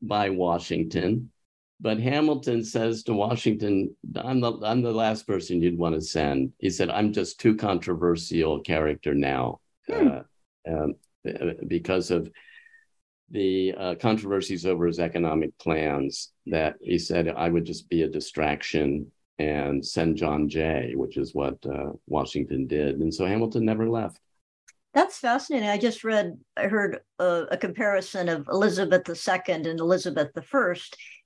by 0.01 0.29
Washington. 0.29 1.31
But 1.79 1.99
Hamilton 1.99 2.63
says 2.63 3.03
to 3.03 3.13
Washington, 3.13 3.95
I'm 4.15 4.41
the, 4.41 4.53
I'm 4.63 4.81
the 4.81 4.93
last 4.93 5.27
person 5.27 5.61
you'd 5.61 5.77
want 5.77 5.95
to 5.95 6.01
send. 6.01 6.53
He 6.59 6.69
said, 6.69 6.89
I'm 6.89 7.13
just 7.13 7.39
too 7.39 7.55
controversial 7.55 8.57
a 8.57 8.61
character 8.61 9.13
now 9.13 9.59
hmm. 9.89 10.07
uh, 10.07 10.71
um, 10.71 10.95
because 11.67 12.11
of 12.11 12.31
the 13.29 13.73
uh, 13.77 13.95
controversies 13.95 14.65
over 14.65 14.87
his 14.87 14.99
economic 14.99 15.57
plans 15.59 16.31
that 16.45 16.75
he 16.81 16.97
said 16.97 17.27
I 17.27 17.49
would 17.49 17.65
just 17.65 17.89
be 17.89 18.03
a 18.03 18.09
distraction 18.09 19.11
and 19.39 19.85
send 19.85 20.17
John 20.17 20.49
Jay, 20.49 20.93
which 20.95 21.17
is 21.17 21.35
what 21.35 21.57
uh, 21.65 21.91
Washington 22.07 22.67
did. 22.67 22.99
And 22.99 23.13
so 23.13 23.25
Hamilton 23.25 23.65
never 23.65 23.89
left. 23.89 24.19
That's 24.93 25.19
fascinating. 25.19 25.69
I 25.69 25.77
just 25.77 26.03
read, 26.03 26.39
I 26.55 26.63
heard 26.63 27.01
a, 27.19 27.43
a 27.51 27.57
comparison 27.57 28.29
of 28.29 28.47
Elizabeth 28.49 29.07
II 29.07 29.53
and 29.53 29.79
Elizabeth 29.79 30.29
I, 30.35 30.73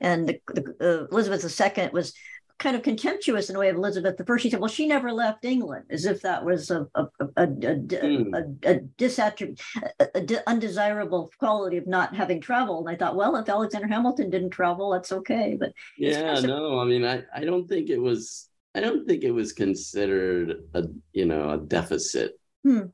and 0.01 0.27
the, 0.27 0.41
the, 0.47 0.75
uh, 0.81 1.07
Elizabeth 1.09 1.61
II 1.77 1.89
was 1.93 2.13
kind 2.61 2.75
of 2.75 2.83
contemptuous 2.83 3.49
in 3.49 3.55
a 3.55 3.59
way 3.59 3.69
of 3.69 3.75
Elizabeth 3.75 4.21
I. 4.21 4.37
She 4.37 4.49
said, 4.49 4.59
"Well, 4.59 4.69
she 4.69 4.87
never 4.87 5.11
left 5.11 5.43
England," 5.43 5.85
as 5.89 6.05
if 6.05 6.21
that 6.21 6.45
was 6.45 6.69
a 6.69 6.87
a 6.93 7.07
a, 7.19 7.43
a, 7.43 7.47
mm. 7.47 8.33
a, 8.33 8.71
a 8.71 8.79
disattrib- 8.97 9.59
a, 9.99 10.49
undesirable 10.49 11.31
quality 11.39 11.77
of 11.77 11.87
not 11.87 12.15
having 12.15 12.39
traveled. 12.39 12.87
And 12.87 12.95
I 12.95 12.97
thought, 12.97 13.15
well, 13.15 13.35
if 13.35 13.49
Alexander 13.49 13.87
Hamilton 13.87 14.29
didn't 14.29 14.51
travel, 14.51 14.91
that's 14.91 15.11
okay. 15.11 15.57
But 15.59 15.73
yeah, 15.97 16.39
no, 16.39 16.79
I 16.79 16.85
mean, 16.85 17.03
I 17.03 17.23
I 17.35 17.43
don't 17.43 17.67
think 17.67 17.89
it 17.89 17.99
was. 17.99 18.47
I 18.73 18.79
don't 18.79 19.05
think 19.05 19.23
it 19.23 19.31
was 19.31 19.51
considered 19.51 20.63
a 20.75 20.83
you 21.13 21.25
know 21.25 21.49
a 21.49 21.57
deficit 21.57 22.39
hmm. 22.63 22.85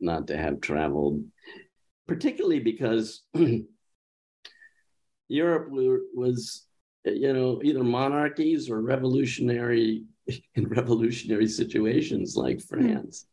not 0.00 0.28
to 0.28 0.36
have 0.36 0.60
traveled, 0.60 1.24
particularly 2.06 2.60
because 2.60 3.22
Europe 5.28 5.68
was 5.70 6.66
you 7.04 7.32
know, 7.32 7.60
either 7.62 7.84
monarchies 7.84 8.70
or 8.70 8.80
revolutionary 8.80 10.04
in 10.54 10.68
revolutionary 10.68 11.46
situations 11.46 12.36
like 12.36 12.60
hmm. 12.60 12.66
France. 12.66 13.26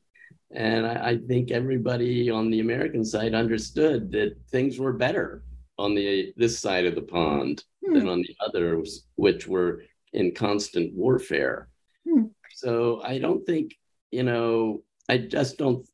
And 0.53 0.85
I, 0.85 1.11
I, 1.11 1.17
think 1.17 1.49
everybody 1.49 2.29
on 2.29 2.49
the 2.49 2.59
American 2.59 3.05
side 3.05 3.33
understood 3.33 4.11
that 4.11 4.35
things 4.49 4.77
were 4.77 4.91
better 4.91 5.43
on 5.77 5.95
the 5.95 6.33
this 6.35 6.59
side 6.59 6.85
of 6.85 6.93
the 6.93 7.01
pond 7.01 7.63
mm. 7.81 7.93
than 7.93 8.09
on 8.09 8.21
the 8.21 8.35
others, 8.45 9.07
which 9.15 9.47
were 9.47 9.83
in 10.11 10.33
constant 10.33 10.93
warfare. 10.93 11.69
Mm. 12.05 12.31
So 12.53 13.01
I 13.01 13.17
don't 13.19 13.45
think, 13.45 13.77
you 14.11 14.23
know, 14.23 14.83
I 15.07 15.19
just 15.19 15.57
don't. 15.57 15.87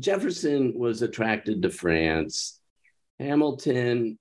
Jefferson 0.00 0.76
was 0.76 1.02
attracted 1.02 1.62
to 1.62 1.70
France. 1.70 2.58
Hamilton, 3.20 4.18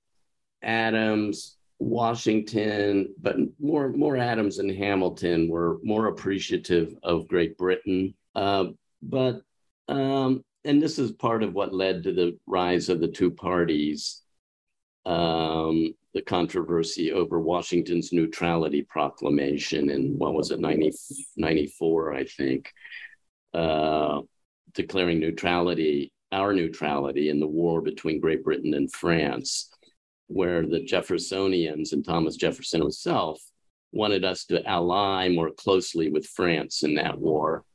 Adams, 0.62 1.58
Washington, 1.80 3.14
but 3.22 3.38
more 3.60 3.90
more 3.90 4.18
Adams 4.18 4.60
and 4.60 4.70
Hamilton 4.70 5.50
were 5.50 5.80
more 5.82 6.08
appreciative 6.08 6.94
of 7.04 7.28
Great 7.28 7.58
Britain. 7.58 8.14
Uh, 8.36 8.66
but 9.02 9.42
um, 9.88 10.44
and 10.66 10.82
this 10.82 11.00
is 11.00 11.12
part 11.14 11.42
of 11.42 11.54
what 11.54 11.74
led 11.74 12.04
to 12.04 12.14
the 12.14 12.38
rise 12.46 12.90
of 12.90 13.00
the 13.00 13.08
two 13.08 13.32
parties. 13.32 14.22
Um, 15.06 15.96
the 16.14 16.22
controversy 16.22 17.12
over 17.12 17.40
Washington's 17.40 18.12
neutrality 18.12 18.82
proclamation 18.82 19.90
in 19.90 20.18
what 20.18 20.34
was 20.34 20.52
it, 20.52 20.60
90, 20.60 20.92
94, 21.38 22.14
I 22.14 22.24
think, 22.26 22.74
uh, 23.54 24.22
declaring 24.74 25.20
neutrality, 25.20 26.12
our 26.32 26.54
neutrality 26.54 27.30
in 27.30 27.40
the 27.40 27.48
war 27.48 27.82
between 27.82 28.20
Great 28.20 28.44
Britain 28.44 28.74
and 28.74 28.92
France 28.92 29.70
where 30.30 30.66
the 30.66 30.80
Jeffersonians 30.80 31.92
and 31.92 32.06
Thomas 32.06 32.36
Jefferson 32.36 32.82
himself 32.82 33.42
wanted 33.92 34.24
us 34.24 34.46
to 34.46 34.64
ally 34.66 35.28
more 35.28 35.50
closely 35.50 36.10
with 36.10 36.26
France 36.26 36.84
in 36.84 36.96
that 36.96 37.18
war. 37.18 37.66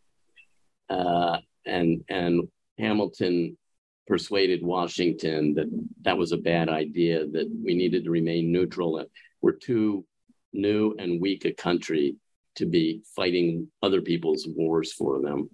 Uh, 0.88 1.38
and, 1.66 2.04
and 2.08 2.48
Hamilton 2.78 3.58
persuaded 4.06 4.62
Washington 4.62 5.54
that 5.54 5.66
that 6.02 6.16
was 6.16 6.30
a 6.30 6.36
bad 6.36 6.68
idea, 6.68 7.26
that 7.26 7.50
we 7.64 7.74
needed 7.74 8.04
to 8.04 8.10
remain 8.10 8.52
neutral. 8.52 9.04
We're 9.42 9.52
too 9.52 10.04
new 10.52 10.94
and 10.98 11.20
weak 11.20 11.44
a 11.44 11.52
country 11.52 12.16
to 12.56 12.66
be 12.66 13.02
fighting 13.16 13.66
other 13.82 14.00
people's 14.00 14.46
wars 14.46 14.92
for 14.92 15.20
them. 15.20 15.50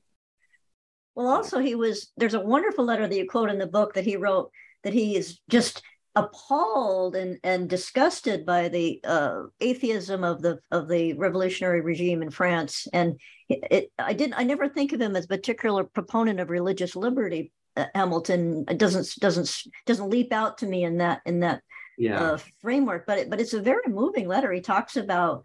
Well, 1.14 1.28
also, 1.28 1.61
he 1.61 1.74
was, 1.74 2.12
there's 2.18 2.34
a 2.34 2.40
wonderful 2.40 2.84
letter 2.84 3.09
that 3.09 3.16
you 3.16 3.26
quote 3.26 3.48
in 3.48 3.59
the 3.59 3.66
book 3.66 3.94
that 3.94 4.05
he 4.05 4.16
wrote 4.16 4.51
that 4.84 4.92
he 4.92 5.16
is 5.16 5.38
just 5.48 5.82
appalled 6.16 7.14
and, 7.14 7.38
and 7.44 7.68
disgusted 7.68 8.44
by 8.44 8.68
the 8.68 9.00
uh, 9.04 9.42
atheism 9.61 10.24
of 10.24 10.42
the 10.42 10.58
of 10.70 10.88
the 10.88 11.12
revolutionary 11.14 11.80
regime 11.80 12.22
in 12.22 12.30
France. 12.30 12.86
And 12.92 13.20
it, 13.48 13.61
it, 13.70 13.92
I 13.98 14.12
didn't 14.12 14.34
I 14.34 14.42
never 14.42 14.68
think 14.68 14.92
of 14.92 15.00
him 15.00 15.16
as 15.16 15.26
a 15.26 15.28
particular 15.28 15.84
proponent 15.84 16.40
of 16.40 16.50
religious 16.50 16.96
liberty. 16.96 17.52
Uh, 17.76 17.86
Hamilton 17.94 18.64
doesn't 18.64 19.08
doesn't 19.20 19.62
doesn't 19.86 20.11
leap 20.11 20.32
out 20.32 20.58
to 20.58 20.66
me 20.66 20.84
in 20.84 20.98
that 20.98 21.20
in 21.26 21.40
that 21.40 21.62
yeah. 21.96 22.20
uh, 22.20 22.38
framework. 22.61 23.06
But 23.06 23.18
it, 23.18 23.30
but 23.30 23.40
it's 23.40 23.54
a 23.54 23.62
very 23.62 23.88
moving 23.88 24.26
letter. 24.26 24.52
He 24.52 24.61
talks 24.61 24.96
about 24.96 25.44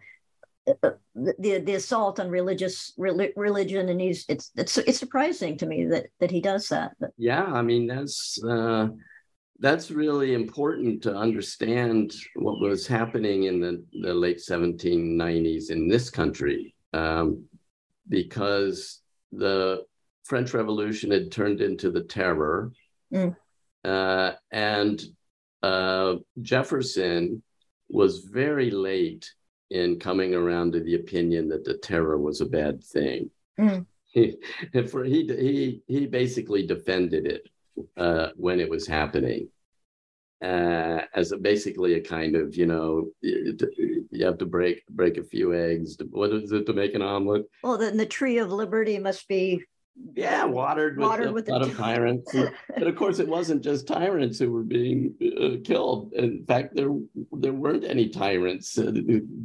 uh, 0.66 0.74
uh, 0.82 0.90
the 1.14 1.60
the 1.60 1.74
assault 1.74 2.18
on 2.18 2.28
religious 2.28 2.92
religion 2.96 3.88
and 3.88 4.00
he's 4.00 4.24
it's 4.28 4.50
it's 4.56 4.76
it's 4.78 4.98
surprising 4.98 5.56
to 5.56 5.64
me 5.64 5.84
that 5.84 6.06
that 6.18 6.30
he 6.30 6.40
does 6.40 6.68
that 6.68 6.90
but. 6.98 7.10
yeah 7.16 7.44
i 7.44 7.62
mean 7.62 7.86
that's 7.86 8.42
uh 8.42 8.88
that's 9.60 9.90
really 9.90 10.34
important 10.34 11.02
to 11.02 11.14
understand 11.14 12.14
what 12.34 12.60
was 12.60 12.86
happening 12.86 13.44
in 13.44 13.60
the, 13.60 13.84
the 14.02 14.12
late 14.12 14.38
1790s 14.38 15.70
in 15.70 15.88
this 15.88 16.10
country 16.10 16.74
um, 16.92 17.44
because 18.08 19.00
the 19.32 19.84
French 20.24 20.52
Revolution 20.52 21.10
had 21.10 21.32
turned 21.32 21.60
into 21.60 21.90
the 21.90 22.02
terror. 22.02 22.72
Mm. 23.12 23.36
Uh, 23.84 24.32
and 24.50 25.02
uh, 25.62 26.16
Jefferson 26.42 27.42
was 27.88 28.28
very 28.30 28.70
late 28.70 29.32
in 29.70 29.98
coming 29.98 30.34
around 30.34 30.72
to 30.72 30.80
the 30.80 30.96
opinion 30.96 31.48
that 31.48 31.64
the 31.64 31.78
terror 31.78 32.18
was 32.18 32.40
a 32.40 32.46
bad 32.46 32.82
thing. 32.84 33.30
Mm. 33.58 33.86
He, 34.06 34.36
for, 34.90 35.04
he, 35.04 35.26
he, 35.26 35.82
he 35.86 36.06
basically 36.06 36.66
defended 36.66 37.26
it 37.26 37.48
uh, 37.96 38.28
when 38.36 38.60
it 38.60 38.68
was 38.68 38.86
happening. 38.86 39.48
Uh, 40.42 41.00
as 41.14 41.32
a, 41.32 41.36
basically 41.38 41.94
a 41.94 42.00
kind 42.00 42.36
of 42.36 42.54
you 42.54 42.66
know 42.66 43.06
you 43.22 43.56
have 44.20 44.36
to 44.36 44.44
break 44.44 44.86
break 44.90 45.16
a 45.16 45.24
few 45.24 45.54
eggs 45.54 45.96
to, 45.96 46.04
what 46.10 46.30
is 46.30 46.52
it 46.52 46.66
to 46.66 46.74
make 46.74 46.94
an 46.94 47.00
omelet? 47.00 47.46
Well 47.62 47.78
then 47.78 47.96
the 47.96 48.04
tree 48.04 48.36
of 48.36 48.52
liberty 48.52 48.98
must 48.98 49.26
be 49.28 49.64
yeah 50.14 50.44
watered, 50.44 50.98
watered 50.98 51.32
with, 51.32 51.46
with 51.46 51.48
a 51.48 51.52
lot 51.52 51.62
of 51.62 51.74
tyrants 51.78 52.34
but 52.34 52.86
of 52.86 52.96
course 52.96 53.18
it 53.18 53.26
wasn't 53.26 53.64
just 53.64 53.86
tyrants 53.86 54.38
who 54.38 54.52
were 54.52 54.62
being 54.62 55.14
uh, 55.40 55.56
killed. 55.64 56.12
In 56.12 56.44
fact 56.44 56.76
there 56.76 56.90
there 57.32 57.54
weren't 57.54 57.84
any 57.84 58.10
tyrants. 58.10 58.76
Uh, 58.76 58.92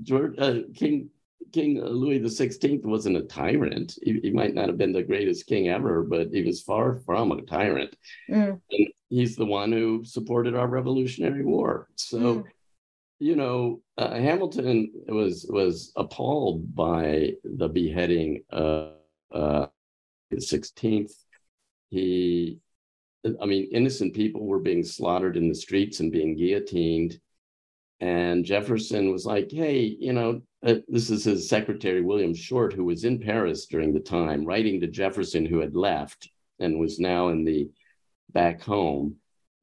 George, 0.03 0.37
uh, 0.39 0.59
king 0.75 1.09
King 1.51 1.83
Louis 1.83 2.19
XVI 2.19 2.83
wasn't 2.83 3.17
a 3.17 3.23
tyrant. 3.23 3.97
He, 4.01 4.19
he, 4.21 4.31
might 4.31 4.53
not 4.53 4.67
have 4.67 4.77
been 4.77 4.93
the 4.93 5.03
greatest 5.03 5.47
king 5.47 5.69
ever, 5.69 6.03
but 6.03 6.29
he 6.31 6.43
was 6.43 6.61
far 6.61 6.99
from 7.05 7.31
a 7.31 7.41
tyrant. 7.41 7.95
Mm. 8.29 8.59
And 8.71 8.87
he's 9.09 9.35
the 9.35 9.45
one 9.45 9.71
who 9.71 10.03
supported 10.03 10.55
our 10.55 10.67
Revolutionary 10.67 11.43
War. 11.43 11.87
So, 11.95 12.17
mm. 12.17 12.43
you 13.19 13.35
know, 13.35 13.81
uh, 13.97 14.15
Hamilton 14.15 14.91
was 15.07 15.45
was 15.49 15.91
appalled 15.95 16.73
by 16.75 17.33
the 17.43 17.67
beheading 17.67 18.43
of 18.49 18.93
uh, 19.31 19.67
the 20.29 20.37
16th. 20.37 21.13
He, 21.89 22.59
I 23.41 23.45
mean, 23.45 23.69
innocent 23.71 24.15
people 24.15 24.45
were 24.45 24.59
being 24.59 24.83
slaughtered 24.83 25.37
in 25.37 25.49
the 25.49 25.55
streets 25.55 25.99
and 25.99 26.11
being 26.11 26.35
guillotined. 26.35 27.19
And 27.99 28.43
Jefferson 28.45 29.11
was 29.11 29.25
like, 29.25 29.51
hey, 29.51 29.81
you 29.81 30.13
know, 30.13 30.41
uh, 30.65 30.75
this 30.87 31.09
is 31.09 31.23
his 31.23 31.49
secretary, 31.49 32.01
William 32.01 32.33
Short, 32.33 32.73
who 32.73 32.85
was 32.85 33.03
in 33.03 33.19
Paris 33.19 33.65
during 33.65 33.93
the 33.93 33.99
time, 33.99 34.45
writing 34.45 34.79
to 34.81 34.87
Jefferson, 34.87 35.45
who 35.45 35.59
had 35.59 35.75
left 35.75 36.29
and 36.59 36.79
was 36.79 36.99
now 36.99 37.29
in 37.29 37.43
the 37.43 37.69
back 38.31 38.61
home. 38.61 39.15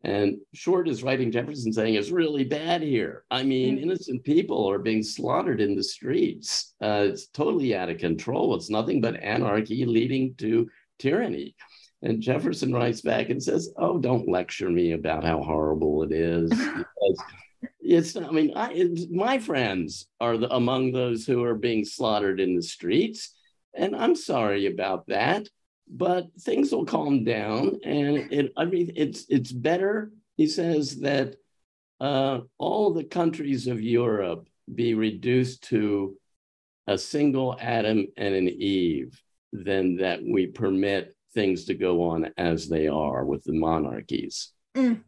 And 0.05 0.38
Short 0.55 0.88
is 0.88 1.03
writing 1.03 1.32
Jefferson 1.32 1.72
saying 1.72 1.94
it's 1.94 2.11
really 2.11 2.44
bad 2.44 2.82
here. 2.82 3.24
I 3.30 3.42
mean, 3.42 3.74
mm-hmm. 3.74 3.84
innocent 3.84 4.24
people 4.24 4.68
are 4.70 4.78
being 4.78 5.03
slaughtered 5.03 5.61
in 5.61 5.74
the 5.74 5.82
streets. 5.82 6.74
Uh, 6.80 7.07
it's 7.11 7.26
totally 7.28 7.76
out 7.76 7.88
of 7.88 7.99
control. 7.99 8.55
It's 8.55 8.70
nothing 8.70 9.01
but 9.01 9.20
anarchy 9.22 9.84
leading 9.84 10.34
to 10.36 10.68
tyranny. 10.99 11.55
And 12.03 12.22
Jefferson 12.22 12.72
writes 12.72 13.01
back 13.01 13.30
and 13.30 13.42
says, 13.42 13.72
Oh, 13.76 13.99
don't 13.99 14.28
lecture 14.28 14.70
me 14.70 14.92
about 14.92 15.24
how 15.24 15.42
horrible 15.42 16.05
it 16.05 16.12
is. 16.12 16.53
It's 17.89 18.16
i 18.16 18.30
mean 18.30 18.53
I, 18.55 18.89
my 19.11 19.39
friends 19.39 20.09
are 20.20 20.36
the, 20.36 20.55
among 20.55 20.93
those 20.93 21.24
who 21.24 21.43
are 21.43 21.55
being 21.55 21.86
slaughtered 21.86 22.39
in 22.39 22.55
the 22.55 22.62
streets 22.62 23.34
and 23.74 23.97
i'm 23.97 24.14
sorry 24.14 24.66
about 24.66 25.07
that 25.07 25.49
but 25.89 26.26
things 26.39 26.70
will 26.70 26.84
calm 26.84 27.24
down 27.24 27.80
and 27.84 28.30
it 28.30 28.53
i 28.59 28.66
mean 28.66 28.93
it's 28.95 29.24
it's 29.30 29.51
better 29.51 30.12
he 30.36 30.47
says 30.47 31.01
that 31.01 31.36
uh, 32.01 32.41
all 32.59 32.93
the 32.93 33.05
countries 33.05 33.66
of 33.66 33.80
europe 33.80 34.47
be 34.74 34.93
reduced 34.93 35.62
to 35.64 36.14
a 36.89 36.99
single 36.99 37.57
adam 37.59 38.07
and 38.18 38.34
an 38.34 38.49
eve 38.49 39.18
than 39.55 39.97
that 39.97 40.20
we 40.22 40.47
permit 40.47 41.16
things 41.32 41.64
to 41.64 41.74
go 41.74 42.03
on 42.03 42.30
as 42.36 42.68
they 42.68 42.86
are 42.86 43.24
with 43.24 43.45
the 43.45 43.53
monarchies. 43.53 44.53
Mm 44.76 45.03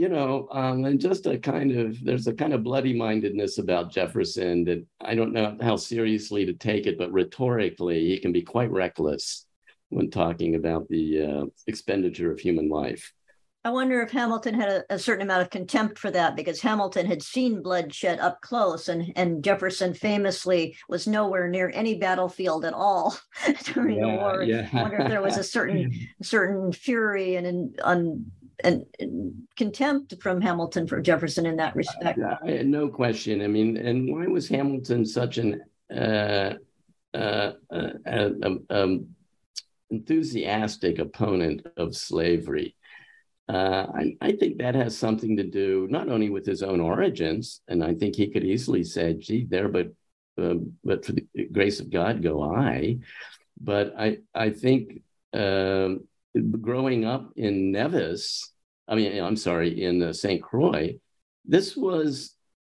you 0.00 0.08
know, 0.08 0.48
um, 0.50 0.86
and 0.86 0.98
just 0.98 1.26
a 1.26 1.36
kind 1.36 1.72
of 1.72 2.02
there's 2.02 2.26
a 2.26 2.32
kind 2.32 2.54
of 2.54 2.64
bloody 2.64 2.94
mindedness 2.94 3.58
about 3.58 3.92
Jefferson 3.92 4.64
that 4.64 4.82
I 5.02 5.14
don't 5.14 5.34
know 5.34 5.58
how 5.60 5.76
seriously 5.76 6.46
to 6.46 6.54
take 6.54 6.86
it, 6.86 6.96
but 6.96 7.12
rhetorically 7.12 8.08
he 8.08 8.18
can 8.18 8.32
be 8.32 8.40
quite 8.40 8.70
reckless. 8.70 9.44
when 9.90 10.08
talking 10.08 10.54
about 10.54 10.88
the 10.88 11.04
uh, 11.22 11.44
expenditure 11.66 12.32
of 12.32 12.40
human 12.40 12.70
life. 12.70 13.12
I 13.62 13.68
wonder 13.68 14.00
if 14.00 14.10
Hamilton 14.10 14.54
had 14.54 14.70
a, 14.70 14.94
a, 14.94 14.98
certain 14.98 15.26
amount 15.26 15.42
of 15.42 15.50
contempt 15.50 15.98
for 15.98 16.10
that 16.12 16.34
because 16.34 16.62
Hamilton 16.62 17.04
had 17.04 17.22
seen 17.22 17.60
bloodshed 17.60 18.18
up 18.20 18.40
close, 18.40 18.88
and 18.88 19.12
and 19.16 19.44
Jefferson 19.44 19.92
famously 19.92 20.78
was 20.88 21.06
nowhere 21.06 21.46
near 21.46 21.70
any 21.74 21.98
battlefield 21.98 22.64
at 22.64 22.72
all 22.72 23.18
during 23.74 23.98
yeah, 23.98 24.02
the 24.02 24.16
war. 24.16 24.42
Yeah. 24.44 24.66
I 24.72 24.82
wonder 24.82 25.00
if 25.00 25.08
there 25.08 25.20
was 25.20 25.36
a 25.36 25.44
certain 25.44 25.92
certain 26.22 26.72
fury 26.72 27.36
and 27.36 27.46
and, 27.84 28.30
and, 28.64 28.86
contempt 29.56 30.14
from 30.22 30.40
Hamilton 30.40 30.86
for 30.86 31.00
Jefferson 31.00 31.46
in 31.46 31.56
that 31.56 31.76
respect. 31.76 32.18
Uh, 32.18 32.62
no 32.64 32.88
question. 32.88 33.42
I 33.42 33.46
mean, 33.46 33.76
and 33.76 34.10
why 34.10 34.26
was 34.26 34.48
Hamilton 34.48 35.04
such 35.04 35.38
an 35.38 35.60
uh, 35.94 36.54
uh, 37.14 37.52
uh 37.70 38.30
um, 38.70 39.08
enthusiastic 39.90 40.98
opponent 40.98 41.66
of 41.76 41.96
slavery? 41.96 42.76
Uh, 43.48 43.86
I, 43.92 44.16
I, 44.20 44.32
think 44.32 44.58
that 44.58 44.76
has 44.76 44.96
something 44.96 45.36
to 45.36 45.42
do 45.42 45.88
not 45.90 46.08
only 46.08 46.30
with 46.30 46.46
his 46.46 46.62
own 46.62 46.80
origins, 46.80 47.62
and 47.66 47.82
I 47.82 47.94
think 47.94 48.14
he 48.14 48.28
could 48.28 48.44
easily 48.44 48.84
say, 48.84 49.14
"Gee, 49.14 49.44
there, 49.44 49.68
but 49.68 49.88
uh, 50.40 50.54
but 50.84 51.04
for 51.04 51.12
the 51.12 51.26
grace 51.50 51.80
of 51.80 51.90
God 51.90 52.22
go 52.22 52.44
I." 52.44 52.98
But 53.60 53.94
I 53.98 54.18
I 54.32 54.50
think 54.50 55.02
uh, 55.32 55.96
growing 56.60 57.04
up 57.04 57.32
in 57.36 57.72
Nevis, 57.72 58.52
I 58.88 58.94
mean, 58.94 59.22
I'm 59.22 59.36
sorry, 59.36 59.82
in 59.82 60.02
uh, 60.02 60.12
St. 60.12 60.42
Croix, 60.42 60.96
this 61.44 61.76
was 61.76 62.34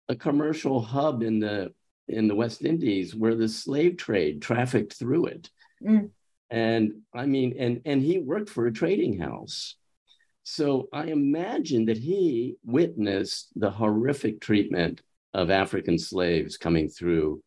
a 0.09 0.15
commercial 0.15 0.81
hub 0.81 1.23
in 1.23 1.39
the 1.39 1.73
in 2.07 2.27
the 2.27 2.35
West 2.35 2.63
Indies 2.63 3.15
where 3.15 3.35
the 3.35 3.47
slave 3.47 3.97
trade 3.97 4.41
trafficked 4.41 4.93
through 4.93 5.27
it. 5.27 5.49
Mm. 5.81 6.09
And 6.49 7.01
I 7.13 7.25
mean, 7.25 7.55
and 7.57 7.81
and 7.85 8.01
he 8.01 8.19
worked 8.19 8.49
for 8.49 8.67
a 8.67 8.73
trading 8.73 9.19
house. 9.19 9.75
So 10.43 10.89
I 10.91 11.05
imagine 11.05 11.85
that 11.85 11.97
he 11.97 12.57
witnessed 12.65 13.49
the 13.55 13.71
horrific 13.71 14.41
treatment 14.41 15.01
of 15.33 15.49
African 15.49 15.97
slaves 15.97 16.57
coming 16.57 16.89
through 16.89 17.41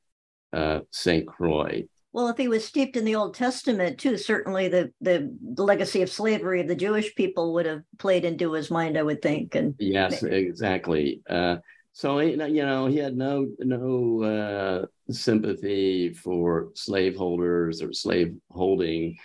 uh, 0.53 0.81
St. 0.91 1.27
Croix. 1.27 1.85
Well, 2.17 2.29
if 2.29 2.39
he 2.39 2.49
was 2.49 2.65
steeped 2.65 2.97
in 2.97 3.05
the 3.05 3.15
Old 3.15 3.35
Testament 3.35 3.99
too, 3.99 4.17
certainly 4.17 4.69
the, 4.69 4.91
the, 5.03 5.31
legacy 5.59 6.01
of 6.01 6.09
slavery 6.09 6.63
of 6.63 6.67
the 6.67 6.75
Jewish 6.75 7.15
people 7.15 7.53
would 7.53 7.67
have 7.67 7.83
played 7.99 8.25
into 8.25 8.53
his 8.53 8.71
mind, 8.71 8.97
I 8.97 9.03
would 9.03 9.21
think. 9.21 9.55
And 9.55 9.75
yes, 9.79 10.23
exactly. 10.23 11.21
Uh, 11.29 11.57
so 11.93 12.21
you 12.21 12.39
know, 12.39 12.87
he 12.87 12.97
had 12.97 13.19
no 13.19 13.49
no 13.59 14.23
uh, 14.23 15.13
sympathy 15.13 16.15
for 16.15 16.71
slaveholders 16.73 17.83
or 17.83 17.93
slave 17.93 18.35
holding. 18.51 19.19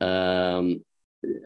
Um, 0.00 0.84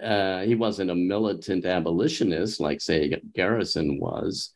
uh, 0.03 0.45
he 0.45 0.55
wasn't 0.55 0.93
a 0.93 0.95
militant 0.95 1.66
abolitionist 1.66 2.59
like, 2.59 2.81
say, 2.81 3.20
Garrison 3.35 4.01
was. 4.01 4.51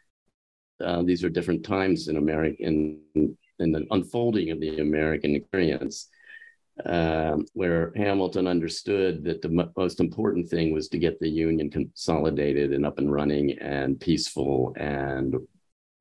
Uh, 0.83 1.03
these 1.03 1.23
are 1.23 1.29
different 1.29 1.67
times 1.67 2.09
in 2.09 2.17
American 2.17 2.99
in, 3.15 3.37
in 3.59 3.73
the 3.73 3.87
unfolding 3.91 4.51
of 4.51 4.61
the 4.61 4.81
American 4.81 5.35
experience, 5.35 6.09
um, 6.85 7.47
where 7.53 7.93
Hamilton 7.97 8.47
understood 8.47 9.25
that 9.25 9.43
the 9.43 9.49
m- 9.49 9.71
most 9.77 10.01
important 10.01 10.49
thing 10.49 10.73
was 10.73 10.89
to 10.89 10.99
get 10.99 11.21
the 11.21 11.29
Union 11.29 11.71
consolidated 11.71 12.73
and 12.73 12.85
up 12.85 12.99
and 12.99 13.13
running 13.13 13.59
and 13.59 14.01
peaceful 14.01 14.75
and 14.77 15.37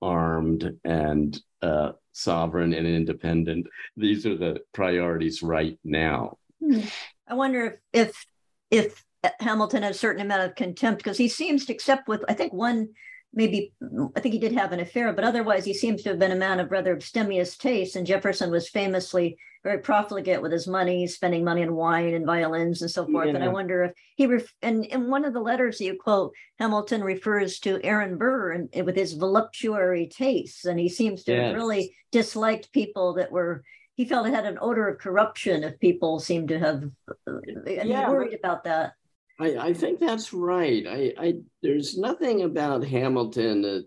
armed 0.01 0.77
and 0.83 1.39
uh, 1.61 1.91
sovereign 2.11 2.73
and 2.73 2.87
independent. 2.87 3.67
These 3.95 4.25
are 4.25 4.37
the 4.37 4.61
priorities 4.73 5.43
right 5.43 5.77
now. 5.83 6.37
Hmm. 6.59 6.81
I 7.27 7.35
wonder 7.35 7.81
if 7.93 8.25
if 8.71 9.05
if 9.23 9.33
Hamilton 9.39 9.83
had 9.83 9.91
a 9.91 9.97
certain 9.97 10.21
amount 10.21 10.43
of 10.43 10.55
contempt 10.55 11.03
because 11.03 11.17
he 11.17 11.29
seems 11.29 11.65
to 11.65 11.73
accept 11.73 12.07
with 12.07 12.23
I 12.27 12.33
think 12.33 12.51
one 12.51 12.89
maybe 13.33 13.73
I 14.15 14.19
think 14.19 14.33
he 14.33 14.39
did 14.39 14.53
have 14.53 14.71
an 14.71 14.79
affair, 14.79 15.11
but 15.13 15.23
otherwise 15.23 15.65
he 15.65 15.73
seems 15.73 16.03
to 16.03 16.09
have 16.09 16.19
been 16.19 16.31
a 16.31 16.35
man 16.35 16.59
of 16.59 16.71
rather 16.71 16.93
abstemious 16.93 17.57
taste. 17.57 17.95
And 17.95 18.05
Jefferson 18.05 18.51
was 18.51 18.69
famously 18.69 19.37
very 19.63 19.79
profligate 19.79 20.41
with 20.41 20.51
his 20.51 20.67
money, 20.67 21.07
spending 21.07 21.43
money 21.43 21.63
on 21.63 21.73
wine 21.73 22.13
and 22.13 22.25
violins 22.25 22.81
and 22.81 22.91
so 22.91 23.07
forth. 23.07 23.27
Yeah. 23.27 23.35
And 23.35 23.43
I 23.43 23.47
wonder 23.47 23.83
if 23.83 23.93
he 24.15 24.27
ref- 24.27 24.53
and 24.61 24.85
in 24.85 25.09
one 25.09 25.25
of 25.25 25.33
the 25.33 25.39
letters 25.39 25.79
you 25.79 25.97
quote, 25.97 26.33
Hamilton 26.59 27.03
refers 27.03 27.59
to 27.59 27.79
Aaron 27.83 28.17
Burr 28.17 28.51
and, 28.51 28.69
and 28.73 28.85
with 28.85 28.95
his 28.95 29.13
voluptuary 29.13 30.07
tastes, 30.07 30.65
and 30.65 30.79
he 30.79 30.89
seems 30.89 31.23
to 31.23 31.33
yes. 31.33 31.47
have 31.47 31.55
really 31.55 31.95
disliked 32.11 32.71
people 32.71 33.13
that 33.13 33.31
were 33.31 33.63
he 33.95 34.05
felt 34.05 34.25
it 34.25 34.33
had 34.33 34.45
an 34.45 34.57
odor 34.59 34.87
of 34.87 34.97
corruption 34.97 35.63
if 35.63 35.79
people 35.79 36.19
seemed 36.19 36.49
to 36.49 36.59
have 36.59 36.83
uh, 37.07 37.31
uh, 37.31 37.39
and 37.67 37.89
yeah, 37.89 38.07
he 38.07 38.11
worried 38.11 38.33
about 38.33 38.63
that 38.63 38.93
I, 39.39 39.57
I 39.57 39.73
think 39.73 39.99
that's 39.99 40.33
right. 40.33 40.85
I, 40.87 41.13
I 41.17 41.33
there's 41.61 41.97
nothing 41.97 42.43
about 42.43 42.83
Hamilton 42.83 43.61
that 43.63 43.85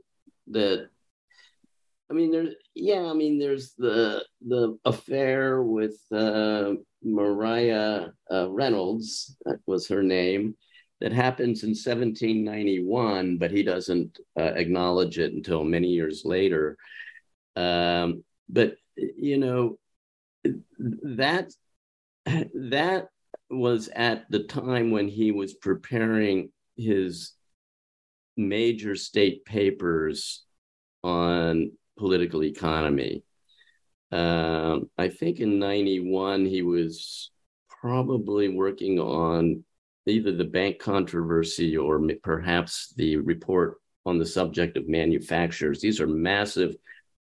that 0.49 0.89
I 2.11 2.15
mean 2.15 2.31
there's 2.31 2.55
yeah, 2.75 3.03
I 3.03 3.15
mean 3.15 3.39
there's 3.39 3.75
the 3.79 4.25
the 4.47 4.79
affair 4.85 5.63
with 5.63 5.97
uh, 6.13 6.73
Maria 7.03 8.13
uh, 8.31 8.51
Reynolds, 8.51 9.37
that 9.45 9.61
was 9.67 9.89
her 9.89 10.03
name, 10.03 10.57
that 11.01 11.13
happens 11.13 11.63
in 11.63 11.71
1791, 11.71 13.39
but 13.39 13.51
he 13.51 13.63
doesn't 13.63 14.19
uh, 14.39 14.53
acknowledge 14.57 15.19
it 15.19 15.33
until 15.33 15.63
many 15.63 15.89
years 15.89 16.25
later. 16.25 16.77
Um, 17.55 18.25
but 18.49 18.77
you 18.97 19.39
know 19.39 19.79
that 21.03 21.53
that 22.55 23.09
was 23.51 23.89
at 23.95 24.31
the 24.31 24.45
time 24.45 24.91
when 24.91 25.09
he 25.09 25.31
was 25.31 25.55
preparing 25.55 26.51
his 26.77 27.33
major 28.37 28.95
state 28.97 29.45
papers 29.45 30.45
on 31.03 31.73
political 31.97 32.43
economy. 32.45 33.23
Um, 34.13 34.91
I 34.99 35.09
think 35.09 35.41
in 35.41 35.59
91, 35.59 36.47
he 36.47 36.63
was 36.63 37.31
probably 37.69 38.49
working 38.49 38.99
on 38.99 39.65
either 40.07 40.33
the 40.33 40.45
bank 40.45 40.79
controversy 40.79 41.77
or 41.77 42.01
perhaps 42.23 42.93
the 42.97 43.17
report 43.17 43.79
on 44.05 44.19
the 44.19 44.27
subject 44.27 44.77
of 44.77 44.89
manufacturers. 44.89 45.81
These 45.81 46.01
are 46.01 46.07
massive, 46.07 46.77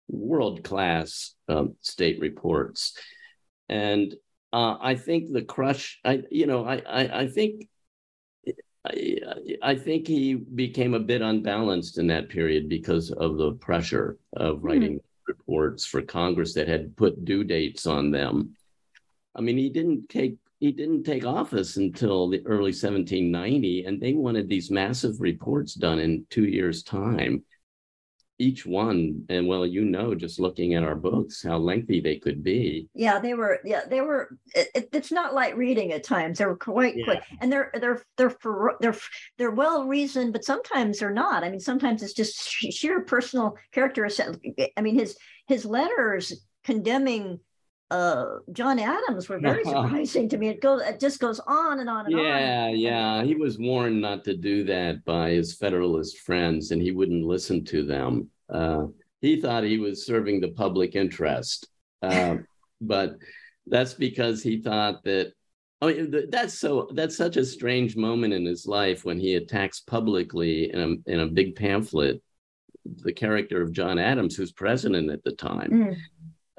world 0.07 0.63
class 0.63 1.35
um, 1.47 1.75
state 1.81 2.19
reports. 2.19 2.97
And 3.69 4.13
uh, 4.53 4.77
I 4.79 4.95
think 4.95 5.31
the 5.31 5.41
crush. 5.41 5.99
I 6.03 6.23
you 6.29 6.47
know 6.47 6.65
I 6.65 6.77
I, 6.77 7.21
I 7.21 7.27
think. 7.27 7.67
I, 8.83 9.17
I 9.61 9.75
think 9.75 10.07
he 10.07 10.33
became 10.33 10.95
a 10.95 10.99
bit 10.99 11.21
unbalanced 11.21 11.99
in 11.99 12.07
that 12.07 12.29
period 12.29 12.67
because 12.67 13.11
of 13.11 13.37
the 13.37 13.51
pressure 13.51 14.17
of 14.33 14.59
hmm. 14.59 14.65
writing 14.65 14.95
mm-hmm. 14.95 15.27
reports 15.27 15.85
for 15.85 16.01
Congress 16.01 16.55
that 16.55 16.67
had 16.67 16.97
put 16.97 17.23
due 17.23 17.43
dates 17.43 17.85
on 17.85 18.09
them. 18.09 18.55
I 19.35 19.41
mean, 19.41 19.55
he 19.55 19.69
didn't 19.69 20.09
take 20.09 20.37
he 20.59 20.71
didn't 20.71 21.03
take 21.03 21.25
office 21.25 21.77
until 21.77 22.29
the 22.29 22.41
early 22.45 22.71
1790, 22.71 23.85
and 23.85 24.01
they 24.01 24.13
wanted 24.13 24.49
these 24.49 24.71
massive 24.71 25.21
reports 25.21 25.75
done 25.75 25.99
in 25.99 26.25
two 26.29 26.45
years' 26.45 26.81
time 26.81 27.43
each 28.41 28.65
one 28.65 29.23
and 29.29 29.47
well 29.47 29.65
you 29.65 29.85
know 29.85 30.15
just 30.15 30.39
looking 30.39 30.73
at 30.73 30.83
our 30.83 30.95
books 30.95 31.43
how 31.43 31.57
lengthy 31.57 32.01
they 32.01 32.15
could 32.15 32.43
be 32.43 32.89
yeah 32.95 33.19
they 33.19 33.35
were 33.35 33.59
yeah 33.63 33.81
they 33.87 34.01
were 34.01 34.37
it, 34.55 34.89
it's 34.91 35.11
not 35.11 35.35
light 35.35 35.55
reading 35.55 35.91
at 35.91 36.03
times 36.03 36.39
they 36.39 36.45
were 36.45 36.57
quite 36.57 36.95
yeah. 36.97 37.05
quick 37.05 37.23
and 37.39 37.51
they're 37.51 37.71
they're 37.79 38.01
they're 38.17 38.31
for, 38.31 38.75
they're 38.81 38.97
they're 39.37 39.51
well 39.51 39.87
reasoned 39.87 40.33
but 40.33 40.43
sometimes 40.43 40.99
they're 40.99 41.11
not 41.13 41.43
i 41.43 41.49
mean 41.49 41.59
sometimes 41.59 42.01
it's 42.01 42.13
just 42.13 42.49
sheer 42.49 43.01
personal 43.01 43.55
character 43.71 44.09
i 44.75 44.81
mean 44.81 44.95
his 44.95 45.15
his 45.47 45.63
letters 45.63 46.33
condemning 46.63 47.39
uh, 47.91 48.39
John 48.53 48.79
Adams 48.79 49.27
were 49.27 49.37
very 49.37 49.63
surprising 49.65 50.29
to 50.29 50.37
me. 50.37 50.47
It 50.47 50.61
goes, 50.61 50.81
it 50.81 50.99
just 50.99 51.19
goes 51.19 51.39
on 51.41 51.79
and 51.81 51.89
on 51.89 52.05
and 52.05 52.17
yeah, 52.17 52.19
on. 52.19 52.25
Yeah, 52.25 52.69
yeah. 52.69 53.23
He 53.23 53.35
was 53.35 53.59
warned 53.59 54.01
not 54.01 54.23
to 54.23 54.35
do 54.35 54.63
that 54.63 55.03
by 55.03 55.31
his 55.31 55.53
Federalist 55.53 56.19
friends, 56.19 56.71
and 56.71 56.81
he 56.81 56.91
wouldn't 56.91 57.25
listen 57.25 57.65
to 57.65 57.83
them. 57.83 58.29
Uh, 58.49 58.85
he 59.19 59.39
thought 59.39 59.63
he 59.63 59.77
was 59.77 60.05
serving 60.05 60.39
the 60.39 60.49
public 60.49 60.95
interest, 60.95 61.67
uh, 62.01 62.37
but 62.81 63.17
that's 63.67 63.93
because 63.93 64.41
he 64.41 64.61
thought 64.61 65.03
that. 65.03 65.33
I 65.83 65.87
mean, 65.87 66.29
that's 66.29 66.53
so. 66.53 66.89
That's 66.93 67.17
such 67.17 67.37
a 67.37 67.45
strange 67.45 67.97
moment 67.97 68.33
in 68.33 68.45
his 68.45 68.67
life 68.67 69.03
when 69.03 69.19
he 69.19 69.35
attacks 69.35 69.81
publicly 69.81 70.71
in 70.71 70.79
a 70.79 71.11
in 71.11 71.19
a 71.19 71.27
big 71.27 71.55
pamphlet 71.55 72.21
the 73.03 73.13
character 73.13 73.61
of 73.61 73.71
John 73.71 73.99
Adams, 73.99 74.35
who's 74.35 74.51
president 74.51 75.11
at 75.11 75.23
the 75.23 75.33
time. 75.33 75.71
Mm 75.71 75.97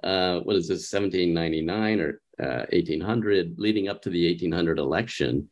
uh, 0.03 0.41
what 0.41 0.57
is 0.57 0.69
this, 0.69 0.93
1799 0.93 2.01
or 2.01 2.21
uh, 2.43 2.67
1800, 2.73 3.55
leading 3.59 3.89
up 3.89 4.03
to 4.03 4.11
the 4.11 4.27
1800 4.29 4.79
election. 4.79 5.49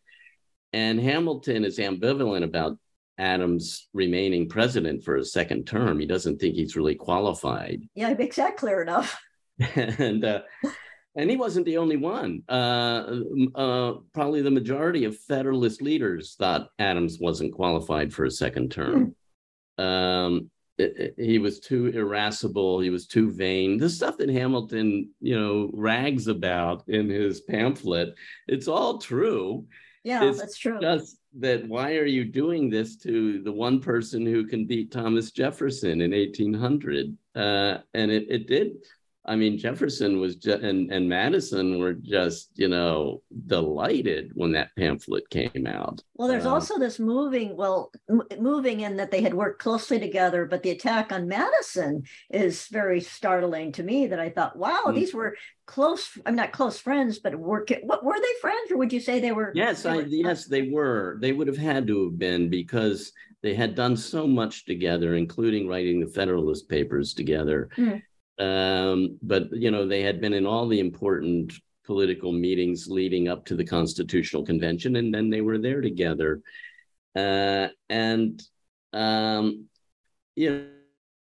And 0.72 1.01
Hamilton 1.01 1.64
is 1.64 1.78
ambivalent 1.78 2.44
about 2.44 2.78
Adams 3.18 3.88
remaining 3.92 4.48
president 4.48 5.05
for 5.05 5.16
a 5.16 5.24
second 5.24 5.66
term. 5.66 5.98
He 5.98 6.07
doesn't 6.07 6.40
think 6.40 6.55
he's 6.55 6.76
really 6.76 6.94
qualified. 6.94 7.82
Yeah, 7.94 8.09
he 8.09 8.14
makes 8.14 8.36
that 8.36 8.57
clear 8.57 8.82
enough. 8.82 9.20
and 9.74 10.24
uh, 10.24 10.42
And 11.16 11.28
he 11.28 11.36
wasn't 11.36 11.66
the 11.66 11.78
only 11.78 11.96
one. 11.96 12.42
Uh, 12.48 13.20
uh, 13.55 13.94
probably 14.14 14.42
the 14.42 14.51
majority 14.51 15.05
of 15.05 15.18
Federalist 15.18 15.82
leaders 15.82 16.36
thought 16.38 16.70
Adams 16.78 17.18
wasn't 17.18 17.53
qualified 17.53 18.12
for 18.12 18.24
a 18.24 18.30
second 18.30 18.70
term. 18.70 19.16
Mm. 19.78 19.84
Um, 19.84 20.51
he 21.16 21.39
was 21.39 21.61
too 21.61 21.87
irascible. 21.87 22.81
He 22.81 22.91
was 22.91 23.07
too 23.07 23.31
vain. 23.31 23.78
The 23.78 23.89
stuff 23.89 24.16
that 24.18 24.28
Hamilton, 24.28 25.11
you 25.20 25.39
know, 25.39 25.70
rags 25.72 26.26
about 26.26 26.89
in 26.89 27.09
his 27.09 27.41
pamphlet, 27.41 28.14
it's 28.49 28.68
all 28.68 28.99
true. 28.99 29.66
Yeah, 30.05 30.24
it's 30.24 30.39
that's 30.39 30.57
true. 30.57 30.81
Just 30.81 31.18
that 31.39 31.68
why 31.68 31.97
are 31.97 32.07
you 32.07 32.24
doing 32.24 32.70
this 32.70 32.97
to 32.97 33.43
the 33.43 33.53
one 33.53 33.81
person 33.81 34.24
who 34.24 34.47
can 34.47 34.66
beat 34.66 34.91
Thomas 34.91 35.31
Jefferson 35.31 36.01
in 36.01 36.12
1800? 36.12 37.16
Uh, 37.35 37.78
and 37.95 38.11
it, 38.11 38.26
it 38.28 38.47
did 38.47 38.72
I 39.27 39.37
mean, 39.37 39.59
Jefferson 39.59 40.18
was 40.18 40.37
just, 40.37 40.62
and, 40.62 40.91
and 40.91 41.07
Madison 41.07 41.79
were 41.79 41.93
just, 41.93 42.51
you 42.55 42.68
know, 42.68 43.23
delighted 43.47 44.33
when 44.35 44.53
that 44.53 44.75
pamphlet 44.77 45.29
came 45.29 45.66
out. 45.66 46.03
Well, 46.14 46.27
there's 46.27 46.47
uh, 46.47 46.55
also 46.55 46.79
this 46.79 46.99
moving, 46.99 47.55
well, 47.55 47.93
m- 48.09 48.23
moving 48.39 48.81
in 48.81 48.97
that 48.97 49.11
they 49.11 49.21
had 49.21 49.35
worked 49.35 49.62
closely 49.62 49.99
together, 49.99 50.47
but 50.47 50.62
the 50.62 50.71
attack 50.71 51.12
on 51.12 51.29
Madison 51.29 52.05
is 52.31 52.66
very 52.68 53.03
startling 53.03 53.73
to 53.73 53.83
me 53.83 54.07
that 54.07 54.18
I 54.18 54.31
thought, 54.31 54.57
wow, 54.57 54.85
mm-hmm. 54.87 54.95
these 54.95 55.12
were 55.12 55.37
close, 55.66 56.16
I'm 56.25 56.35
not 56.35 56.53
close 56.53 56.79
friends, 56.79 57.18
but 57.18 57.37
were, 57.37 57.66
what, 57.83 58.03
were 58.03 58.18
they 58.18 58.41
friends 58.41 58.71
or 58.71 58.79
would 58.79 58.93
you 58.93 59.01
say 59.01 59.21
they 59.21 59.33
were? 59.33 59.53
Yes, 59.55 59.83
they 59.83 59.91
I, 59.91 60.05
yes, 60.07 60.47
they 60.47 60.71
were. 60.71 61.18
They 61.21 61.33
would 61.33 61.47
have 61.47 61.59
had 61.59 61.87
to 61.89 62.05
have 62.05 62.18
been 62.18 62.49
because 62.49 63.12
they 63.43 63.55
had 63.55 63.75
done 63.75 63.97
so 63.99 64.27
much 64.27 64.64
together, 64.64 65.14
including 65.14 65.68
writing 65.68 66.01
the 66.01 66.11
Federalist 66.11 66.71
Papers 66.71 67.12
together. 67.12 67.68
Mm-hmm 67.77 67.99
um, 68.41 69.18
but 69.22 69.53
you 69.53 69.70
know, 69.70 69.86
they 69.86 70.03
had 70.03 70.20
been 70.20 70.32
in 70.32 70.47
all 70.47 70.66
the 70.66 70.80
important 70.80 71.53
political 71.84 72.32
meetings 72.32 72.88
leading 72.88 73.28
up 73.28 73.45
to 73.45 73.55
the 73.55 73.64
Constitutional 73.64 74.45
Convention, 74.45 74.97
and 74.97 75.12
then 75.12 75.28
they 75.28 75.43
were 75.43 75.59
there 75.59 75.82
together. 75.82 76.41
Uh, 77.14 77.68
and 77.91 78.43
um, 78.95 79.66
you 80.36 80.51
know, 80.51 80.66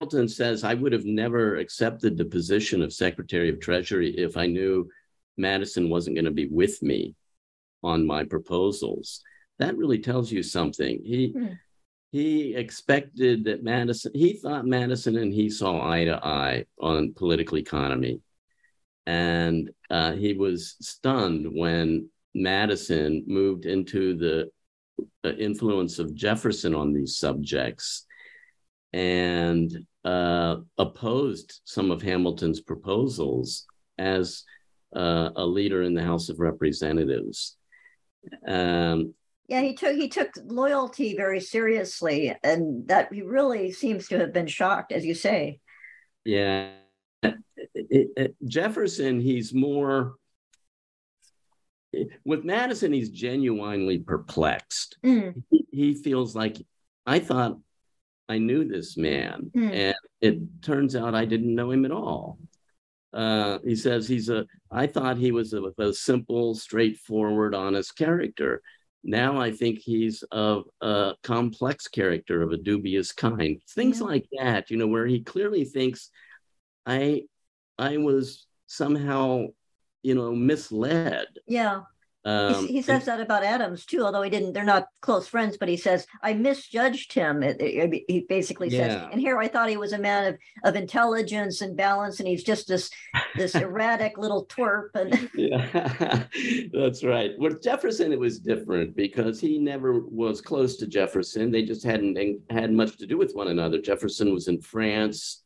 Hamilton 0.01 0.27
says, 0.27 0.63
"I 0.63 0.73
would 0.73 0.93
have 0.93 1.05
never 1.05 1.57
accepted 1.57 2.17
the 2.17 2.25
position 2.25 2.81
of 2.81 2.91
Secretary 2.91 3.49
of 3.49 3.59
Treasury 3.59 4.09
if 4.17 4.35
I 4.35 4.47
knew 4.47 4.89
Madison 5.37 5.89
wasn't 5.89 6.15
going 6.15 6.25
to 6.25 6.31
be 6.31 6.47
with 6.47 6.81
me 6.81 7.13
on 7.83 8.07
my 8.07 8.23
proposals." 8.23 9.21
That 9.59 9.77
really 9.77 9.99
tells 9.99 10.31
you 10.31 10.41
something. 10.41 11.01
He. 11.03 11.33
Hmm 11.37 11.53
he 12.15 12.55
expected 12.55 13.43
that 13.43 13.61
Madison, 13.61 14.09
he 14.15 14.37
thought 14.37 14.65
Madison 14.65 15.17
and 15.17 15.33
he 15.33 15.49
saw 15.49 15.85
eye 15.85 16.05
to 16.05 16.15
eye 16.25 16.63
on 16.79 17.13
political 17.13 17.57
economy. 17.57 18.21
And 19.05 19.69
uh, 19.89 20.13
he 20.13 20.31
was 20.31 20.77
stunned 20.79 21.45
when 21.51 22.09
Madison 22.33 23.25
moved 23.27 23.65
into 23.65 24.15
the, 24.15 24.49
the 25.23 25.37
influence 25.37 25.99
of 25.99 26.15
Jefferson 26.15 26.73
on 26.73 26.93
these 26.93 27.17
subjects 27.17 28.05
and 28.93 29.85
uh, 30.05 30.55
opposed 30.77 31.59
some 31.65 31.91
of 31.91 32.01
Hamilton's 32.01 32.61
proposals 32.61 33.65
as 33.97 34.45
uh, 34.95 35.31
a 35.35 35.45
leader 35.45 35.83
in 35.83 35.93
the 35.93 36.03
House 36.03 36.29
of 36.29 36.39
Representatives. 36.39 37.57
Um, 38.47 39.13
yeah, 39.47 39.61
he 39.61 39.75
took 39.75 39.95
he 39.95 40.09
took 40.09 40.31
loyalty 40.43 41.15
very 41.15 41.39
seriously, 41.39 42.35
and 42.43 42.87
that 42.87 43.13
he 43.13 43.21
really 43.21 43.71
seems 43.71 44.07
to 44.07 44.19
have 44.19 44.33
been 44.33 44.47
shocked, 44.47 44.91
as 44.91 45.05
you 45.05 45.13
say. 45.13 45.59
Yeah, 46.23 46.71
it, 47.21 47.37
it, 47.75 48.35
Jefferson, 48.45 49.19
he's 49.19 49.53
more 49.53 50.15
with 52.25 52.43
Madison. 52.43 52.91
He's 52.91 53.09
genuinely 53.09 53.99
perplexed. 53.99 54.97
Mm. 55.05 55.43
He, 55.51 55.65
he, 55.71 55.93
feels 55.93 56.35
like 56.35 56.57
I 57.05 57.19
thought 57.19 57.59
I 58.27 58.39
knew 58.39 58.67
this 58.67 58.97
man, 58.97 59.51
mm. 59.55 59.71
and 59.71 59.95
it 60.21 60.63
turns 60.63 60.95
out 60.95 61.13
I 61.13 61.25
didn't 61.25 61.53
know 61.53 61.69
him 61.69 61.85
at 61.85 61.91
all. 61.91 62.39
Uh, 63.13 63.59
he 63.63 63.75
says 63.75 64.07
he's 64.07 64.29
a. 64.29 64.47
I 64.71 64.87
thought 64.87 65.17
he 65.17 65.31
was 65.31 65.53
a, 65.53 65.71
a 65.77 65.93
simple, 65.93 66.55
straightforward, 66.55 67.53
honest 67.53 67.95
character 67.95 68.63
now 69.05 69.39
I 69.39 69.51
think 69.51 69.79
he's 69.79 70.23
a, 70.31 70.61
a 70.81 71.13
complex 71.23 71.87
character 71.87 72.41
of 72.41 72.51
a 72.51 72.57
dubious 72.57 73.11
kind. 73.11 73.61
Things 73.69 73.99
yeah. 73.99 74.05
like 74.07 74.25
that, 74.37 74.71
you 74.71 74.77
know, 74.77 74.87
where 74.87 75.05
he 75.05 75.21
clearly 75.21 75.63
thinks 75.63 76.09
I 76.85 77.23
I 77.77 77.97
was 77.97 78.47
somehow, 78.67 79.47
you 80.01 80.15
know, 80.15 80.33
misled. 80.33 81.27
Yeah. 81.47 81.81
Um, 82.25 82.67
he, 82.67 82.81
says 82.81 83.05
that 83.05 83.19
about 83.19 83.43
Adams 83.43 83.85
too, 83.85 84.03
although 84.03 84.23
he 84.23 84.31
didn't. 84.31 84.53
They're 84.53 84.63
not 84.63 84.87
close 85.01 85.27
friends, 85.27 85.57
but 85.57 85.69
he 85.69 85.77
says 85.77 86.07
I 86.23 86.33
misjudged 86.33 87.13
him. 87.13 87.43
he 87.43 88.25
basically 88.27 88.71
says, 88.71 88.99
and 89.11 89.21
here 89.21 89.37
I 89.37 89.47
thought 89.47 89.69
he 89.69 89.77
was 89.77 89.93
a 89.93 89.99
man 89.99 90.33
of, 90.33 90.37
of 90.63 90.75
intelligence 90.75 91.61
and 91.61 91.77
balance, 91.77 92.19
and 92.19 92.27
he's 92.27 92.43
just 92.43 92.67
this 92.67 92.89
this 93.35 93.53
erratic 93.55 94.17
little 94.17 94.47
twerp. 94.47 94.95
And 94.95 95.29
yeah, 95.35 96.25
that's 96.73 97.03
right. 97.03 97.31
With 97.37 97.61
Jefferson, 97.61 98.11
it 98.11 98.19
was 98.19 98.39
different 98.39 98.95
because 98.95 99.39
he 99.39 99.59
never 99.59 99.99
was 99.99 100.41
close 100.41 100.77
to 100.77 100.87
Jefferson. 100.87 101.51
They 101.51 101.63
just 101.63 101.83
hadn't 101.83 102.17
had 102.49 102.71
much 102.71 102.97
to 102.97 103.05
do 103.05 103.19
with 103.19 103.33
one 103.35 103.49
another. 103.49 103.79
Jefferson 103.79 104.33
was 104.33 104.47
in 104.47 104.61
France 104.61 105.43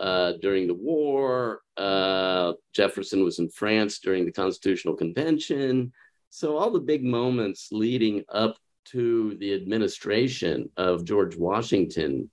uh, 0.00 0.32
during 0.40 0.68
the 0.68 0.74
war. 0.74 1.60
Uh, 1.76 2.54
Jefferson 2.72 3.24
was 3.24 3.38
in 3.38 3.50
France 3.50 3.98
during 3.98 4.24
the 4.24 4.32
Constitutional 4.32 4.94
Convention. 4.94 5.92
So 6.34 6.56
all 6.56 6.70
the 6.70 6.80
big 6.80 7.04
moments 7.04 7.68
leading 7.70 8.24
up 8.28 8.56
to 8.86 9.36
the 9.38 9.54
administration 9.54 10.68
of 10.76 11.04
George 11.04 11.36
Washington, 11.36 12.28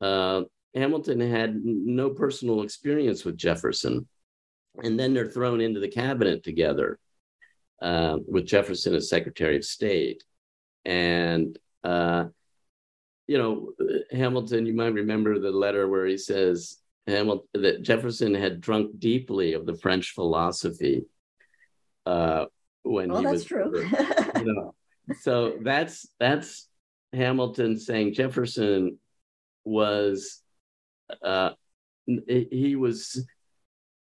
uh, 0.00 0.42
Hamilton 0.76 1.18
had 1.18 1.60
no 1.64 2.10
personal 2.10 2.62
experience 2.62 3.24
with 3.24 3.36
Jefferson. 3.36 4.06
And 4.80 4.96
then 4.96 5.12
they're 5.12 5.26
thrown 5.26 5.60
into 5.60 5.80
the 5.80 5.88
cabinet 5.88 6.44
together 6.44 7.00
uh, 7.82 8.18
with 8.28 8.46
Jefferson 8.46 8.94
as 8.94 9.10
Secretary 9.10 9.56
of 9.56 9.64
State. 9.64 10.22
And, 10.84 11.58
uh, 11.82 12.26
you 13.26 13.38
know, 13.38 13.72
Hamilton, 14.12 14.66
you 14.66 14.74
might 14.74 14.94
remember 14.94 15.40
the 15.40 15.50
letter 15.50 15.88
where 15.88 16.06
he 16.06 16.16
says 16.16 16.78
Hamilton, 17.08 17.48
that 17.54 17.82
Jefferson 17.82 18.34
had 18.34 18.60
drunk 18.60 19.00
deeply 19.00 19.54
of 19.54 19.66
the 19.66 19.74
French 19.74 20.12
philosophy. 20.12 21.06
Uh, 22.06 22.44
when 22.82 23.10
well, 23.10 23.20
he 23.20 23.24
that's 23.24 23.34
was 23.34 23.44
true. 23.44 23.90
you 24.36 24.44
know, 24.44 24.74
so 25.20 25.58
that's 25.62 26.06
that's 26.18 26.68
Hamilton 27.12 27.78
saying 27.78 28.14
Jefferson 28.14 28.98
was 29.64 30.42
uh, 31.22 31.50
he 32.06 32.76
was 32.76 33.26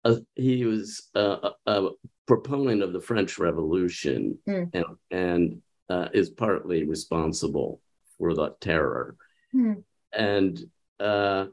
a, 0.03 0.17
he 0.35 0.65
was 0.65 1.09
a, 1.15 1.51
a, 1.65 1.89
proponent 2.27 2.83
of 2.83 2.93
the 2.93 3.01
French 3.01 3.39
Revolution 3.39 4.37
mm. 4.47 4.69
and, 4.73 4.85
and 5.09 5.61
uh, 5.89 6.09
is 6.13 6.29
partly 6.29 6.83
responsible 6.83 7.81
for 8.19 8.35
the 8.35 8.53
terror. 8.61 9.15
Mm. 9.53 9.83
And 10.13 10.63
uh, 10.99 11.45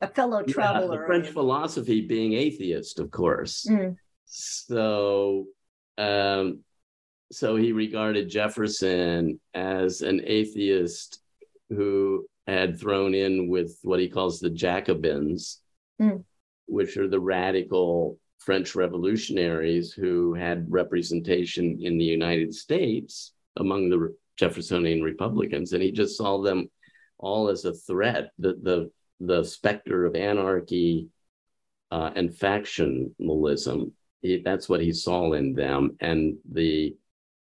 a 0.00 0.08
fellow 0.08 0.42
traveler. 0.42 1.00
Yeah, 1.00 1.06
French 1.06 1.28
philosophy 1.28 2.06
being 2.06 2.32
atheist, 2.32 3.00
of 3.00 3.10
course. 3.10 3.66
Mm. 3.68 3.96
So 4.24 5.46
um, 5.98 6.60
so 7.32 7.56
he 7.56 7.72
regarded 7.72 8.28
Jefferson 8.28 9.40
as 9.54 10.02
an 10.02 10.20
atheist 10.24 11.20
who 11.68 12.26
had 12.46 12.78
thrown 12.78 13.14
in 13.14 13.48
with 13.48 13.78
what 13.82 14.00
he 14.00 14.08
calls 14.08 14.38
the 14.38 14.50
Jacobins, 14.50 15.60
mm. 16.00 16.22
which 16.66 16.96
are 16.96 17.08
the 17.08 17.20
radical 17.20 18.18
French 18.38 18.74
revolutionaries 18.74 19.92
who 19.92 20.34
had 20.34 20.70
representation 20.70 21.78
in 21.80 21.96
the 21.96 22.04
United 22.04 22.54
States 22.54 23.32
among 23.56 23.88
the 23.88 24.14
Jeffersonian 24.36 25.02
Republicans. 25.02 25.72
And 25.72 25.82
he 25.82 25.92
just 25.92 26.18
saw 26.18 26.42
them 26.42 26.70
all 27.18 27.48
as 27.48 27.64
a 27.64 27.72
threat, 27.72 28.30
the, 28.38 28.54
the, 28.62 28.90
the 29.20 29.44
specter 29.44 30.04
of 30.04 30.14
anarchy 30.14 31.08
uh, 31.90 32.10
and 32.14 32.30
factionalism 32.30 33.92
he, 34.24 34.42
that's 34.44 34.68
what 34.68 34.80
he 34.80 34.92
saw 34.92 35.34
in 35.34 35.52
them. 35.52 35.96
And 36.00 36.36
the 36.50 36.96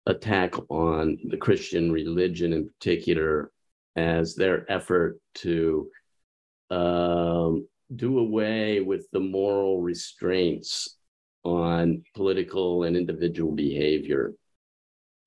attack 0.06 0.54
on 0.70 1.18
the 1.30 1.38
Christian 1.38 1.92
religion 1.92 2.54
in 2.54 2.70
particular 2.70 3.52
as 3.96 4.36
their 4.36 4.70
effort 4.72 5.20
to 5.36 5.90
um, 6.70 7.68
do 7.96 8.20
away 8.20 8.82
with 8.82 9.10
the 9.12 9.20
moral 9.20 9.82
restraints 9.82 10.98
on 11.44 12.04
political 12.14 12.84
and 12.84 12.98
individual 12.98 13.54
behavior 13.54 14.34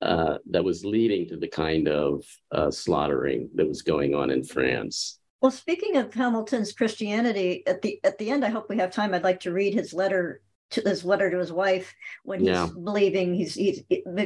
uh, 0.01 0.37
that 0.49 0.63
was 0.63 0.85
leading 0.85 1.27
to 1.27 1.37
the 1.37 1.47
kind 1.47 1.87
of 1.87 2.23
uh, 2.51 2.69
slaughtering 2.69 3.49
that 3.55 3.67
was 3.67 3.81
going 3.81 4.13
on 4.13 4.29
in 4.29 4.43
France. 4.43 5.19
Well, 5.41 5.51
speaking 5.51 5.97
of 5.97 6.13
Hamilton's 6.13 6.73
Christianity, 6.73 7.63
at 7.65 7.81
the 7.81 7.99
at 8.03 8.17
the 8.17 8.29
end, 8.29 8.45
I 8.45 8.49
hope 8.49 8.69
we 8.69 8.77
have 8.77 8.91
time. 8.91 9.13
I'd 9.13 9.23
like 9.23 9.39
to 9.41 9.53
read 9.53 9.73
his 9.73 9.93
letter 9.93 10.41
to 10.71 10.81
this 10.81 11.03
letter 11.03 11.31
to 11.31 11.37
his 11.39 11.51
wife 11.51 11.93
when 12.23 12.39
he's 12.39 12.49
Yeah. 12.49 12.67
believing 12.67 13.33
he's 13.33 13.55
he's 13.55 13.81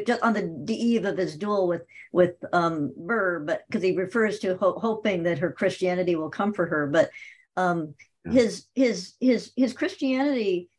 just 0.05 0.21
on 0.21 0.33
the, 0.33 0.63
the 0.65 0.75
eve 0.75 1.05
of 1.05 1.17
his 1.17 1.37
duel 1.37 1.67
with 1.67 1.83
with 2.11 2.35
um 2.51 2.93
Burr, 2.97 3.39
but 3.39 3.63
because 3.67 3.83
he 3.83 3.95
refers 3.95 4.39
to 4.39 4.57
ho- 4.57 4.77
hoping 4.79 5.23
that 5.23 5.39
her 5.39 5.51
Christianity 5.51 6.15
will 6.15 6.29
comfort 6.29 6.67
her, 6.69 6.87
but 6.87 7.09
um 7.55 7.95
Yeah. 8.25 8.31
his 8.33 8.65
his 8.75 9.13
his 9.19 9.51
his 9.55 9.73
Christianity 9.73 10.69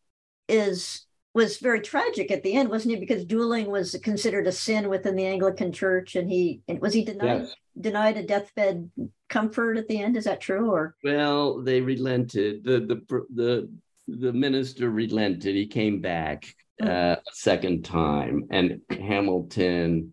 is 0.48 1.06
was 1.32 1.58
very 1.58 1.80
tragic 1.80 2.30
at 2.30 2.42
the 2.44 2.54
end, 2.54 2.68
wasn't 2.68 2.94
he? 2.94 3.00
Because 3.00 3.24
dueling 3.24 3.68
was 3.68 3.96
considered 4.04 4.46
a 4.46 4.52
sin 4.52 4.88
within 4.88 5.16
the 5.16 5.26
Anglican 5.26 5.72
Church, 5.72 6.14
and 6.14 6.30
he 6.30 6.60
and 6.68 6.80
was 6.80 6.92
he 6.94 7.04
denied 7.04 7.40
Yes. 7.42 7.54
denied 7.80 8.16
a 8.18 8.22
deathbed 8.22 8.90
comfort 9.28 9.76
at 9.78 9.88
the 9.88 10.00
end? 10.00 10.16
Is 10.16 10.24
that 10.24 10.40
true? 10.40 10.70
Or 10.70 10.94
Well, 11.02 11.60
they 11.62 11.80
relented. 11.80 12.62
The 12.64 12.80
the 12.80 13.24
the 13.34 13.68
the 14.06 14.32
minister 14.32 14.90
relented. 14.90 15.54
He 15.54 15.66
came 15.66 16.00
back 16.00 16.54
Mm. 16.80 16.88
uh, 16.88 17.16
a 17.20 17.32
second 17.32 17.84
time, 17.84 18.48
and 18.50 18.80
Hamilton. 18.90 20.12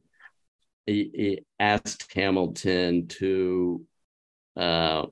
He, 0.86 1.12
he 1.14 1.46
asked 1.60 2.12
Hamilton 2.14 3.08
to 3.08 3.86
uh, 4.56 5.06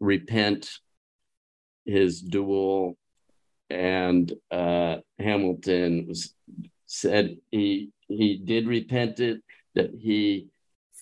repent 0.00 0.70
his 1.84 2.20
duel, 2.20 2.96
and 3.70 4.32
uh, 4.50 4.96
Hamilton 5.18 6.06
was, 6.08 6.34
said 6.86 7.36
he 7.50 7.90
he 8.08 8.38
did 8.38 8.66
repent 8.66 9.20
it. 9.20 9.42
That 9.74 9.92
he 9.96 10.48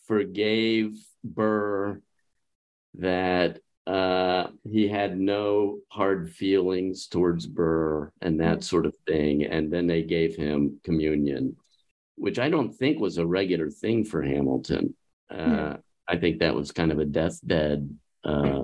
forgave 0.06 0.98
Burr 1.24 2.02
that 2.94 3.60
uh, 3.86 4.48
he 4.64 4.88
had 4.88 5.18
no 5.18 5.78
hard 5.90 6.30
feelings 6.30 7.06
towards 7.06 7.46
Burr 7.46 8.10
and 8.20 8.40
that 8.40 8.64
sort 8.64 8.86
of 8.86 8.94
thing. 9.06 9.44
And 9.44 9.72
then 9.72 9.86
they 9.86 10.02
gave 10.02 10.34
him 10.36 10.80
communion, 10.84 11.56
which 12.16 12.38
I 12.38 12.48
don't 12.50 12.72
think 12.72 12.98
was 12.98 13.18
a 13.18 13.26
regular 13.26 13.70
thing 13.70 14.04
for 14.04 14.22
Hamilton. 14.22 14.94
Uh, 15.30 15.34
Hmm. 15.36 15.72
I 16.08 16.16
think 16.16 16.38
that 16.38 16.54
was 16.54 16.70
kind 16.70 16.92
of 16.92 17.00
a 17.00 17.04
deathbed 17.04 17.90
uh, 18.24 18.62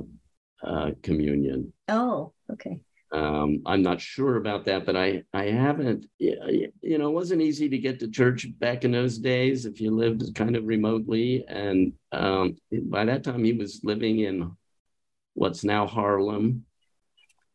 uh, 0.63 0.91
communion. 1.03 1.73
oh, 1.89 2.33
okay. 2.53 2.81
Um, 3.13 3.61
I'm 3.67 3.83
not 3.83 4.01
sure 4.01 4.37
about 4.37 4.65
that, 4.65 4.87
but 4.87 4.97
I 4.97 5.25
I 5.35 5.45
haven't. 5.47 6.07
You 6.19 6.99
know, 6.99 7.09
it 7.09 7.13
wasn't 7.13 7.43
easy 7.43 7.69
to 7.69 7.79
get 7.79 8.01
to 8.01 8.09
church 8.09 8.47
back 8.59 8.85
in 8.85 8.93
those 8.93 9.19
days 9.19 9.67
if 9.67 9.81
you 9.83 9.91
lived 9.91 10.35
kind 10.35 10.57
of 10.57 10.65
remotely. 10.67 11.45
And 11.47 11.93
um, 12.13 12.57
by 12.71 13.05
that 13.05 13.23
time, 13.23 13.45
he 13.45 13.53
was 13.53 13.83
living 13.85 14.21
in 14.21 14.57
what's 15.35 15.65
now 15.65 15.87
Harlem, 15.87 16.65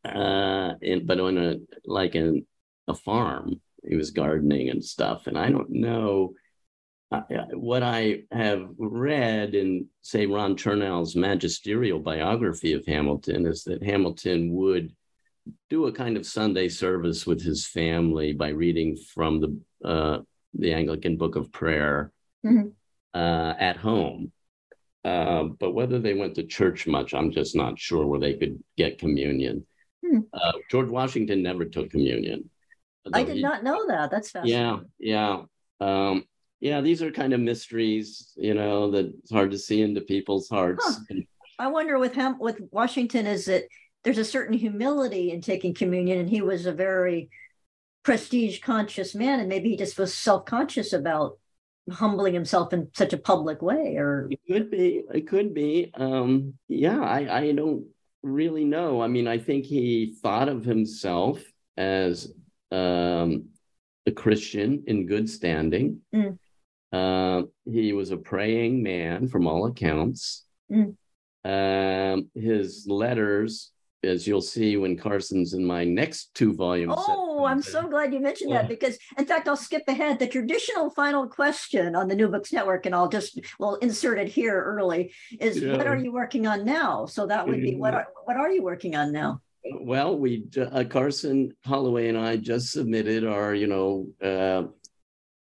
uh, 0.05 0.73
in, 0.81 1.05
but 1.05 1.19
on 1.19 1.37
a 1.37 1.57
like 1.85 2.15
in 2.15 2.45
a 2.87 2.93
farm. 2.93 3.61
He 3.87 3.95
was 3.95 4.11
gardening 4.11 4.69
and 4.69 4.83
stuff, 4.83 5.27
and 5.27 5.37
I 5.37 5.49
don't 5.49 5.69
know. 5.69 6.33
uh, 7.11 7.21
what 7.53 7.83
I 7.83 8.23
have 8.31 8.67
read 8.77 9.55
in, 9.55 9.87
say, 10.01 10.25
Ron 10.25 10.57
Chernow's 10.57 11.15
magisterial 11.15 11.99
biography 11.99 12.73
of 12.73 12.85
Hamilton 12.85 13.45
is 13.45 13.63
that 13.63 13.81
Hamilton 13.81 14.51
would 14.53 14.93
do 15.69 15.85
a 15.85 15.91
kind 15.93 16.17
of 16.17 16.25
Sunday 16.25 16.67
service 16.67 17.25
with 17.25 17.41
his 17.41 17.65
family 17.65 18.33
by 18.33 18.49
reading 18.49 18.97
from 19.13 19.39
the 19.39 19.87
uh, 19.87 20.19
the 20.53 20.73
Anglican 20.73 21.15
Book 21.17 21.35
of 21.37 21.51
Prayer 21.51 22.11
Mhm. 22.45 22.73
uh, 23.13 23.53
at 23.57 23.77
home. 23.77 24.31
Uh, 25.07 25.43
but 25.43 25.71
whether 25.71 25.99
they 25.99 26.13
went 26.13 26.35
to 26.35 26.43
church 26.43 26.85
much, 26.85 27.13
I'm 27.13 27.31
just 27.31 27.55
not 27.55 27.79
sure 27.79 28.05
where 28.05 28.19
they 28.19 28.33
could 28.33 28.61
get 28.75 28.99
communion. 28.99 29.65
Hmm. 30.05 30.19
Uh, 30.33 30.51
George 30.69 30.89
Washington 30.89 31.41
never 31.41 31.63
took 31.63 31.89
communion. 31.89 32.49
I 33.13 33.23
did 33.23 33.37
he- 33.37 33.41
not 33.41 33.63
know 33.63 33.87
that. 33.87 34.11
That's 34.11 34.31
fascinating. 34.31 34.89
yeah, 34.99 35.39
yeah. 35.39 35.41
Um, 35.79 36.25
yeah, 36.59 36.81
these 36.81 37.01
are 37.01 37.11
kind 37.11 37.33
of 37.33 37.39
mysteries, 37.39 38.33
you 38.35 38.53
know, 38.53 38.91
that 38.91 39.05
it's 39.05 39.31
hard 39.31 39.51
to 39.51 39.57
see 39.57 39.81
into 39.81 40.01
people's 40.01 40.49
hearts. 40.49 40.99
Huh. 41.09 41.15
I 41.57 41.67
wonder 41.67 41.97
with 41.99 42.13
him 42.13 42.37
with 42.37 42.59
Washington 42.71 43.27
is 43.27 43.45
that 43.45 43.63
there's 44.03 44.17
a 44.17 44.25
certain 44.25 44.57
humility 44.57 45.31
in 45.31 45.39
taking 45.39 45.73
communion, 45.73 46.19
and 46.19 46.29
he 46.29 46.41
was 46.41 46.65
a 46.65 46.73
very 46.73 47.29
prestige 48.03 48.59
conscious 48.59 49.15
man, 49.15 49.39
and 49.39 49.47
maybe 49.47 49.69
he 49.69 49.77
just 49.77 49.97
was 49.97 50.13
self 50.13 50.45
conscious 50.45 50.91
about 50.91 51.37
humbling 51.91 52.33
himself 52.33 52.73
in 52.73 52.89
such 52.93 53.13
a 53.13 53.17
public 53.17 53.61
way. 53.61 53.95
Or 53.97 54.27
It 54.29 54.39
could 54.47 54.71
be, 54.71 55.03
it 55.13 55.27
could 55.27 55.53
be. 55.53 55.91
Um, 55.93 56.53
yeah, 56.67 57.01
I, 57.01 57.39
I 57.39 57.51
don't 57.51 57.85
really 58.23 58.65
know. 58.65 59.01
I 59.01 59.07
mean, 59.07 59.27
I 59.27 59.37
think 59.37 59.65
he 59.65 60.15
thought 60.21 60.49
of 60.49 60.65
himself 60.65 61.43
as 61.77 62.33
um, 62.71 63.49
a 64.05 64.11
Christian 64.11 64.83
in 64.87 65.05
good 65.05 65.29
standing. 65.29 66.01
Mm. 66.13 66.37
Uh, 66.91 67.43
he 67.65 67.93
was 67.93 68.11
a 68.11 68.17
praying 68.17 68.81
man 68.81 69.27
from 69.27 69.47
all 69.47 69.65
accounts. 69.65 70.45
Mm. 70.71 70.95
Um, 71.43 72.29
his 72.33 72.87
letters, 72.87 73.71
as 74.03 74.27
you'll 74.27 74.41
see 74.41 74.77
when 74.77 74.97
Carson's 74.97 75.53
in 75.53 75.65
my 75.65 75.83
next 75.83 76.33
two 76.35 76.53
volumes. 76.53 76.93
oh, 76.97 77.45
I'm 77.45 77.61
so 77.61 77.87
glad 77.87 78.13
you 78.13 78.19
mentioned 78.19 78.51
Yeah. 78.51 78.61
that 78.61 78.69
because, 78.69 78.97
in 79.17 79.25
fact, 79.25 79.47
I'll 79.47 79.55
skip 79.57 79.83
ahead. 79.87 80.19
The 80.19 80.27
traditional 80.27 80.89
final 80.91 81.27
question 81.27 81.95
on 81.95 82.07
the 82.07 82.15
New 82.15 82.27
Books 82.27 82.53
Network, 82.53 82.85
and 82.85 82.93
I'll 82.93 83.09
just 83.09 83.39
well 83.59 83.75
insert 83.75 84.19
it 84.19 84.27
here 84.27 84.61
early. 84.61 85.13
Is 85.39 85.63
what 85.63 85.87
are 85.87 85.97
you 85.97 86.11
working 86.11 86.47
on 86.47 86.65
now? 86.65 87.05
So 87.05 87.25
that 87.27 87.47
would 87.47 87.61
be 87.61 87.75
what 87.75 87.93
are 87.93 88.07
what 88.25 88.37
are 88.37 88.51
you 88.51 88.61
working 88.63 88.95
on 88.95 89.11
now? 89.11 89.41
Well, 89.81 90.17
we 90.17 90.45
uh, 90.57 90.85
Carson 90.89 91.53
Holloway 91.65 92.07
and 92.09 92.17
I 92.17 92.37
just 92.37 92.71
submitted 92.71 93.25
our, 93.25 93.53
you 93.53 93.67
know, 93.67 94.07
uh, 94.23 94.63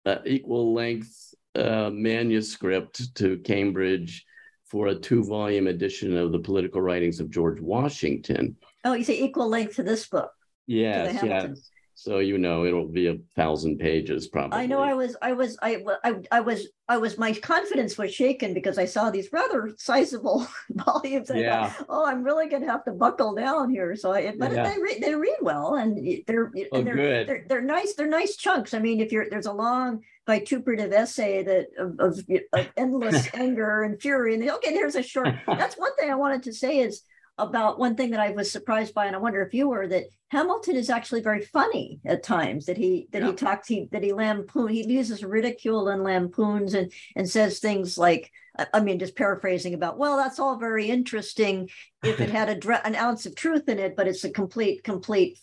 uh, 0.09 0.19
equal 0.25 0.73
length 0.73 1.33
uh, 1.55 1.89
manuscript 1.93 3.15
to 3.15 3.37
Cambridge 3.39 4.25
for 4.69 4.87
a 4.87 4.95
two-volume 4.95 5.67
edition 5.67 6.15
of 6.15 6.31
the 6.31 6.39
political 6.39 6.79
writings 6.81 7.19
of 7.19 7.29
George 7.31 7.59
Washington. 7.59 8.55
Oh, 8.85 8.93
you 8.93 9.03
say 9.03 9.19
equal 9.19 9.49
length 9.49 9.75
to 9.77 9.83
this 9.83 10.07
book. 10.07 10.31
the 10.67 10.73
Yes, 10.75 11.71
So 11.95 12.19
you 12.19 12.37
know 12.37 12.65
it'll 12.65 12.87
be 12.87 13.07
a 13.07 13.17
thousand 13.35 13.79
pages 13.79 14.27
probably. 14.27 14.59
I 14.59 14.67
know 14.67 14.79
I 14.79 14.93
was, 14.93 15.17
I 15.21 15.33
was, 15.33 15.57
I, 15.61 15.83
I, 16.03 16.13
I 16.31 16.39
was, 16.39 16.67
I 16.87 16.97
was, 16.97 17.17
my 17.17 17.33
confidence 17.33 17.97
was 17.97 18.13
shaken 18.13 18.53
because 18.53 18.77
I 18.77 18.85
saw 18.85 19.09
these 19.09 19.33
rather 19.33 19.71
sizable 19.77 20.47
volumes. 20.69 21.31
I 21.31 21.39
Yeah. 21.39 21.69
thought, 21.71 21.85
oh, 21.89 22.05
I'm 22.05 22.23
really 22.23 22.47
going 22.47 22.61
to 22.61 22.69
have 22.69 22.85
to 22.85 22.91
buckle 22.91 23.33
down 23.35 23.71
here. 23.71 23.95
So 23.95 24.13
I, 24.13 24.33
but 24.37 24.51
Yeah. 24.51 24.63
they 24.69 24.79
read, 24.81 25.01
they 25.01 25.15
read 25.15 25.37
well 25.41 25.75
and 25.75 26.23
they're, 26.27 26.51
Oh, 26.71 26.77
and 26.77 26.87
they're, 26.87 26.95
good. 26.95 27.27
they're, 27.27 27.45
they're 27.49 27.61
nice. 27.61 27.95
They're 27.95 28.07
nice 28.07 28.35
chunks. 28.37 28.73
I 28.75 28.79
mean, 28.79 29.01
if 29.01 29.11
you're, 29.11 29.29
there's 29.29 29.47
a 29.47 29.51
long 29.53 30.01
vituperative 30.29 30.93
essay 30.93 31.41
that 31.41 31.67
of, 31.79 31.99
of, 31.99 32.19
of 32.53 32.67
endless 32.77 33.27
anger 33.33 33.81
and 33.83 33.99
fury 33.99 34.35
and 34.35 34.47
okay, 34.47 34.73
there's 34.73 34.95
a 34.95 35.01
short, 35.01 35.29
that's 35.47 35.75
one 35.75 35.95
thing 35.95 36.11
I 36.11 36.15
wanted 36.15 36.43
to 36.43 36.53
say 36.53 36.79
is 36.79 37.01
about 37.39 37.79
one 37.79 37.95
thing 37.95 38.11
that 38.11 38.19
I 38.19 38.31
was 38.31 38.51
surprised 38.51 38.93
by, 38.93 39.05
and 39.05 39.15
I 39.15 39.19
wonder 39.19 39.41
if 39.41 39.53
you 39.53 39.69
were 39.69 39.87
that 39.87 40.03
Hamilton 40.27 40.75
is 40.75 40.89
actually 40.89 41.21
very 41.21 41.41
funny 41.41 41.99
at 42.05 42.21
times. 42.21 42.65
That 42.65 42.77
he 42.77 43.07
that 43.11 43.23
he 43.23 43.33
talks 43.33 43.67
he 43.67 43.87
that 43.91 44.03
he 44.03 44.13
lampoon 44.13 44.67
he 44.67 44.85
uses 44.85 45.23
ridicule 45.23 45.87
and 45.87 46.03
lampoons 46.03 46.73
and 46.73 46.91
and 47.15 47.27
says 47.27 47.59
things 47.59 47.97
like 47.97 48.29
I- 48.73 48.81
mean 48.81 48.99
just 48.99 49.15
paraphrasing 49.15 49.73
about 49.73 49.97
well 49.97 50.17
that's 50.17 50.37
all 50.37 50.57
very 50.57 50.89
interesting 50.89 51.69
if 52.03 52.19
it 52.19 52.29
had 52.39 52.49
a 52.49 52.85
an 52.85 52.95
ounce 52.95 53.25
of 53.25 53.35
truth 53.35 53.69
in 53.69 53.79
it, 53.79 53.95
but 53.95 54.07
it's 54.07 54.25
a 54.25 54.29
complete 54.29 54.83
complete 54.83 55.39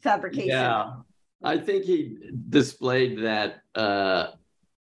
fabrication. 0.00 0.50
Yeah. 0.50 0.92
I 1.42 1.58
think 1.58 1.84
he 1.84 2.16
displayed 2.48 3.18
that 3.24 3.60
uh, 3.74 4.28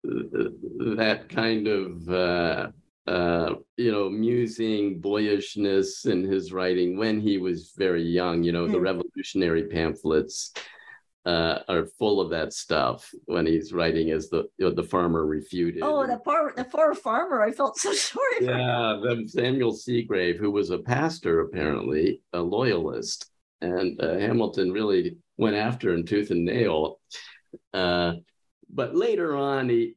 that 0.02 1.26
kind 1.28 1.66
of 1.68 2.08
uh, 2.08 2.68
uh, 3.06 3.54
you 3.76 3.92
know 3.92 4.08
musing 4.10 5.00
boyishness 5.00 6.04
in 6.06 6.24
his 6.24 6.52
writing 6.52 6.96
when 6.98 7.20
he 7.20 7.38
was 7.38 7.72
very 7.76 8.02
young. 8.02 8.42
You 8.42 8.52
know, 8.52 8.66
the 8.66 8.78
Mm. 8.78 8.82
revolutionary 8.82 9.64
pamphlets 9.68 10.52
uh, 11.26 11.58
are 11.68 11.86
full 11.98 12.20
of 12.20 12.30
that 12.30 12.52
stuff 12.52 13.10
when 13.26 13.44
he's 13.46 13.72
writing 13.72 14.10
as 14.10 14.28
the 14.28 14.44
you 14.56 14.66
know, 14.66 14.70
the 14.70 14.82
farmer 14.82 15.26
refuted. 15.26 15.82
Oh, 15.82 16.06
the 16.06 16.16
poor 16.18 16.52
the 16.56 16.64
poor 16.64 16.94
farmer! 16.94 17.42
I 17.42 17.52
felt 17.52 17.76
so 17.76 17.92
sorry. 18.08 18.38
for 18.38 18.44
yeah, 18.44 19.14
Samuel 19.26 19.72
Seabury, 19.74 20.36
who 20.36 20.50
was 20.50 20.70
a 20.70 20.78
pastor 20.78 21.40
apparently, 21.40 22.20
a 22.32 22.40
loyalist, 22.40 23.30
and 23.60 24.00
uh, 24.00 24.18
Hamilton 24.18 24.72
really 24.72 25.16
went 25.36 25.56
after 25.56 25.90
him 25.92 26.04
tooth 26.04 26.30
and 26.30 26.44
nail. 26.44 27.00
Uh, 27.72 28.14
but 28.70 28.94
later 28.94 29.36
on, 29.36 29.68
he, 29.68 29.94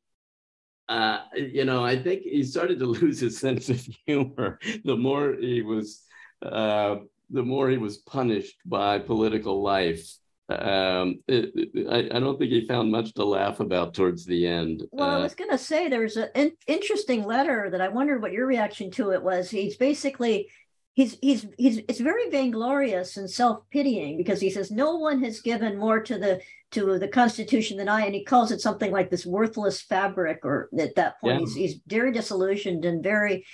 uh, 0.89 1.19
you 1.35 1.65
know, 1.65 1.83
I 1.83 2.01
think 2.01 2.23
he 2.23 2.43
started 2.43 2.79
to 2.79 2.85
lose 2.99 3.19
his 3.19 3.39
sense 3.39 3.69
of 3.69 3.85
humor. 4.05 4.59
The 4.85 4.95
more 4.97 5.35
he 5.39 5.61
was, 5.61 6.01
uh, 6.41 6.97
the 7.29 7.43
more 7.43 7.69
he 7.69 7.77
was 7.77 7.97
punished 7.99 8.57
by 8.65 8.99
political 8.99 9.61
life. 9.61 10.05
Um, 10.49 11.21
it- 11.29 11.51
it- 11.55 11.87
I, 11.89 12.17
I 12.17 12.19
don't 12.19 12.37
think 12.37 12.51
he 12.51 12.67
found 12.67 12.91
much 12.91 13.13
to 13.13 13.23
laugh 13.23 13.61
about 13.61 13.93
towards 13.93 14.25
the 14.25 14.45
end. 14.45 14.83
Well, 14.91 15.09
I 15.09 15.15
Uh, 15.19 15.21
was 15.23 15.35
going 15.35 15.49
to 15.51 15.57
say 15.57 15.87
there's 15.87 16.17
an 16.17 16.27
in- 16.35 16.57
interesting 16.67 17.23
letter 17.23 17.69
that 17.69 17.79
I 17.79 17.87
wondered 17.87 18.21
what 18.21 18.33
your 18.33 18.45
reaction 18.47 18.91
to 18.91 19.11
it 19.11 19.23
was. 19.23 19.49
He's 19.49 19.77
basically 19.77 20.49
he's 20.93 21.17
he's 21.21 21.45
he's 21.57 21.77
it's 21.87 21.99
very 21.99 22.29
vainglorious 22.29 23.17
and 23.17 23.29
self-pitying 23.29 24.17
because 24.17 24.41
he 24.41 24.49
says 24.49 24.71
no 24.71 24.97
one 24.97 25.23
has 25.23 25.41
given 25.41 25.77
more 25.77 26.01
to 26.01 26.17
the 26.17 26.41
to 26.71 26.99
the 26.99 27.07
constitution 27.07 27.77
than 27.77 27.89
i 27.89 28.05
and 28.05 28.15
he 28.15 28.23
calls 28.23 28.51
it 28.51 28.61
something 28.61 28.91
like 28.91 29.09
this 29.09 29.25
worthless 29.25 29.81
fabric 29.81 30.39
or 30.43 30.69
at 30.79 30.95
that 30.95 31.19
point 31.21 31.39
yeah. 31.39 31.45
he's, 31.45 31.55
he's 31.55 31.79
very 31.87 32.11
disillusioned 32.11 32.85
and 32.85 33.03
very 33.03 33.45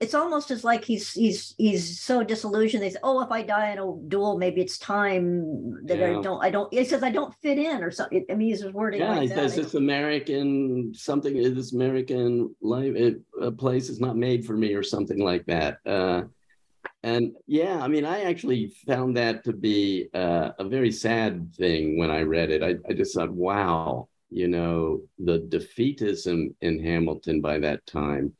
it's 0.00 0.14
almost 0.14 0.50
as 0.50 0.64
like 0.64 0.82
he's 0.82 1.12
he's 1.12 1.54
he's 1.58 2.00
so 2.00 2.24
disillusioned. 2.24 2.82
They 2.82 2.88
say, 2.88 2.98
"Oh, 3.02 3.20
if 3.20 3.30
I 3.30 3.42
die 3.42 3.70
in 3.72 3.78
a 3.78 3.94
duel, 4.08 4.38
maybe 4.38 4.62
it's 4.62 4.78
time 4.78 5.84
that 5.84 5.98
yeah. 5.98 6.18
I 6.18 6.22
don't 6.22 6.42
I 6.42 6.48
don't." 6.48 6.72
He 6.72 6.82
says, 6.86 7.02
"I 7.02 7.10
don't 7.10 7.34
fit 7.42 7.58
in," 7.58 7.84
or 7.84 7.90
something. 7.90 8.24
I 8.30 8.34
mean, 8.34 8.48
he's 8.48 8.64
wording. 8.64 9.02
Yeah, 9.02 9.10
like 9.10 9.22
he 9.22 9.28
that. 9.28 9.36
says 9.36 9.56
this 9.56 9.74
American 9.74 10.94
something. 10.94 11.34
This 11.54 11.74
American 11.74 12.54
life 12.62 12.94
it, 12.94 13.20
a 13.42 13.52
place 13.52 13.90
is 13.90 14.00
not 14.00 14.16
made 14.16 14.46
for 14.46 14.56
me, 14.56 14.72
or 14.72 14.82
something 14.82 15.22
like 15.22 15.44
that. 15.44 15.80
Uh, 15.84 16.22
and 17.02 17.32
yeah, 17.46 17.82
I 17.82 17.88
mean, 17.88 18.04
I 18.04 18.22
actually 18.22 18.72
found 18.86 19.16
that 19.16 19.44
to 19.44 19.52
be 19.52 20.08
uh, 20.14 20.50
a 20.58 20.64
very 20.64 20.92
sad 20.92 21.54
thing 21.54 21.98
when 21.98 22.10
I 22.10 22.22
read 22.22 22.50
it. 22.50 22.62
I, 22.62 22.76
I 22.88 22.92
just 22.94 23.14
thought, 23.14 23.30
wow, 23.30 24.08
you 24.30 24.48
know, 24.48 25.00
the 25.18 25.40
defeatism 25.40 26.54
in 26.60 26.82
Hamilton 26.82 27.40
by 27.40 27.58
that 27.60 27.86
time 27.86 28.34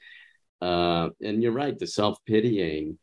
uh, 0.61 1.09
and 1.23 1.43
you're 1.43 1.53
right, 1.53 1.79
the 1.79 1.87
self 1.87 2.19
pitying. 2.27 2.99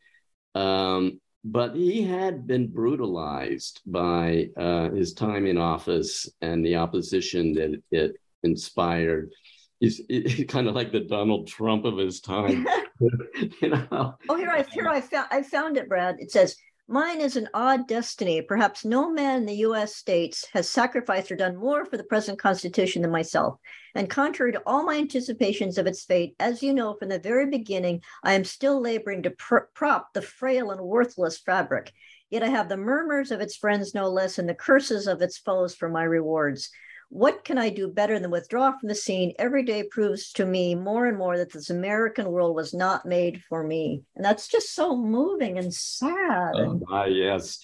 Um, 0.56 1.20
but 1.44 1.76
he 1.76 2.04
had 2.04 2.46
been 2.46 2.68
brutalized 2.68 3.82
by 3.86 4.50
uh, 4.58 4.90
his 4.90 5.14
time 5.14 5.46
in 5.46 5.58
office 5.58 6.30
and 6.42 6.66
the 6.66 6.76
opposition 6.76 7.54
that 7.54 7.82
it 7.92 8.16
inspired. 8.44 9.32
He's, 9.80 10.02
he's 10.08 10.46
kind 10.48 10.68
of 10.68 10.76
like 10.76 10.92
the 10.92 11.02
Donald 11.02 11.48
Trump 11.48 11.86
of 11.86 11.98
his 11.98 12.20
time. 12.22 12.68
you 13.00 13.70
know? 13.70 14.16
Oh, 14.28 14.36
here 14.36 14.50
I 14.50 14.64
here 14.72 14.88
I 14.88 15.02
found 15.02 15.28
I 15.30 15.44
found 15.44 15.78
it, 15.78 15.88
Brad. 15.88 16.16
It 16.20 16.32
says 16.32 16.56
Mine 16.90 17.20
is 17.20 17.36
an 17.36 17.50
odd 17.54 17.86
destiny. 17.86 18.42
Perhaps 18.42 18.86
no 18.86 19.12
man 19.12 19.40
in 19.40 19.46
the 19.46 19.56
US 19.56 19.94
states 19.94 20.48
has 20.54 20.70
sacrificed 20.70 21.30
or 21.30 21.36
done 21.36 21.58
more 21.58 21.86
for 21.86 21.98
the 21.98 22.06
present 22.06 22.40
Constitution 22.40 23.02
than 23.02 23.12
myself. 23.12 23.60
And 23.94 24.10
contrary 24.10 24.54
to 24.54 24.64
all 24.66 24.86
my 24.86 24.96
anticipations 24.96 25.78
of 25.78 25.86
its 25.86 26.06
fate, 26.06 26.34
as 26.40 26.64
you 26.64 26.74
know 26.74 26.94
from 26.94 27.10
the 27.10 27.20
very 27.20 27.46
beginning, 27.46 28.04
I 28.24 28.34
am 28.34 28.46
still 28.46 28.80
laboring 28.82 29.24
to 29.24 29.32
pr- 29.32 29.68
prop 29.74 30.14
the 30.14 30.22
frail 30.22 30.72
and 30.72 30.80
worthless 30.80 31.38
fabric. 31.40 31.92
Yet 32.30 32.44
I 32.44 32.48
have 32.48 32.70
the 32.70 32.78
murmurs 32.78 33.32
of 33.32 33.42
its 33.42 33.58
friends 33.58 33.94
no 33.94 34.08
less 34.08 34.40
and 34.40 34.48
the 34.48 34.56
curses 34.56 35.08
of 35.08 35.22
its 35.22 35.38
foes 35.38 35.76
for 35.76 35.90
my 35.90 36.04
rewards. 36.04 36.70
What 37.10 37.46
can 37.46 37.58
I 37.58 37.70
do 37.70 37.88
better 37.88 38.20
than 38.20 38.32
withdraw 38.32 38.78
from 38.78 38.90
the 38.90 38.96
scene? 38.96 39.34
Every 39.40 39.64
day 39.64 39.84
proves 39.84 40.32
to 40.34 40.46
me 40.46 40.76
more 40.76 41.06
and 41.06 41.18
more 41.18 41.38
that 41.38 41.54
this 41.54 41.70
American 41.70 42.30
world 42.30 42.56
was 42.56 42.74
not 42.74 43.06
made 43.06 43.42
for 43.48 43.64
me. 43.64 44.04
And 44.16 44.26
that's 44.26 44.48
just 44.48 44.76
so 44.76 44.96
moving 44.96 45.58
and 45.58 45.74
sad. 45.74 46.52
Oh, 46.56 46.82
my, 46.88 47.06
yes. 47.06 47.60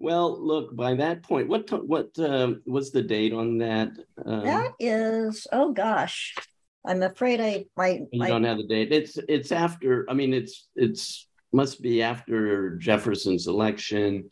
Well, 0.00 0.40
look, 0.44 0.74
by 0.74 0.94
that 0.94 1.22
point, 1.22 1.48
what 1.48 1.68
what 1.86 2.16
uh, 2.18 2.54
was 2.66 2.92
the 2.92 3.02
date 3.02 3.32
on 3.32 3.58
that? 3.58 3.90
Um, 4.24 4.44
that 4.44 4.72
is, 4.78 5.46
oh 5.52 5.72
gosh, 5.72 6.36
I'm 6.86 7.02
afraid 7.02 7.40
I 7.40 7.64
my 7.76 8.06
you 8.12 8.26
don't 8.26 8.44
have 8.44 8.58
the 8.58 8.66
date. 8.66 8.92
It's 8.92 9.18
it's 9.28 9.50
after. 9.50 10.06
I 10.08 10.14
mean, 10.14 10.32
it's 10.32 10.68
it's 10.76 11.26
must 11.52 11.82
be 11.82 12.02
after 12.02 12.76
Jefferson's 12.76 13.48
election 13.48 14.30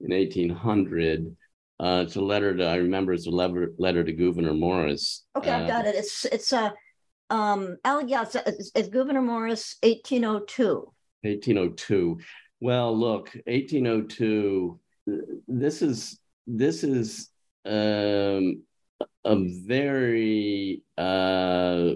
in 0.00 0.10
1800. 0.10 1.36
Uh, 1.80 2.04
it's 2.06 2.16
a 2.16 2.20
letter 2.20 2.56
to 2.56 2.64
I 2.64 2.76
remember 2.76 3.12
it's 3.12 3.26
a 3.26 3.30
letter 3.30 3.72
letter 3.78 4.04
to 4.04 4.12
Gouverneur 4.12 4.54
Morris. 4.54 5.24
Okay, 5.36 5.50
uh, 5.50 5.62
I've 5.62 5.68
got 5.68 5.86
it. 5.86 5.94
It's 5.94 6.24
it's 6.26 6.52
a 6.52 6.72
uh, 7.30 7.34
um 7.34 7.76
yeah, 8.06 8.22
it's, 8.22 8.34
it's, 8.36 8.70
it's 8.74 8.88
Gouverneur 8.88 9.22
Morris 9.22 9.76
1802. 9.82 10.92
1802. 11.22 12.18
Well, 12.60 12.96
look, 12.96 13.30
1802. 13.46 14.78
This 15.48 15.82
is 15.82 16.18
this 16.46 16.84
is 16.84 17.30
um, 17.64 18.62
a 19.24 19.36
very 19.66 20.82
uh, 20.96 21.90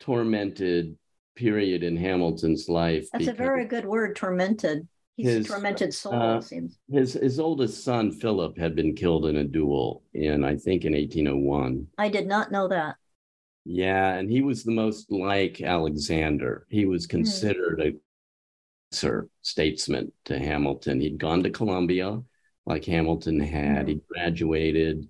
tormented 0.00 0.96
period 1.36 1.82
in 1.82 1.96
Hamilton's 1.96 2.68
life. 2.68 3.08
That's 3.12 3.28
a 3.28 3.32
very 3.32 3.66
good 3.66 3.84
word, 3.84 4.16
tormented. 4.16 4.86
He's 5.16 5.28
his, 5.28 5.46
tormented 5.46 5.94
soul, 5.94 6.14
uh, 6.14 6.40
seems. 6.40 6.78
His 6.90 7.12
his 7.12 7.38
oldest 7.38 7.84
son 7.84 8.10
Philip 8.10 8.58
had 8.58 8.74
been 8.74 8.94
killed 8.94 9.26
in 9.26 9.36
a 9.36 9.44
duel 9.44 10.02
in 10.12 10.44
I 10.44 10.56
think 10.56 10.84
in 10.84 10.92
1801. 10.92 11.86
I 11.98 12.08
did 12.08 12.26
not 12.26 12.50
know 12.50 12.66
that. 12.68 12.96
Yeah, 13.64 14.14
and 14.14 14.28
he 14.28 14.42
was 14.42 14.64
the 14.64 14.72
most 14.72 15.10
like 15.10 15.62
Alexander. 15.62 16.66
He 16.68 16.84
was 16.84 17.04
hmm. 17.04 17.10
considered 17.10 17.78
mm. 17.78 17.94
a 17.94 18.94
sir 18.94 19.28
statesman 19.42 20.12
to 20.24 20.38
Hamilton. 20.38 21.00
He'd 21.00 21.18
gone 21.18 21.44
to 21.44 21.50
Columbia, 21.50 22.20
like 22.66 22.84
Hamilton 22.84 23.38
had. 23.38 23.86
Mm. 23.86 23.88
He 23.88 24.00
graduated, 24.08 25.08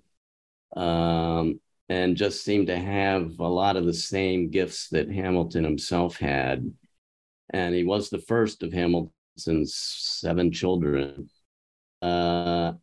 um, 0.75 1.59
and 1.89 2.15
just 2.15 2.43
seemed 2.43 2.67
to 2.67 2.77
have 2.77 3.39
a 3.39 3.47
lot 3.47 3.75
of 3.75 3.85
the 3.85 3.93
same 3.93 4.51
gifts 4.51 4.89
that 4.89 5.09
Hamilton 5.09 5.63
himself 5.63 6.17
had. 6.17 6.71
And 7.51 7.73
he 7.73 7.83
was 7.83 8.09
the 8.09 8.19
first 8.19 8.63
of 8.63 8.71
Hamilton 8.71 9.11
and 9.47 9.67
seven 9.69 10.51
children. 10.51 11.29
Uh, 12.01 12.73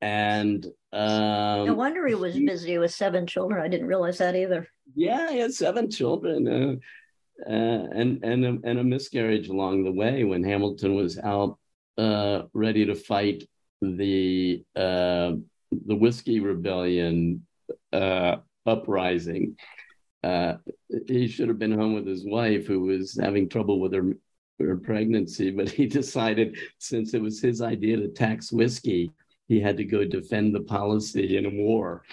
and 0.00 0.66
um, 0.92 1.66
no 1.66 1.74
wonder 1.74 2.06
he 2.06 2.14
was 2.14 2.38
busy 2.38 2.78
with 2.78 2.92
seven 2.92 3.26
children. 3.26 3.62
I 3.62 3.68
didn't 3.68 3.86
realize 3.86 4.18
that 4.18 4.34
either. 4.34 4.66
Yeah, 4.94 5.30
he 5.30 5.38
had 5.38 5.54
seven 5.54 5.90
children, 5.90 6.48
uh, 6.48 7.50
uh, 7.50 7.86
and 7.94 8.24
and 8.24 8.44
a, 8.44 8.58
and 8.64 8.78
a 8.78 8.84
miscarriage 8.84 9.48
along 9.48 9.84
the 9.84 9.92
way 9.92 10.24
when 10.24 10.42
Hamilton 10.42 10.94
was 10.94 11.18
out 11.18 11.58
uh, 11.96 12.42
ready 12.54 12.86
to 12.86 12.94
fight 12.94 13.44
the 13.82 14.64
uh, 14.74 15.32
the 15.86 15.96
whiskey 15.96 16.40
rebellion 16.40 17.46
uh, 17.92 18.36
uprising. 18.66 19.56
he 21.06 21.28
should 21.28 21.48
have 21.48 21.58
been 21.58 21.78
home 21.78 21.94
with 21.94 22.06
his 22.06 22.24
wife, 22.26 22.66
who 22.66 22.80
was 22.80 23.18
having 23.20 23.48
trouble 23.48 23.80
with 23.80 23.92
her 23.92 24.14
her 24.66 24.76
pregnancy, 24.76 25.50
but 25.50 25.68
he 25.68 25.86
decided 26.00 26.56
since 26.78 27.14
it 27.14 27.22
was 27.22 27.40
his 27.40 27.62
idea 27.62 27.96
to 27.96 28.08
tax 28.08 28.52
whiskey, 28.52 29.10
he 29.48 29.60
had 29.60 29.76
to 29.76 29.84
go 29.84 30.04
defend 30.04 30.54
the 30.54 30.60
policy 30.60 31.36
in 31.36 31.46
a 31.46 31.50
war. 31.50 32.04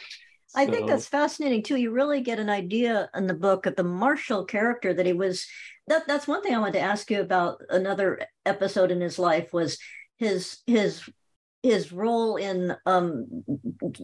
I 0.55 0.65
so, 0.65 0.71
think 0.71 0.87
that's 0.87 1.07
fascinating 1.07 1.61
too. 1.61 1.75
You 1.75 1.91
really 1.91 2.21
get 2.21 2.39
an 2.39 2.49
idea 2.49 3.09
in 3.15 3.27
the 3.27 3.33
book 3.33 3.65
of 3.65 3.75
the 3.75 3.83
martial 3.83 4.45
character 4.45 4.93
that 4.93 5.05
he 5.05 5.13
was. 5.13 5.45
That, 5.87 6.07
that's 6.07 6.27
one 6.27 6.41
thing 6.41 6.55
I 6.55 6.59
wanted 6.59 6.73
to 6.73 6.81
ask 6.81 7.11
you 7.11 7.21
about. 7.21 7.61
Another 7.69 8.21
episode 8.45 8.91
in 8.91 8.99
his 8.99 9.19
life 9.19 9.53
was 9.53 9.77
his 10.17 10.59
his 10.65 11.07
his 11.63 11.91
role 11.91 12.35
in 12.35 12.75
um, 12.85 13.43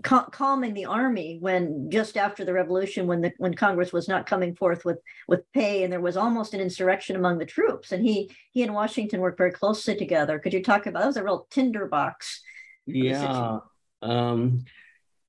cal- 0.03 0.29
calming 0.31 0.73
the 0.73 0.85
army 0.85 1.37
when 1.39 1.89
just 1.89 2.17
after 2.17 2.43
the 2.43 2.53
revolution, 2.53 3.07
when 3.07 3.21
the 3.21 3.31
when 3.37 3.53
Congress 3.53 3.93
was 3.93 4.07
not 4.07 4.25
coming 4.25 4.55
forth 4.55 4.83
with 4.83 4.99
with 5.27 5.41
pay, 5.53 5.83
and 5.83 5.93
there 5.93 6.01
was 6.01 6.17
almost 6.17 6.53
an 6.53 6.59
insurrection 6.61 7.15
among 7.15 7.37
the 7.37 7.45
troops, 7.45 7.91
and 7.91 8.03
he 8.03 8.31
he 8.51 8.63
and 8.63 8.73
Washington 8.73 9.21
worked 9.21 9.37
very 9.37 9.51
closely 9.51 9.95
together. 9.95 10.39
Could 10.39 10.53
you 10.53 10.63
talk 10.63 10.85
about 10.87 11.01
that? 11.01 11.07
Was 11.07 11.17
a 11.17 11.23
real 11.23 11.47
tinderbox. 11.51 12.41
Yeah. 12.85 13.59
Um, 14.01 14.65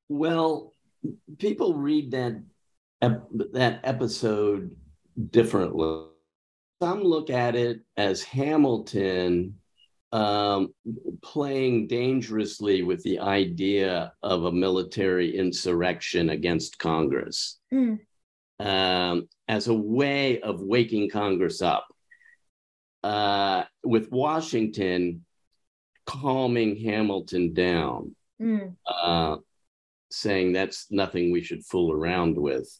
well, 0.08 0.72
people 1.38 1.74
read 1.74 2.12
that 2.12 2.42
ep- 3.02 3.28
that 3.52 3.80
episode 3.84 4.74
differently. 5.30 6.06
Some 6.82 7.02
look 7.02 7.30
at 7.30 7.54
it 7.54 7.80
as 7.96 8.22
Hamilton 8.22 9.56
um, 10.14 10.72
playing 11.22 11.88
dangerously 11.88 12.84
with 12.84 13.02
the 13.02 13.18
idea 13.18 14.12
of 14.22 14.44
a 14.44 14.52
military 14.52 15.36
insurrection 15.36 16.30
against 16.30 16.78
Congress 16.78 17.58
mm. 17.72 17.98
um, 18.60 19.28
as 19.48 19.66
a 19.66 19.74
way 19.74 20.40
of 20.40 20.62
waking 20.62 21.10
Congress 21.10 21.60
up. 21.60 21.86
Uh, 23.02 23.64
with 23.82 24.10
Washington 24.12 25.24
calming 26.06 26.76
Hamilton 26.76 27.52
down, 27.52 28.14
mm. 28.40 28.74
uh, 28.86 29.36
saying 30.10 30.52
that's 30.52 30.86
nothing 30.92 31.32
we 31.32 31.42
should 31.42 31.66
fool 31.66 31.92
around 31.92 32.38
with 32.38 32.70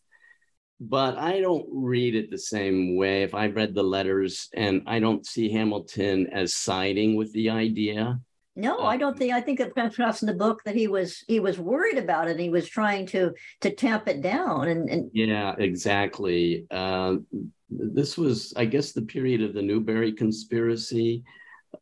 but 0.81 1.16
I 1.18 1.41
don't 1.41 1.66
read 1.70 2.14
it 2.14 2.31
the 2.31 2.39
same 2.39 2.97
way. 2.97 3.22
If 3.22 3.35
I 3.35 3.47
read 3.47 3.75
the 3.75 3.83
letters 3.83 4.49
and 4.55 4.83
I 4.87 4.99
don't 4.99 5.27
see 5.27 5.51
Hamilton 5.51 6.29
as 6.33 6.55
siding 6.55 7.16
with 7.16 7.33
the 7.33 7.51
idea. 7.51 8.20
No, 8.57 8.81
I 8.81 8.97
don't 8.97 9.18
think. 9.18 9.33
I 9.33 9.41
think 9.41 9.59
it 9.59 9.75
comes 9.75 9.95
across 9.95 10.22
in 10.22 10.27
the 10.27 10.35
book 10.35 10.62
that 10.64 10.77
he 10.77 10.87
was 10.87 11.25
he 11.27 11.41
was 11.41 11.59
worried 11.59 11.99
about 11.99 12.29
it. 12.29 12.39
he 12.39 12.51
was 12.51 12.68
trying 12.68 13.07
to 13.07 13.33
to 13.62 13.70
tamp 13.70 14.07
it 14.07 14.20
down. 14.20 14.68
And, 14.68 14.89
and 14.89 15.11
yeah, 15.12 15.57
exactly. 15.59 16.64
Uh, 16.70 17.16
this 17.68 18.16
was, 18.16 18.53
I 18.57 18.64
guess, 18.64 18.93
the 18.93 19.03
period 19.03 19.43
of 19.43 19.55
the 19.55 19.62
Newbury 19.62 20.12
conspiracy, 20.12 21.25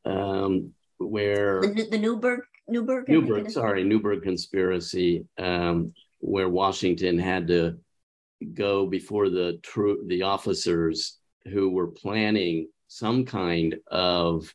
um, 0.06 0.72
where 0.96 1.60
the, 1.60 1.88
the 1.90 1.98
Newburgh 1.98 2.40
Newburgh 2.68 3.06
Newburgh, 3.06 3.50
sorry, 3.50 3.84
Newburgh 3.84 4.22
conspiracy, 4.22 5.26
um, 5.36 5.92
where 6.20 6.48
Washington 6.48 7.18
had 7.18 7.48
to 7.48 7.76
go 8.44 8.86
before 8.86 9.28
the 9.28 9.58
the 10.06 10.22
officers 10.22 11.18
who 11.44 11.70
were 11.70 11.88
planning 11.88 12.68
some 12.88 13.24
kind 13.24 13.76
of 13.90 14.52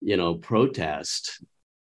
you 0.00 0.16
know, 0.16 0.34
protest 0.34 1.42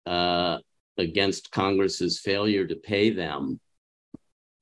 uh, 0.05 0.57
against 0.97 1.51
Congress's 1.51 2.19
failure 2.19 2.65
to 2.65 2.75
pay 2.75 3.11
them. 3.11 3.59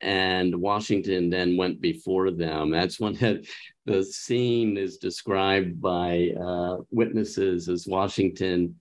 And 0.02 0.56
Washington 0.56 1.30
then 1.30 1.58
went 1.58 1.82
before 1.82 2.32
them. 2.32 2.72
That's 2.72 3.00
when 3.00 3.16
the 3.86 4.04
scene 4.04 4.78
is 4.78 4.98
described 4.98 5.82
by 5.82 6.30
uh, 6.42 6.78
witnesses 6.92 7.68
as 7.68 7.86
Washington 7.88 8.76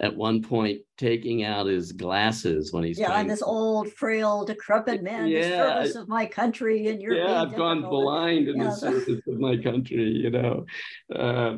at 0.00 0.14
one 0.14 0.42
point 0.42 0.80
taking 0.96 1.42
out 1.44 1.66
his 1.66 1.92
glasses 1.92 2.72
when 2.72 2.84
he's 2.84 2.98
yeah, 2.98 3.12
I'm 3.12 3.26
this 3.26 3.42
old, 3.42 3.92
frail, 3.92 4.44
decrepit 4.44 5.02
man, 5.02 5.26
yeah, 5.26 5.40
the 5.40 5.56
service 5.56 5.96
of 5.96 6.08
my 6.08 6.26
country, 6.26 6.86
and 6.88 7.02
you're 7.02 7.14
yeah, 7.14 7.42
I've 7.42 7.56
gone 7.56 7.82
blind 7.82 8.48
in 8.48 8.58
yeah. 8.58 8.64
the 8.64 8.70
service 8.70 9.20
of 9.26 9.40
my 9.40 9.56
country. 9.56 10.04
You 10.04 10.30
know, 10.30 10.66
uh, 11.14 11.56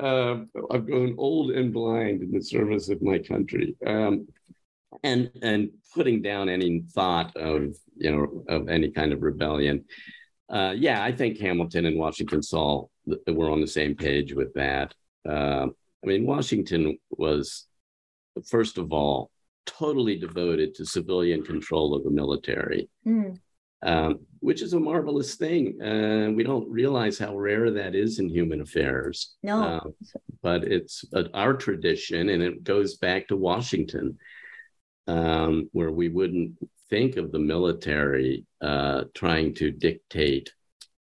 uh, 0.00 0.36
I've 0.70 0.86
gone 0.86 1.14
old 1.16 1.52
and 1.52 1.72
blind 1.72 2.22
in 2.22 2.32
the 2.32 2.42
service 2.42 2.88
of 2.88 3.02
my 3.02 3.18
country, 3.18 3.76
um, 3.86 4.26
and 5.04 5.30
and 5.42 5.70
putting 5.94 6.22
down 6.22 6.48
any 6.48 6.82
thought 6.92 7.36
of 7.36 7.76
you 7.96 8.10
know 8.10 8.44
of 8.48 8.68
any 8.68 8.90
kind 8.90 9.12
of 9.12 9.22
rebellion. 9.22 9.84
Uh, 10.48 10.74
yeah, 10.76 11.02
I 11.02 11.12
think 11.12 11.38
Hamilton 11.38 11.86
and 11.86 11.98
Washington 11.98 12.42
saw 12.42 12.86
that 13.06 13.34
we're 13.34 13.50
on 13.50 13.60
the 13.60 13.66
same 13.66 13.94
page 13.94 14.32
with 14.32 14.54
that. 14.54 14.92
Uh, 15.28 15.66
I 16.02 16.06
mean, 16.06 16.26
Washington 16.26 16.98
was 17.10 17.65
first 18.44 18.78
of 18.78 18.92
all, 18.92 19.30
totally 19.66 20.16
devoted 20.16 20.74
to 20.74 20.86
civilian 20.86 21.42
control 21.42 21.94
of 21.94 22.04
the 22.04 22.10
military, 22.10 22.88
mm. 23.06 23.38
um, 23.82 24.20
which 24.40 24.62
is 24.62 24.72
a 24.72 24.80
marvelous 24.80 25.34
thing. 25.34 25.80
Uh, 25.82 26.30
we 26.30 26.44
don't 26.44 26.70
realize 26.70 27.18
how 27.18 27.36
rare 27.36 27.70
that 27.72 27.94
is 27.94 28.18
in 28.18 28.28
human 28.28 28.60
affairs. 28.60 29.34
No. 29.42 29.62
Uh, 29.62 30.14
but 30.42 30.64
it's 30.64 31.04
uh, 31.12 31.24
our 31.34 31.54
tradition, 31.54 32.28
and 32.28 32.42
it 32.42 32.62
goes 32.62 32.96
back 32.96 33.28
to 33.28 33.36
Washington, 33.36 34.18
um, 35.08 35.68
where 35.72 35.90
we 35.90 36.08
wouldn't 36.08 36.52
think 36.88 37.16
of 37.16 37.32
the 37.32 37.38
military 37.38 38.44
uh, 38.60 39.04
trying 39.14 39.54
to 39.54 39.72
dictate 39.72 40.52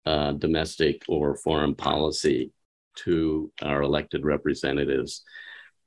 uh, 0.05 0.31
domestic 0.33 1.03
or 1.09 1.35
foreign 1.35 1.75
policy 1.75 2.51
to 2.95 3.51
our 3.61 3.81
elected 3.81 4.23
representatives. 4.23 5.23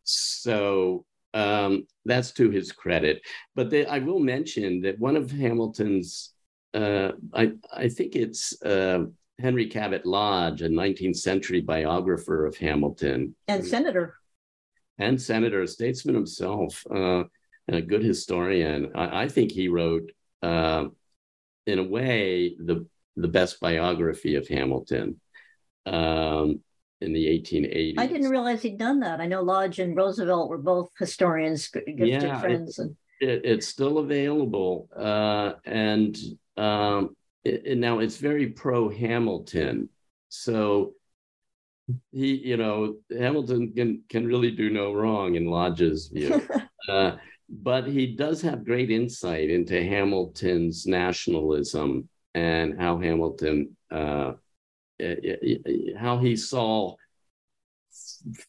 So 0.04 1.05
um, 1.34 1.86
that's 2.04 2.32
to 2.32 2.50
his 2.50 2.72
credit. 2.72 3.22
But 3.54 3.70
they, 3.70 3.86
I 3.86 3.98
will 3.98 4.20
mention 4.20 4.80
that 4.82 4.98
one 4.98 5.16
of 5.16 5.30
Hamilton's, 5.30 6.32
uh, 6.74 7.12
I, 7.34 7.52
I 7.72 7.88
think 7.88 8.16
it's 8.16 8.60
uh, 8.62 9.04
Henry 9.38 9.66
Cabot 9.66 10.06
Lodge, 10.06 10.62
a 10.62 10.68
19th 10.68 11.16
century 11.16 11.60
biographer 11.60 12.46
of 12.46 12.56
Hamilton. 12.56 13.34
And 13.48 13.66
senator. 13.66 14.16
And 14.98 15.20
senator, 15.20 15.62
a 15.62 15.68
statesman 15.68 16.14
himself, 16.14 16.82
uh, 16.90 17.24
and 17.68 17.76
a 17.76 17.82
good 17.82 18.02
historian. 18.02 18.92
I, 18.94 19.24
I 19.24 19.28
think 19.28 19.52
he 19.52 19.68
wrote, 19.68 20.10
uh, 20.42 20.86
in 21.66 21.78
a 21.78 21.84
way, 21.84 22.56
the, 22.58 22.86
the 23.16 23.28
best 23.28 23.60
biography 23.60 24.36
of 24.36 24.48
Hamilton. 24.48 25.20
Um, 25.84 26.60
in 27.00 27.12
the 27.12 27.26
1880s. 27.26 27.94
I 27.98 28.06
didn't 28.06 28.30
realize 28.30 28.62
he'd 28.62 28.78
done 28.78 29.00
that. 29.00 29.20
I 29.20 29.26
know 29.26 29.42
Lodge 29.42 29.78
and 29.78 29.96
Roosevelt 29.96 30.48
were 30.48 30.58
both 30.58 30.90
historians, 30.98 31.68
gifted 31.68 31.98
yeah, 31.98 32.40
friends. 32.40 32.78
It, 32.78 32.82
and... 32.82 32.96
it, 33.20 33.42
it's 33.44 33.68
still 33.68 33.98
available. 33.98 34.88
Uh, 34.96 35.52
and 35.64 36.16
um, 36.56 37.16
it, 37.44 37.78
now 37.78 37.98
it's 37.98 38.16
very 38.16 38.48
pro 38.48 38.88
Hamilton. 38.88 39.88
So 40.28 40.94
he, 42.12 42.34
you 42.34 42.56
know, 42.56 42.96
Hamilton 43.10 43.72
can, 43.74 44.02
can 44.08 44.26
really 44.26 44.50
do 44.50 44.70
no 44.70 44.92
wrong 44.92 45.34
in 45.34 45.46
Lodge's 45.46 46.08
view. 46.08 46.46
uh, 46.88 47.16
but 47.48 47.86
he 47.86 48.16
does 48.16 48.42
have 48.42 48.64
great 48.64 48.90
insight 48.90 49.50
into 49.50 49.82
Hamilton's 49.82 50.86
nationalism 50.86 52.08
and 52.34 52.78
how 52.78 52.98
Hamilton 52.98 53.76
uh, 53.92 53.94
uh, 53.94 54.34
Uh, 55.02 55.08
uh, 55.08 55.46
uh, 55.68 55.98
how 55.98 56.16
he 56.16 56.34
saw 56.34 56.94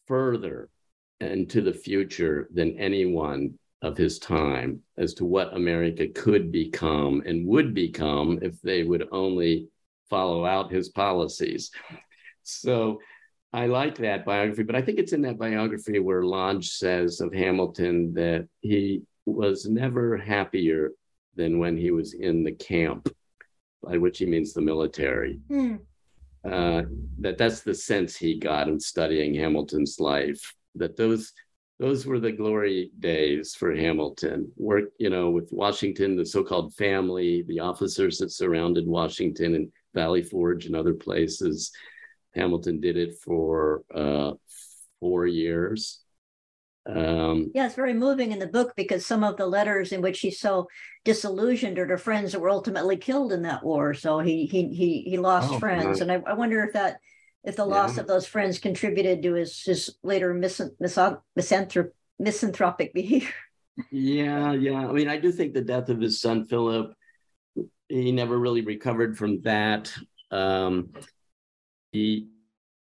further 0.06 0.70
into 1.20 1.60
the 1.60 1.72
future 1.72 2.48
than 2.54 2.78
anyone 2.78 3.52
of 3.82 3.98
his 3.98 4.18
time 4.18 4.80
as 4.96 5.12
to 5.14 5.24
what 5.26 5.54
America 5.54 6.08
could 6.08 6.50
become 6.50 7.22
and 7.26 7.46
would 7.46 7.74
become 7.74 8.38
if 8.40 8.60
they 8.62 8.82
would 8.82 9.06
only 9.12 9.68
follow 10.08 10.46
out 10.46 10.72
his 10.72 10.88
policies. 10.88 11.70
So 12.44 12.98
I 13.52 13.66
like 13.66 13.96
that 13.98 14.24
biography, 14.24 14.62
but 14.62 14.76
I 14.76 14.80
think 14.80 14.98
it's 14.98 15.12
in 15.12 15.22
that 15.22 15.38
biography 15.38 15.98
where 15.98 16.22
Lodge 16.22 16.70
says 16.70 17.20
of 17.20 17.32
Hamilton 17.34 18.14
that 18.14 18.48
he 18.62 19.02
was 19.26 19.66
never 19.66 20.16
happier 20.16 20.92
than 21.36 21.58
when 21.58 21.76
he 21.76 21.90
was 21.90 22.14
in 22.14 22.42
the 22.42 22.52
camp, 22.52 23.14
by 23.82 23.98
which 23.98 24.18
he 24.18 24.26
means 24.26 24.54
the 24.54 24.62
military. 24.62 25.40
Mm 25.50 25.80
uh, 26.44 26.82
that 27.20 27.38
that's 27.38 27.62
the 27.62 27.74
sense 27.74 28.16
he 28.16 28.38
got 28.38 28.68
in 28.68 28.78
studying 28.78 29.34
Hamilton's 29.34 29.98
life. 30.00 30.54
That 30.74 30.96
those 30.96 31.32
those 31.78 32.06
were 32.06 32.18
the 32.18 32.32
glory 32.32 32.90
days 32.98 33.54
for 33.54 33.74
Hamilton. 33.74 34.50
Work, 34.56 34.90
you 34.98 35.10
know, 35.10 35.30
with 35.30 35.48
Washington, 35.52 36.16
the 36.16 36.26
so-called 36.26 36.74
family, 36.74 37.44
the 37.46 37.60
officers 37.60 38.18
that 38.18 38.32
surrounded 38.32 38.86
Washington 38.86 39.54
and 39.54 39.72
Valley 39.94 40.22
Forge 40.22 40.66
and 40.66 40.74
other 40.74 40.94
places. 40.94 41.70
Hamilton 42.34 42.80
did 42.80 42.96
it 42.96 43.14
for 43.24 43.82
uh, 43.94 44.32
four 45.00 45.26
years. 45.26 46.00
Um, 46.88 47.50
yeah, 47.54 47.66
it's 47.66 47.74
very 47.74 47.92
moving 47.92 48.32
in 48.32 48.38
the 48.38 48.46
book 48.46 48.72
because 48.74 49.04
some 49.04 49.22
of 49.22 49.36
the 49.36 49.46
letters 49.46 49.92
in 49.92 50.00
which 50.00 50.20
he's 50.20 50.40
so 50.40 50.68
disillusioned 51.04 51.78
are 51.78 51.86
to 51.86 51.98
friends 51.98 52.32
that 52.32 52.40
were 52.40 52.50
ultimately 52.50 52.96
killed 52.96 53.32
in 53.32 53.42
that 53.42 53.62
war. 53.62 53.92
So 53.92 54.20
he 54.20 54.46
he 54.46 54.68
he 54.74 55.02
he 55.02 55.18
lost 55.18 55.52
oh, 55.52 55.58
friends, 55.58 56.00
and 56.00 56.10
I, 56.10 56.22
I, 56.26 56.32
wonder 56.32 56.64
if 56.64 56.72
that 56.72 57.00
if 57.44 57.56
the 57.56 57.66
loss 57.66 57.96
yeah. 57.96 58.02
of 58.02 58.06
those 58.06 58.26
friends 58.26 58.58
contributed 58.58 59.22
to 59.22 59.34
his 59.34 59.62
his 59.62 59.96
later 60.02 60.32
mis, 60.32 60.62
mis, 60.80 60.96
misanthrop, 61.36 61.90
misanthropic 62.18 62.94
behavior. 62.94 63.28
yeah, 63.90 64.52
yeah. 64.52 64.88
I 64.88 64.92
mean, 64.92 65.08
I 65.08 65.18
do 65.18 65.30
think 65.30 65.52
the 65.52 65.60
death 65.60 65.90
of 65.90 66.00
his 66.00 66.20
son 66.22 66.46
Philip, 66.46 66.94
he 67.88 68.12
never 68.12 68.38
really 68.38 68.62
recovered 68.62 69.18
from 69.18 69.42
that. 69.42 69.92
Um, 70.30 70.92
he 71.92 72.28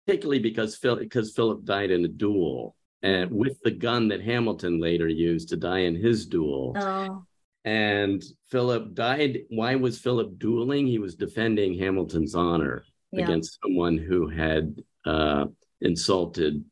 particularly 0.05 0.39
because 0.39 0.75
Phil 0.75 0.97
because 0.97 1.31
Philip 1.33 1.63
died 1.63 1.89
in 1.89 2.03
a 2.03 2.09
duel 2.09 2.75
and 3.03 3.29
with 3.29 3.59
the 3.63 3.71
gun 3.71 4.07
that 4.07 4.21
Hamilton 4.21 4.79
later 4.79 5.07
used 5.07 5.49
to 5.49 5.57
die 5.57 5.79
in 5.79 5.95
his 5.95 6.25
duel. 6.25 6.73
Oh. 6.77 7.25
And 7.65 8.23
Philip 8.49 8.93
died. 8.93 9.41
Why 9.49 9.75
was 9.75 9.99
Philip 9.99 10.39
dueling? 10.39 10.87
He 10.87 10.99
was 10.99 11.15
defending 11.15 11.77
Hamilton's 11.77 12.35
honor 12.35 12.83
yeah. 13.11 13.23
against 13.23 13.59
someone 13.61 13.97
who 13.97 14.27
had 14.27 14.81
uh, 15.05 15.45
insulted 15.81 16.63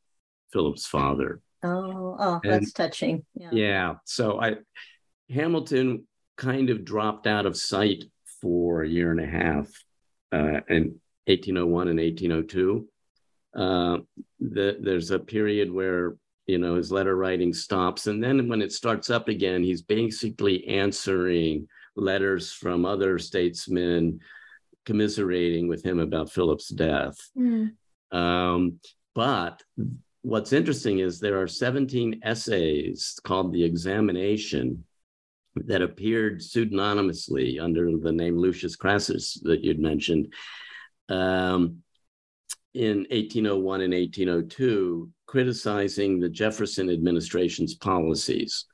Philip's 0.51 0.88
father. 0.88 1.41
Oh, 1.63 2.15
oh, 2.19 2.39
and, 2.43 2.53
that's 2.53 2.73
touching. 2.73 3.23
Yeah. 3.36 3.49
yeah. 3.51 3.93
So 4.05 4.41
I 4.41 4.55
Hamilton 5.29 6.07
kind 6.38 6.69
of 6.69 6.84
dropped 6.84 7.27
out 7.27 7.45
of 7.45 7.55
sight 7.55 8.05
for 8.41 8.82
a 8.82 8.89
year 8.89 9.11
and 9.11 9.21
a 9.21 9.27
half 9.27 9.67
uh, 10.32 10.61
in 10.69 10.99
1801 11.27 11.88
and 11.88 11.99
1802. 11.99 12.88
Uh, 13.56 13.98
the, 14.40 14.78
there's 14.80 15.11
a 15.11 15.19
period 15.19 15.72
where 15.72 16.15
you 16.48 16.57
know 16.57 16.76
his 16.76 16.91
letter 16.91 17.15
writing 17.15 17.53
stops 17.53 18.07
and 18.07 18.23
then 18.23 18.48
when 18.48 18.61
it 18.61 18.72
starts 18.72 19.10
up 19.10 19.28
again 19.28 19.64
he's 19.64 19.82
basically 19.82 20.68
answering 20.68 21.68
letters 21.95 22.52
from 22.52 22.86
other 22.86 23.19
statesmen 23.19 24.19
commiserating 24.86 25.68
with 25.68 25.84
him 25.84 25.99
about 25.99 26.32
philip's 26.32 26.69
death 26.69 27.18
mm. 27.38 27.72
um, 28.11 28.80
but 29.14 29.61
what's 30.23 30.53
interesting 30.53 30.99
is 30.99 31.19
there 31.19 31.40
are 31.40 31.48
17 31.48 32.22
essays 32.23 33.19
called 33.23 33.53
the 33.53 33.64
examination 33.64 34.84
that 35.56 35.82
appeared 35.82 36.40
pseudonymously 36.40 37.60
under 37.60 37.98
the 37.98 38.11
name 38.11 38.38
lucius 38.38 38.76
crassus 38.76 39.40
that 39.44 39.64
you'd 39.64 39.80
mentioned 39.80 40.34
um, 41.10 41.81
in 42.73 42.99
1801 43.10 43.81
and 43.81 43.93
1802 43.93 45.10
criticizing 45.26 46.19
the 46.19 46.30
Jefferson 46.30 46.89
administration's 46.89 47.76
policies 47.76 48.65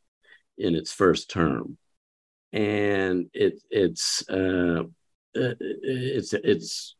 in 0.58 0.76
its 0.76 0.92
first 0.92 1.30
term. 1.30 1.78
And 2.54 3.30
it, 3.34 3.62
it's, 3.70 4.28
uh, 4.30 4.84
it's, 5.34 6.34
it's, 6.34 6.96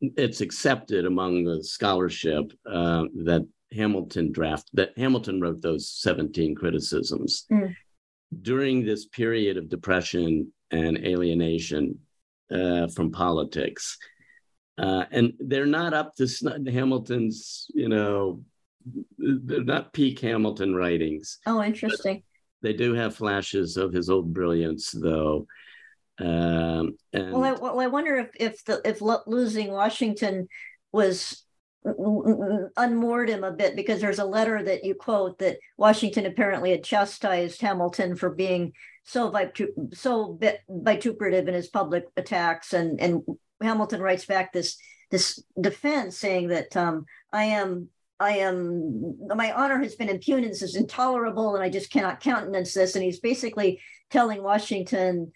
it's 0.00 0.40
accepted 0.40 1.06
among 1.06 1.44
the 1.44 1.64
scholarship 1.64 2.52
uh, 2.70 3.04
that 3.24 3.46
Hamilton 3.74 4.32
draft 4.32 4.70
that 4.74 4.96
Hamilton 4.96 5.40
wrote 5.40 5.60
those 5.60 5.90
17 5.90 6.54
criticisms. 6.54 7.46
Mm. 7.50 7.74
During 8.42 8.84
this 8.84 9.06
period 9.06 9.56
of 9.56 9.68
depression 9.68 10.52
and 10.70 10.98
alienation 10.98 11.98
uh, 12.50 12.88
from 12.88 13.10
politics, 13.10 13.98
uh, 14.78 15.04
and 15.10 15.34
they're 15.38 15.66
not 15.66 15.94
up 15.94 16.14
to 16.16 16.26
Hamilton's, 16.70 17.66
you 17.74 17.88
know, 17.88 18.42
they're 19.18 19.64
not 19.64 19.92
peak 19.92 20.20
Hamilton 20.20 20.74
writings. 20.74 21.38
Oh, 21.46 21.62
interesting. 21.62 22.22
They 22.62 22.72
do 22.72 22.94
have 22.94 23.16
flashes 23.16 23.76
of 23.76 23.92
his 23.92 24.10
old 24.10 24.32
brilliance, 24.32 24.90
though. 24.90 25.46
Um, 26.18 26.96
and 27.12 27.32
well, 27.32 27.44
I, 27.44 27.52
well, 27.52 27.80
I 27.80 27.86
wonder 27.88 28.16
if 28.16 28.30
if 28.38 28.64
the 28.64 28.80
if 28.84 29.00
lo- 29.00 29.22
losing 29.26 29.70
Washington 29.70 30.48
was 30.92 31.44
unmoored 31.84 33.28
him 33.28 33.44
a 33.44 33.52
bit 33.52 33.76
because 33.76 34.00
there's 34.00 34.18
a 34.18 34.24
letter 34.24 34.62
that 34.62 34.84
you 34.84 34.94
quote 34.94 35.38
that 35.40 35.58
Washington 35.76 36.24
apparently 36.24 36.70
had 36.70 36.82
chastised 36.82 37.60
Hamilton 37.60 38.16
for 38.16 38.30
being 38.30 38.72
so 39.04 39.32
so 39.92 40.38
vituperative 40.68 41.46
in 41.48 41.54
his 41.54 41.68
public 41.68 42.04
attacks, 42.16 42.72
and 42.72 43.00
and 43.00 43.22
Hamilton 43.64 44.00
writes 44.00 44.26
back 44.26 44.52
this 44.52 44.76
this 45.10 45.42
defense 45.60 46.16
saying 46.16 46.48
that 46.48 46.76
um, 46.76 47.04
I 47.32 47.44
am 47.44 47.88
I 48.20 48.38
am 48.38 49.16
my 49.26 49.52
honor 49.52 49.78
has 49.82 49.94
been 49.94 50.08
impugned. 50.08 50.44
This 50.44 50.62
is 50.62 50.76
intolerable, 50.76 51.54
and 51.54 51.64
I 51.64 51.68
just 51.68 51.90
cannot 51.90 52.20
countenance 52.20 52.74
this. 52.74 52.94
And 52.94 53.04
he's 53.04 53.20
basically 53.20 53.80
telling 54.10 54.42
Washington 54.42 55.32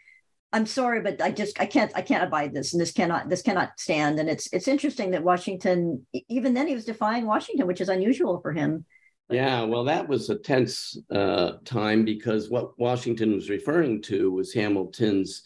I'm 0.53 0.67
sorry, 0.67 1.03
but 1.03 1.21
I 1.21 1.31
just 1.31 1.61
I 1.61 1.67
can't 1.67 1.93
I 1.95 2.01
can't 2.01 2.25
abide 2.25 2.55
this, 2.55 2.73
and 2.73 2.81
this 2.81 2.93
cannot 2.93 3.29
this 3.29 3.43
cannot 3.43 3.79
stand. 3.79 4.19
And 4.19 4.31
it's 4.31 4.49
it's 4.53 4.69
interesting 4.69 5.11
that 5.11 5.23
Washington, 5.23 6.07
even 6.29 6.55
then, 6.55 6.67
he 6.67 6.75
was 6.75 6.87
defying 6.87 7.27
Washington, 7.27 7.67
which 7.67 7.83
is 7.83 7.91
unusual 7.91 8.41
for 8.41 8.53
him. 8.53 8.87
Yeah, 9.31 9.65
well, 9.65 9.85
that 9.85 10.09
was 10.09 10.31
a 10.31 10.39
tense 10.39 10.97
uh, 11.15 11.53
time 11.67 12.07
because 12.07 12.49
what 12.49 12.79
Washington 12.79 13.35
was 13.35 13.51
referring 13.51 14.01
to 14.03 14.31
was 14.31 14.55
Hamilton's, 14.55 15.43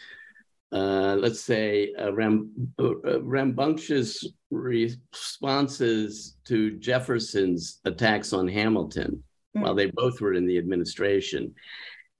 uh, 0.72 1.16
let's 1.18 1.40
say, 1.40 1.92
uh, 2.00 2.12
ram, 2.14 2.50
uh, 2.78 3.20
rambunctious 3.22 4.26
responses 4.50 6.36
to 6.46 6.78
Jefferson's 6.78 7.80
attacks 7.84 8.32
on 8.32 8.48
Hamilton 8.48 9.22
mm. 9.54 9.62
while 9.62 9.74
they 9.74 9.86
both 9.86 10.20
were 10.20 10.32
in 10.32 10.46
the 10.46 10.56
administration. 10.56 11.54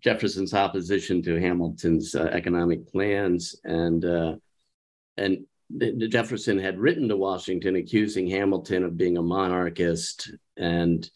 Jefferson's 0.03 0.53
opposition 0.53 1.23
to 1.23 1.41
Hamilton's 1.41 2.15
uh, 2.15 2.25
economic 2.33 2.87
plans, 2.91 3.57
and 3.65 4.05
uh, 4.05 4.35
and 5.17 5.47
Jefferson 6.11 6.59
had 6.59 6.79
written 6.79 7.09
to 7.09 7.17
Washington 7.17 7.77
accusing 7.77 8.29
Hamilton 8.29 8.85
of 8.85 8.99
being 8.99 9.17
a 9.17 9.23
monarchist 9.23 10.31
and 10.59 11.09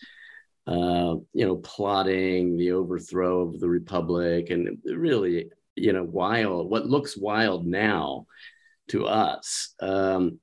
uh, 0.66 1.16
you 1.34 1.46
know 1.46 1.56
plotting 1.56 2.56
the 2.56 2.72
overthrow 2.72 3.42
of 3.42 3.60
the 3.60 3.68
republic, 3.68 4.48
and 4.50 4.78
really 4.84 5.50
you 5.77 5.93
know 5.93 6.05
wild 6.05 6.70
what 6.70 6.86
looks 6.86 7.16
wild 7.16 7.66
now 7.66 8.27
to 8.89 9.07
us. 9.07 9.74
Um, 9.81 10.40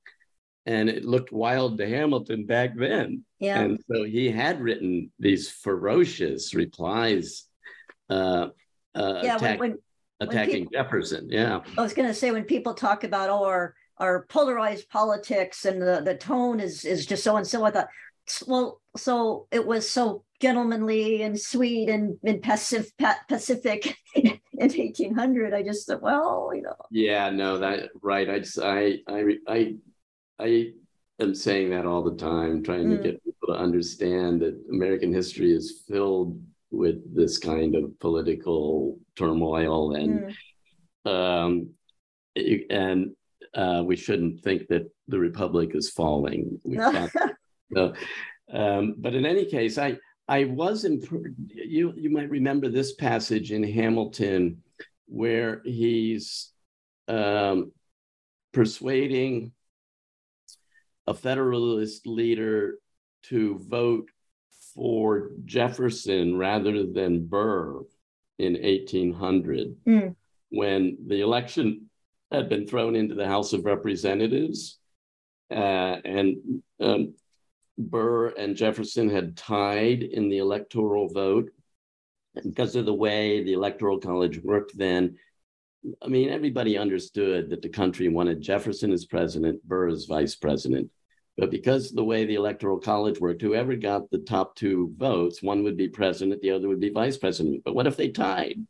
and 0.66 0.88
it 0.88 1.04
looked 1.04 1.32
wild 1.32 1.78
to 1.78 1.88
Hamilton 1.88 2.46
back 2.46 2.76
then. 2.76 3.24
Yeah. 3.38 3.60
And 3.60 3.78
so 3.90 4.04
he 4.04 4.30
had 4.30 4.60
written 4.60 5.10
these 5.18 5.50
ferocious 5.50 6.54
replies 6.54 7.44
uh, 8.08 8.48
uh, 8.94 9.20
yeah, 9.22 9.36
attack, 9.36 9.60
when, 9.60 9.70
when, 9.70 10.28
attacking 10.28 10.52
when 10.52 10.68
people, 10.68 10.82
Jefferson. 10.84 11.28
Yeah. 11.30 11.60
I 11.76 11.82
was 11.82 11.92
going 11.92 12.08
to 12.08 12.14
say 12.14 12.30
when 12.30 12.44
people 12.44 12.74
talk 12.74 13.04
about 13.04 13.30
oh, 13.30 13.44
our 13.44 13.74
our 13.98 14.26
polarized 14.28 14.88
politics 14.88 15.66
and 15.66 15.80
the 15.80 16.02
the 16.04 16.16
tone 16.16 16.60
is 16.60 16.84
is 16.84 17.06
just 17.06 17.24
so 17.24 17.36
and 17.36 17.46
so. 17.46 17.64
I 17.64 17.70
thought, 17.70 17.88
well, 18.46 18.80
so 18.96 19.46
it 19.52 19.66
was 19.66 19.88
so 19.88 20.24
gentlemanly 20.40 21.22
and 21.22 21.40
sweet 21.40 21.88
and, 21.88 22.18
and 22.24 22.42
pacific, 22.42 23.16
pacific 23.28 23.96
in 24.58 24.68
1800. 24.68 25.54
I 25.54 25.62
just 25.62 25.86
thought, 25.86 26.02
well, 26.02 26.50
you 26.54 26.62
know. 26.62 26.76
Yeah, 26.90 27.30
no, 27.30 27.58
that 27.58 27.90
right. 28.02 28.28
I 28.28 28.38
just 28.38 28.58
I 28.58 28.98
I 29.08 29.38
I 29.48 29.74
I 30.38 30.72
am 31.20 31.34
saying 31.34 31.70
that 31.70 31.86
all 31.86 32.02
the 32.02 32.16
time, 32.16 32.62
trying 32.62 32.88
mm. 32.88 32.96
to 32.96 33.02
get 33.02 33.24
people 33.24 33.54
to 33.54 33.60
understand 33.60 34.40
that 34.42 34.60
American 34.70 35.12
history 35.12 35.52
is 35.52 35.82
filled 35.88 36.40
with 36.70 37.14
this 37.14 37.38
kind 37.38 37.76
of 37.76 37.98
political 38.00 38.98
turmoil 39.16 39.94
and 39.94 40.34
mm. 41.06 41.10
um, 41.10 41.70
and 42.70 43.12
uh, 43.54 43.82
we 43.84 43.96
shouldn't 43.96 44.42
think 44.42 44.66
that 44.68 44.90
the 45.06 45.18
republic 45.18 45.70
is 45.74 45.90
falling. 45.90 46.60
Got, 46.74 47.10
um, 48.52 48.94
but 48.98 49.14
in 49.14 49.24
any 49.24 49.44
case, 49.44 49.78
I 49.78 49.98
I 50.26 50.44
was 50.44 50.84
imp- 50.84 51.36
you 51.48 51.92
you 51.96 52.10
might 52.10 52.30
remember 52.30 52.68
this 52.68 52.94
passage 52.94 53.52
in 53.52 53.62
Hamilton 53.62 54.62
where 55.06 55.60
he's 55.64 56.52
um, 57.08 57.72
persuading 58.52 59.52
a 61.06 61.14
Federalist 61.14 62.06
leader 62.06 62.78
to 63.24 63.58
vote 63.68 64.08
for 64.74 65.30
Jefferson 65.44 66.36
rather 66.36 66.86
than 66.86 67.26
Burr 67.26 67.82
in 68.38 68.54
1800 68.54 69.76
mm. 69.86 70.16
when 70.50 70.96
the 71.06 71.20
election 71.20 71.90
had 72.32 72.48
been 72.48 72.66
thrown 72.66 72.96
into 72.96 73.14
the 73.14 73.26
House 73.26 73.52
of 73.52 73.64
Representatives. 73.64 74.78
Uh, 75.50 75.96
and 76.04 76.62
um, 76.80 77.14
Burr 77.76 78.28
and 78.28 78.56
Jefferson 78.56 79.08
had 79.08 79.36
tied 79.36 80.02
in 80.02 80.28
the 80.28 80.38
electoral 80.38 81.08
vote. 81.08 81.50
Because 82.42 82.74
of 82.74 82.84
the 82.84 82.94
way 82.94 83.44
the 83.44 83.52
Electoral 83.52 84.00
College 84.00 84.42
worked 84.42 84.76
then, 84.76 85.16
I 86.02 86.08
mean, 86.08 86.30
everybody 86.30 86.76
understood 86.76 87.50
that 87.50 87.62
the 87.62 87.68
country 87.68 88.08
wanted 88.08 88.40
Jefferson 88.40 88.90
as 88.90 89.04
president, 89.04 89.62
Burr 89.62 89.88
as 89.88 90.06
vice 90.06 90.34
president. 90.34 90.90
But 91.36 91.50
because 91.50 91.90
the 91.90 92.04
way 92.04 92.24
the 92.24 92.36
electoral 92.36 92.78
college 92.78 93.20
worked, 93.20 93.42
whoever 93.42 93.74
got 93.74 94.10
the 94.10 94.18
top 94.18 94.54
two 94.54 94.94
votes, 94.96 95.42
one 95.42 95.64
would 95.64 95.76
be 95.76 95.88
president, 95.88 96.40
the 96.42 96.52
other 96.52 96.68
would 96.68 96.80
be 96.80 96.90
vice 96.90 97.16
president. 97.16 97.62
But 97.64 97.74
what 97.74 97.86
if 97.86 97.96
they 97.96 98.08
tied? 98.08 98.64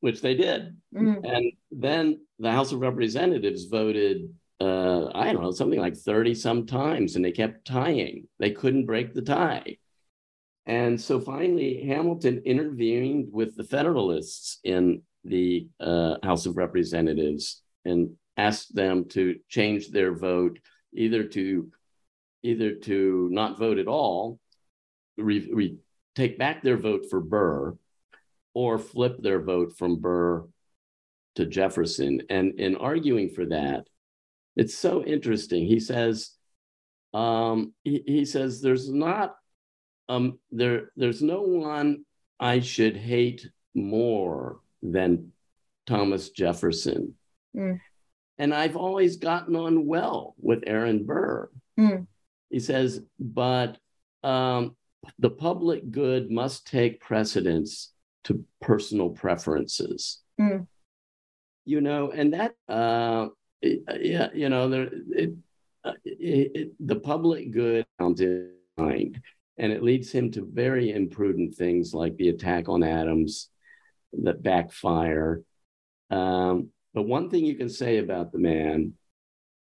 Which 0.00 0.20
they 0.20 0.34
did. 0.34 0.76
Mm. 0.94 1.20
And 1.24 1.52
then 1.72 2.20
the 2.38 2.52
House 2.52 2.72
of 2.72 2.80
Representatives 2.80 3.64
voted, 3.64 4.32
uh, 4.60 5.06
I 5.14 5.32
don't 5.32 5.42
know, 5.42 5.50
something 5.50 5.80
like 5.80 5.96
30 5.96 6.34
some 6.34 6.66
times, 6.66 7.16
and 7.16 7.24
they 7.24 7.32
kept 7.32 7.66
tying. 7.66 8.26
They 8.38 8.50
couldn't 8.50 8.86
break 8.86 9.12
the 9.12 9.22
tie. 9.22 9.76
And 10.64 11.00
so 11.00 11.20
finally, 11.20 11.84
Hamilton 11.86 12.42
intervened 12.44 13.28
with 13.32 13.56
the 13.56 13.64
Federalists 13.64 14.58
in 14.64 15.02
the 15.24 15.68
uh, 15.78 16.16
House 16.22 16.46
of 16.46 16.56
Representatives 16.56 17.62
and 17.84 18.10
asked 18.36 18.74
them 18.74 19.04
to 19.10 19.38
change 19.48 19.88
their 19.88 20.14
vote 20.14 20.58
either 20.92 21.24
to 21.24 21.70
either 22.42 22.74
to 22.74 23.28
not 23.32 23.58
vote 23.58 23.78
at 23.78 23.88
all, 23.88 24.38
re, 25.16 25.48
re, 25.52 25.76
take 26.14 26.38
back 26.38 26.62
their 26.62 26.76
vote 26.76 27.06
for 27.10 27.20
Burr, 27.20 27.76
or 28.54 28.78
flip 28.78 29.20
their 29.20 29.40
vote 29.40 29.76
from 29.76 30.00
Burr 30.00 30.46
to 31.34 31.46
Jefferson. 31.46 32.22
And 32.30 32.60
in 32.60 32.76
arguing 32.76 33.30
for 33.30 33.46
that, 33.46 33.86
it's 34.56 34.76
so 34.76 35.04
interesting. 35.04 35.66
He 35.66 35.80
says, 35.80 36.30
um, 37.14 37.72
he, 37.84 38.02
he 38.06 38.24
says, 38.24 38.60
there's 38.60 38.90
not 38.90 39.36
um, 40.08 40.38
there, 40.50 40.90
there's 40.96 41.22
no 41.22 41.42
one 41.42 42.04
I 42.38 42.60
should 42.60 42.96
hate 42.96 43.48
more 43.74 44.60
than 44.82 45.32
Thomas 45.86 46.30
Jefferson. 46.30 47.14
Mm. 47.56 47.80
And 48.38 48.54
I've 48.54 48.76
always 48.76 49.16
gotten 49.16 49.56
on 49.56 49.86
well 49.86 50.34
with 50.38 50.64
Aaron 50.66 51.04
Burr. 51.04 51.50
Mm. 51.78 52.06
He 52.50 52.60
says, 52.60 53.00
but 53.18 53.78
um, 54.22 54.76
the 55.18 55.30
public 55.30 55.90
good 55.90 56.30
must 56.30 56.66
take 56.66 57.00
precedence 57.00 57.92
to 58.24 58.44
personal 58.60 59.10
preferences. 59.10 60.20
Mm. 60.40 60.66
You 61.64 61.80
know, 61.80 62.10
and 62.10 62.34
that, 62.34 62.54
uh, 62.68 63.28
yeah, 64.00 64.28
you 64.34 64.48
know, 64.48 64.68
there, 64.68 64.88
it, 65.10 65.34
uh, 65.84 65.92
it, 66.04 66.50
it, 66.54 66.72
the 66.80 66.96
public 66.96 67.50
good 67.50 67.86
comes 67.98 68.20
in 68.20 68.50
mind, 68.76 69.20
and 69.58 69.72
it 69.72 69.82
leads 69.82 70.10
him 70.10 70.30
to 70.32 70.48
very 70.52 70.92
imprudent 70.92 71.54
things 71.54 71.94
like 71.94 72.16
the 72.16 72.28
attack 72.28 72.68
on 72.68 72.82
Adams 72.82 73.50
that 74.22 74.42
backfire. 74.42 75.42
Um, 76.10 76.70
but 76.94 77.02
one 77.02 77.30
thing 77.30 77.44
you 77.44 77.56
can 77.56 77.68
say 77.68 77.98
about 77.98 78.32
the 78.32 78.38
man 78.38 78.94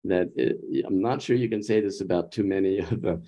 that 0.03 0.31
it, 0.35 0.85
I'm 0.85 1.01
not 1.01 1.21
sure 1.21 1.35
you 1.35 1.49
can 1.49 1.63
say 1.63 1.79
this 1.79 2.01
about 2.01 2.31
too 2.31 2.43
many 2.43 2.79
of 2.79 3.01
the 3.01 3.21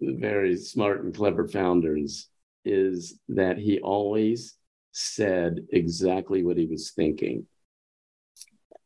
very 0.00 0.56
smart 0.56 1.04
and 1.04 1.14
clever 1.14 1.46
founders 1.46 2.28
is 2.64 3.18
that 3.28 3.58
he 3.58 3.80
always 3.80 4.56
said 4.92 5.60
exactly 5.70 6.42
what 6.42 6.56
he 6.56 6.66
was 6.66 6.90
thinking. 6.90 7.46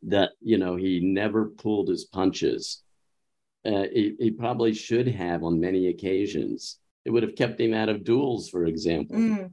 That, 0.04 0.30
you 0.40 0.58
know, 0.58 0.76
he 0.76 1.00
never 1.00 1.46
pulled 1.46 1.88
his 1.88 2.04
punches. 2.04 2.82
Uh, 3.64 3.84
he, 3.92 4.16
he, 4.18 4.30
probably 4.32 4.74
should 4.74 5.06
have 5.06 5.44
on 5.44 5.60
many 5.60 5.86
occasions. 5.86 6.78
It 7.04 7.10
would 7.10 7.22
have 7.22 7.36
kept 7.36 7.60
him 7.60 7.72
out 7.72 7.88
of 7.88 8.02
duels, 8.02 8.48
for 8.48 8.64
example. 8.64 9.16
Mm. 9.16 9.52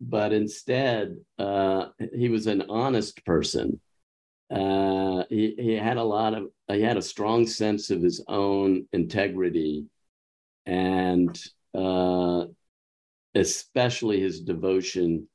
But 0.00 0.32
instead, 0.32 1.16
uh, 1.40 1.86
he 2.14 2.28
was 2.28 2.46
an 2.46 2.62
honest 2.68 3.24
person 3.24 3.80
uh, 4.50 5.24
he, 5.28 5.54
he 5.58 5.72
had 5.74 5.98
a 5.98 6.02
lot 6.02 6.34
of 6.34 6.48
he 6.68 6.80
had 6.80 6.96
a 6.96 7.02
strong 7.02 7.46
sense 7.46 7.90
of 7.90 8.00
his 8.00 8.24
own 8.28 8.86
integrity 8.92 9.84
and 10.64 11.38
uh, 11.74 12.44
especially 13.34 14.20
his 14.20 14.40
devotion 14.40 15.28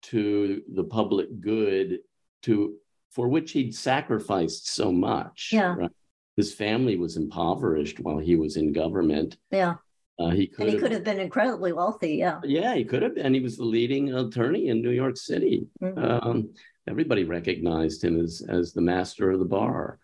to 0.00 0.62
the 0.74 0.84
public 0.84 1.40
good, 1.40 1.98
to 2.42 2.76
for 3.10 3.28
which 3.28 3.52
he'd 3.52 3.74
sacrificed 3.74 4.68
so 4.74 4.92
much. 4.92 5.50
Yeah. 5.52 5.74
Right? 5.74 5.90
His 6.36 6.54
family 6.54 6.96
was 6.96 7.16
impoverished 7.16 8.00
while 8.00 8.18
he 8.18 8.36
was 8.36 8.56
in 8.56 8.72
government. 8.72 9.36
Yeah. 9.50 9.74
Uh, 10.20 10.30
he 10.30 10.46
could 10.48 10.60
and 10.62 10.68
he 10.68 10.74
have, 10.74 10.82
could 10.82 10.92
have 10.92 11.04
been 11.04 11.20
incredibly 11.20 11.72
wealthy. 11.72 12.16
Yeah. 12.16 12.40
yeah, 12.44 12.74
he 12.74 12.84
could 12.84 13.02
have 13.02 13.14
been. 13.14 13.34
He 13.34 13.40
was 13.40 13.56
the 13.56 13.64
leading 13.64 14.12
attorney 14.14 14.68
in 14.68 14.82
New 14.82 14.90
York 14.90 15.16
City. 15.16 15.66
Mhm. 15.80 16.24
Um, 16.26 16.54
everybody 16.88 17.22
recognized 17.24 18.02
him 18.02 18.18
as 18.20 18.42
as 18.48 18.72
the 18.72 18.80
master 18.80 19.30
of 19.30 19.38
the 19.38 19.44
bar, 19.44 19.98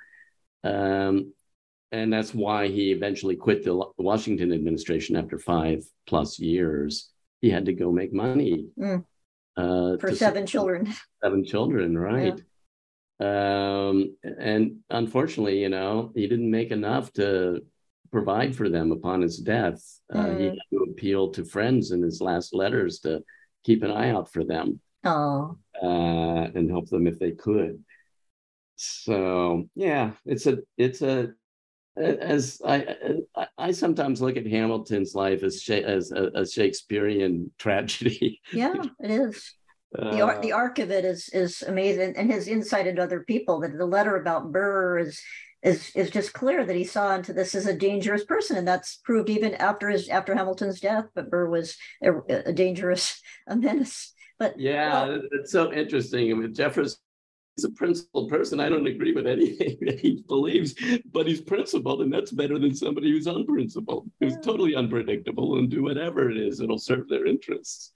um, 0.62 1.32
and 1.90 2.12
that's 2.12 2.32
why 2.34 2.68
he 2.68 2.92
eventually 2.92 3.34
quit 3.36 3.64
the 3.64 3.74
Washington 3.98 4.52
administration 4.52 5.16
after 5.16 5.38
five 5.38 5.84
plus 6.06 6.38
years. 6.38 7.10
He 7.40 7.50
had 7.50 7.66
to 7.66 7.72
go 7.72 7.90
make 7.92 8.12
money 8.12 8.68
Mm. 8.78 9.04
uh, 9.56 9.96
For 9.98 10.14
seven 10.14 10.46
children. 10.46 10.92
seven 11.22 11.44
children, 11.44 11.98
right? 12.10 12.40
Um, 13.24 14.16
and 14.22 14.80
unfortunately, 14.90 15.60
you 15.62 15.68
know, 15.68 16.12
he 16.14 16.26
didn't 16.26 16.50
make 16.50 16.70
enough 16.70 17.12
to 17.14 17.60
provide 18.12 18.54
for 18.56 18.68
them 18.68 18.92
upon 18.92 19.22
his 19.22 19.38
death. 19.38 19.80
Uh, 20.12 20.30
He 20.30 20.44
Mm. 20.46 20.50
had 20.50 20.70
to 20.72 20.84
appeal 20.90 21.30
to 21.32 21.44
friends 21.44 21.90
in 21.90 22.02
his 22.02 22.20
last 22.20 22.54
letters 22.54 23.00
to 23.00 23.22
keep 23.64 23.82
an 23.82 23.90
eye 23.90 24.10
out 24.10 24.32
for 24.32 24.44
them 24.44 24.80
Oh, 25.04 25.58
uh, 25.82 26.48
and 26.54 26.70
help 26.70 26.88
them 26.88 27.06
if 27.06 27.18
they 27.18 27.32
could. 27.32 27.82
So 28.76 29.68
yeah, 29.74 30.12
it's 30.24 30.46
a 30.46 30.58
it's 30.76 31.02
a 31.02 31.32
as 31.96 32.60
I 32.64 32.96
I, 33.58 33.72
sometimes 33.72 34.20
look 34.20 34.36
at 34.36 34.46
Hamilton's 34.46 35.14
life 35.14 35.42
as 35.44 35.68
as 35.70 36.10
a, 36.12 36.30
a 36.34 36.46
Shakespearean 36.46 37.52
tragedy. 37.58 38.40
yeah, 38.50 38.82
it 39.00 39.10
is. 39.10 39.54
The 39.94 40.20
arc, 40.22 40.38
Uh, 40.38 40.40
the 40.40 40.52
arc 40.52 40.78
of 40.80 40.90
it 40.90 41.04
is 41.04 41.28
is 41.28 41.62
amazing, 41.62 42.14
and 42.16 42.30
his 42.30 42.48
insight 42.48 42.86
into 42.86 43.02
other 43.02 43.20
people. 43.20 43.60
That 43.60 43.78
the 43.78 43.86
letter 43.86 44.16
about 44.16 44.50
Burr 44.50 44.98
is 44.98 45.22
is 45.62 45.90
is 45.94 46.10
just 46.10 46.32
clear 46.32 46.64
that 46.64 46.76
he 46.76 46.84
saw 46.84 47.14
into 47.14 47.32
this 47.32 47.54
as 47.54 47.66
a 47.66 47.76
dangerous 47.76 48.24
person, 48.24 48.56
and 48.56 48.66
that's 48.66 48.96
proved 48.96 49.30
even 49.30 49.54
after 49.54 49.88
his 49.88 50.08
after 50.08 50.34
Hamilton's 50.34 50.80
death. 50.80 51.06
But 51.14 51.30
Burr 51.30 51.48
was 51.48 51.76
a, 52.02 52.12
a 52.28 52.52
dangerous 52.52 53.20
a 53.46 53.56
menace. 53.56 54.12
But 54.38 54.58
Yeah, 54.58 55.06
well, 55.06 55.22
it's 55.30 55.52
so 55.52 55.72
interesting. 55.72 56.30
I 56.30 56.34
mean, 56.34 56.52
Jefferson 56.52 56.98
is 57.56 57.64
a 57.64 57.70
principled 57.70 58.28
person. 58.30 58.60
I 58.60 58.68
don't 58.68 58.86
agree 58.86 59.12
with 59.12 59.26
anything 59.26 59.78
that 59.82 60.00
he 60.00 60.24
believes, 60.26 60.74
but 61.12 61.26
he's 61.26 61.40
principled, 61.40 62.02
and 62.02 62.12
that's 62.12 62.32
better 62.32 62.58
than 62.58 62.74
somebody 62.74 63.10
who's 63.10 63.26
unprincipled, 63.26 64.10
who's 64.20 64.36
totally 64.42 64.74
unpredictable 64.74 65.58
and 65.58 65.70
do 65.70 65.82
whatever 65.82 66.30
it 66.30 66.36
is 66.36 66.60
it'll 66.60 66.78
serve 66.78 67.08
their 67.08 67.26
interests. 67.26 67.92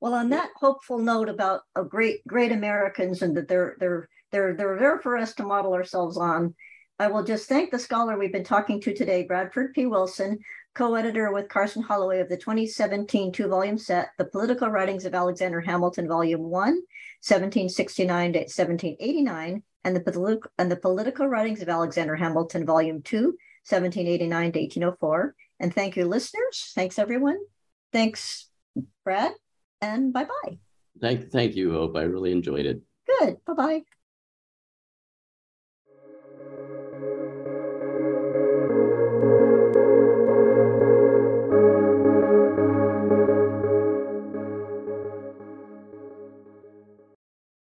Well, 0.00 0.14
on 0.14 0.30
that 0.30 0.50
hopeful 0.56 0.98
note 0.98 1.28
about 1.28 1.62
a 1.76 1.84
great 1.84 2.26
great 2.26 2.52
Americans 2.52 3.22
and 3.22 3.36
that 3.36 3.48
they're 3.48 3.76
they're 3.78 4.08
they're 4.32 4.54
they're 4.54 4.78
there 4.78 4.98
for 4.98 5.16
us 5.16 5.34
to 5.34 5.42
model 5.44 5.74
ourselves 5.74 6.16
on, 6.16 6.54
I 6.98 7.08
will 7.08 7.24
just 7.24 7.48
thank 7.48 7.70
the 7.70 7.78
scholar 7.78 8.18
we've 8.18 8.32
been 8.32 8.44
talking 8.44 8.80
to 8.82 8.94
today, 8.94 9.24
Bradford 9.24 9.72
P. 9.74 9.86
Wilson, 9.86 10.38
co-editor 10.74 11.32
with 11.32 11.48
Carson 11.48 11.82
Holloway 11.82 12.20
of 12.20 12.28
the 12.28 12.36
2017 12.36 13.32
two-volume 13.32 13.78
set, 13.78 14.10
The 14.18 14.26
Political 14.26 14.68
Writings 14.68 15.04
of 15.04 15.14
Alexander 15.14 15.60
Hamilton, 15.60 16.06
Volume 16.06 16.42
1, 16.42 16.82
1769 17.22 18.32
to 18.32 18.38
1789, 18.40 19.62
and 19.84 19.96
the, 19.96 20.00
politi- 20.00 20.46
and 20.58 20.70
the 20.70 20.76
Political 20.76 21.26
Writings 21.28 21.62
of 21.62 21.68
Alexander 21.68 22.16
Hamilton, 22.16 22.66
Volume 22.66 23.02
2, 23.02 23.16
1789 23.68 24.52
to 24.52 24.60
1804. 24.60 25.34
And 25.60 25.74
thank 25.74 25.96
you, 25.96 26.06
listeners. 26.06 26.72
Thanks, 26.74 26.98
everyone. 26.98 27.38
Thanks, 27.92 28.48
Brad 29.04 29.32
and 29.80 30.12
bye 30.12 30.24
bye. 30.24 30.58
Thank, 31.00 31.30
thank 31.30 31.56
you, 31.56 31.72
Hope. 31.72 31.96
I 31.96 32.02
really 32.02 32.32
enjoyed 32.32 32.66
it. 32.66 32.80
Good. 33.06 33.44
Bye 33.44 33.54
bye. 33.54 33.82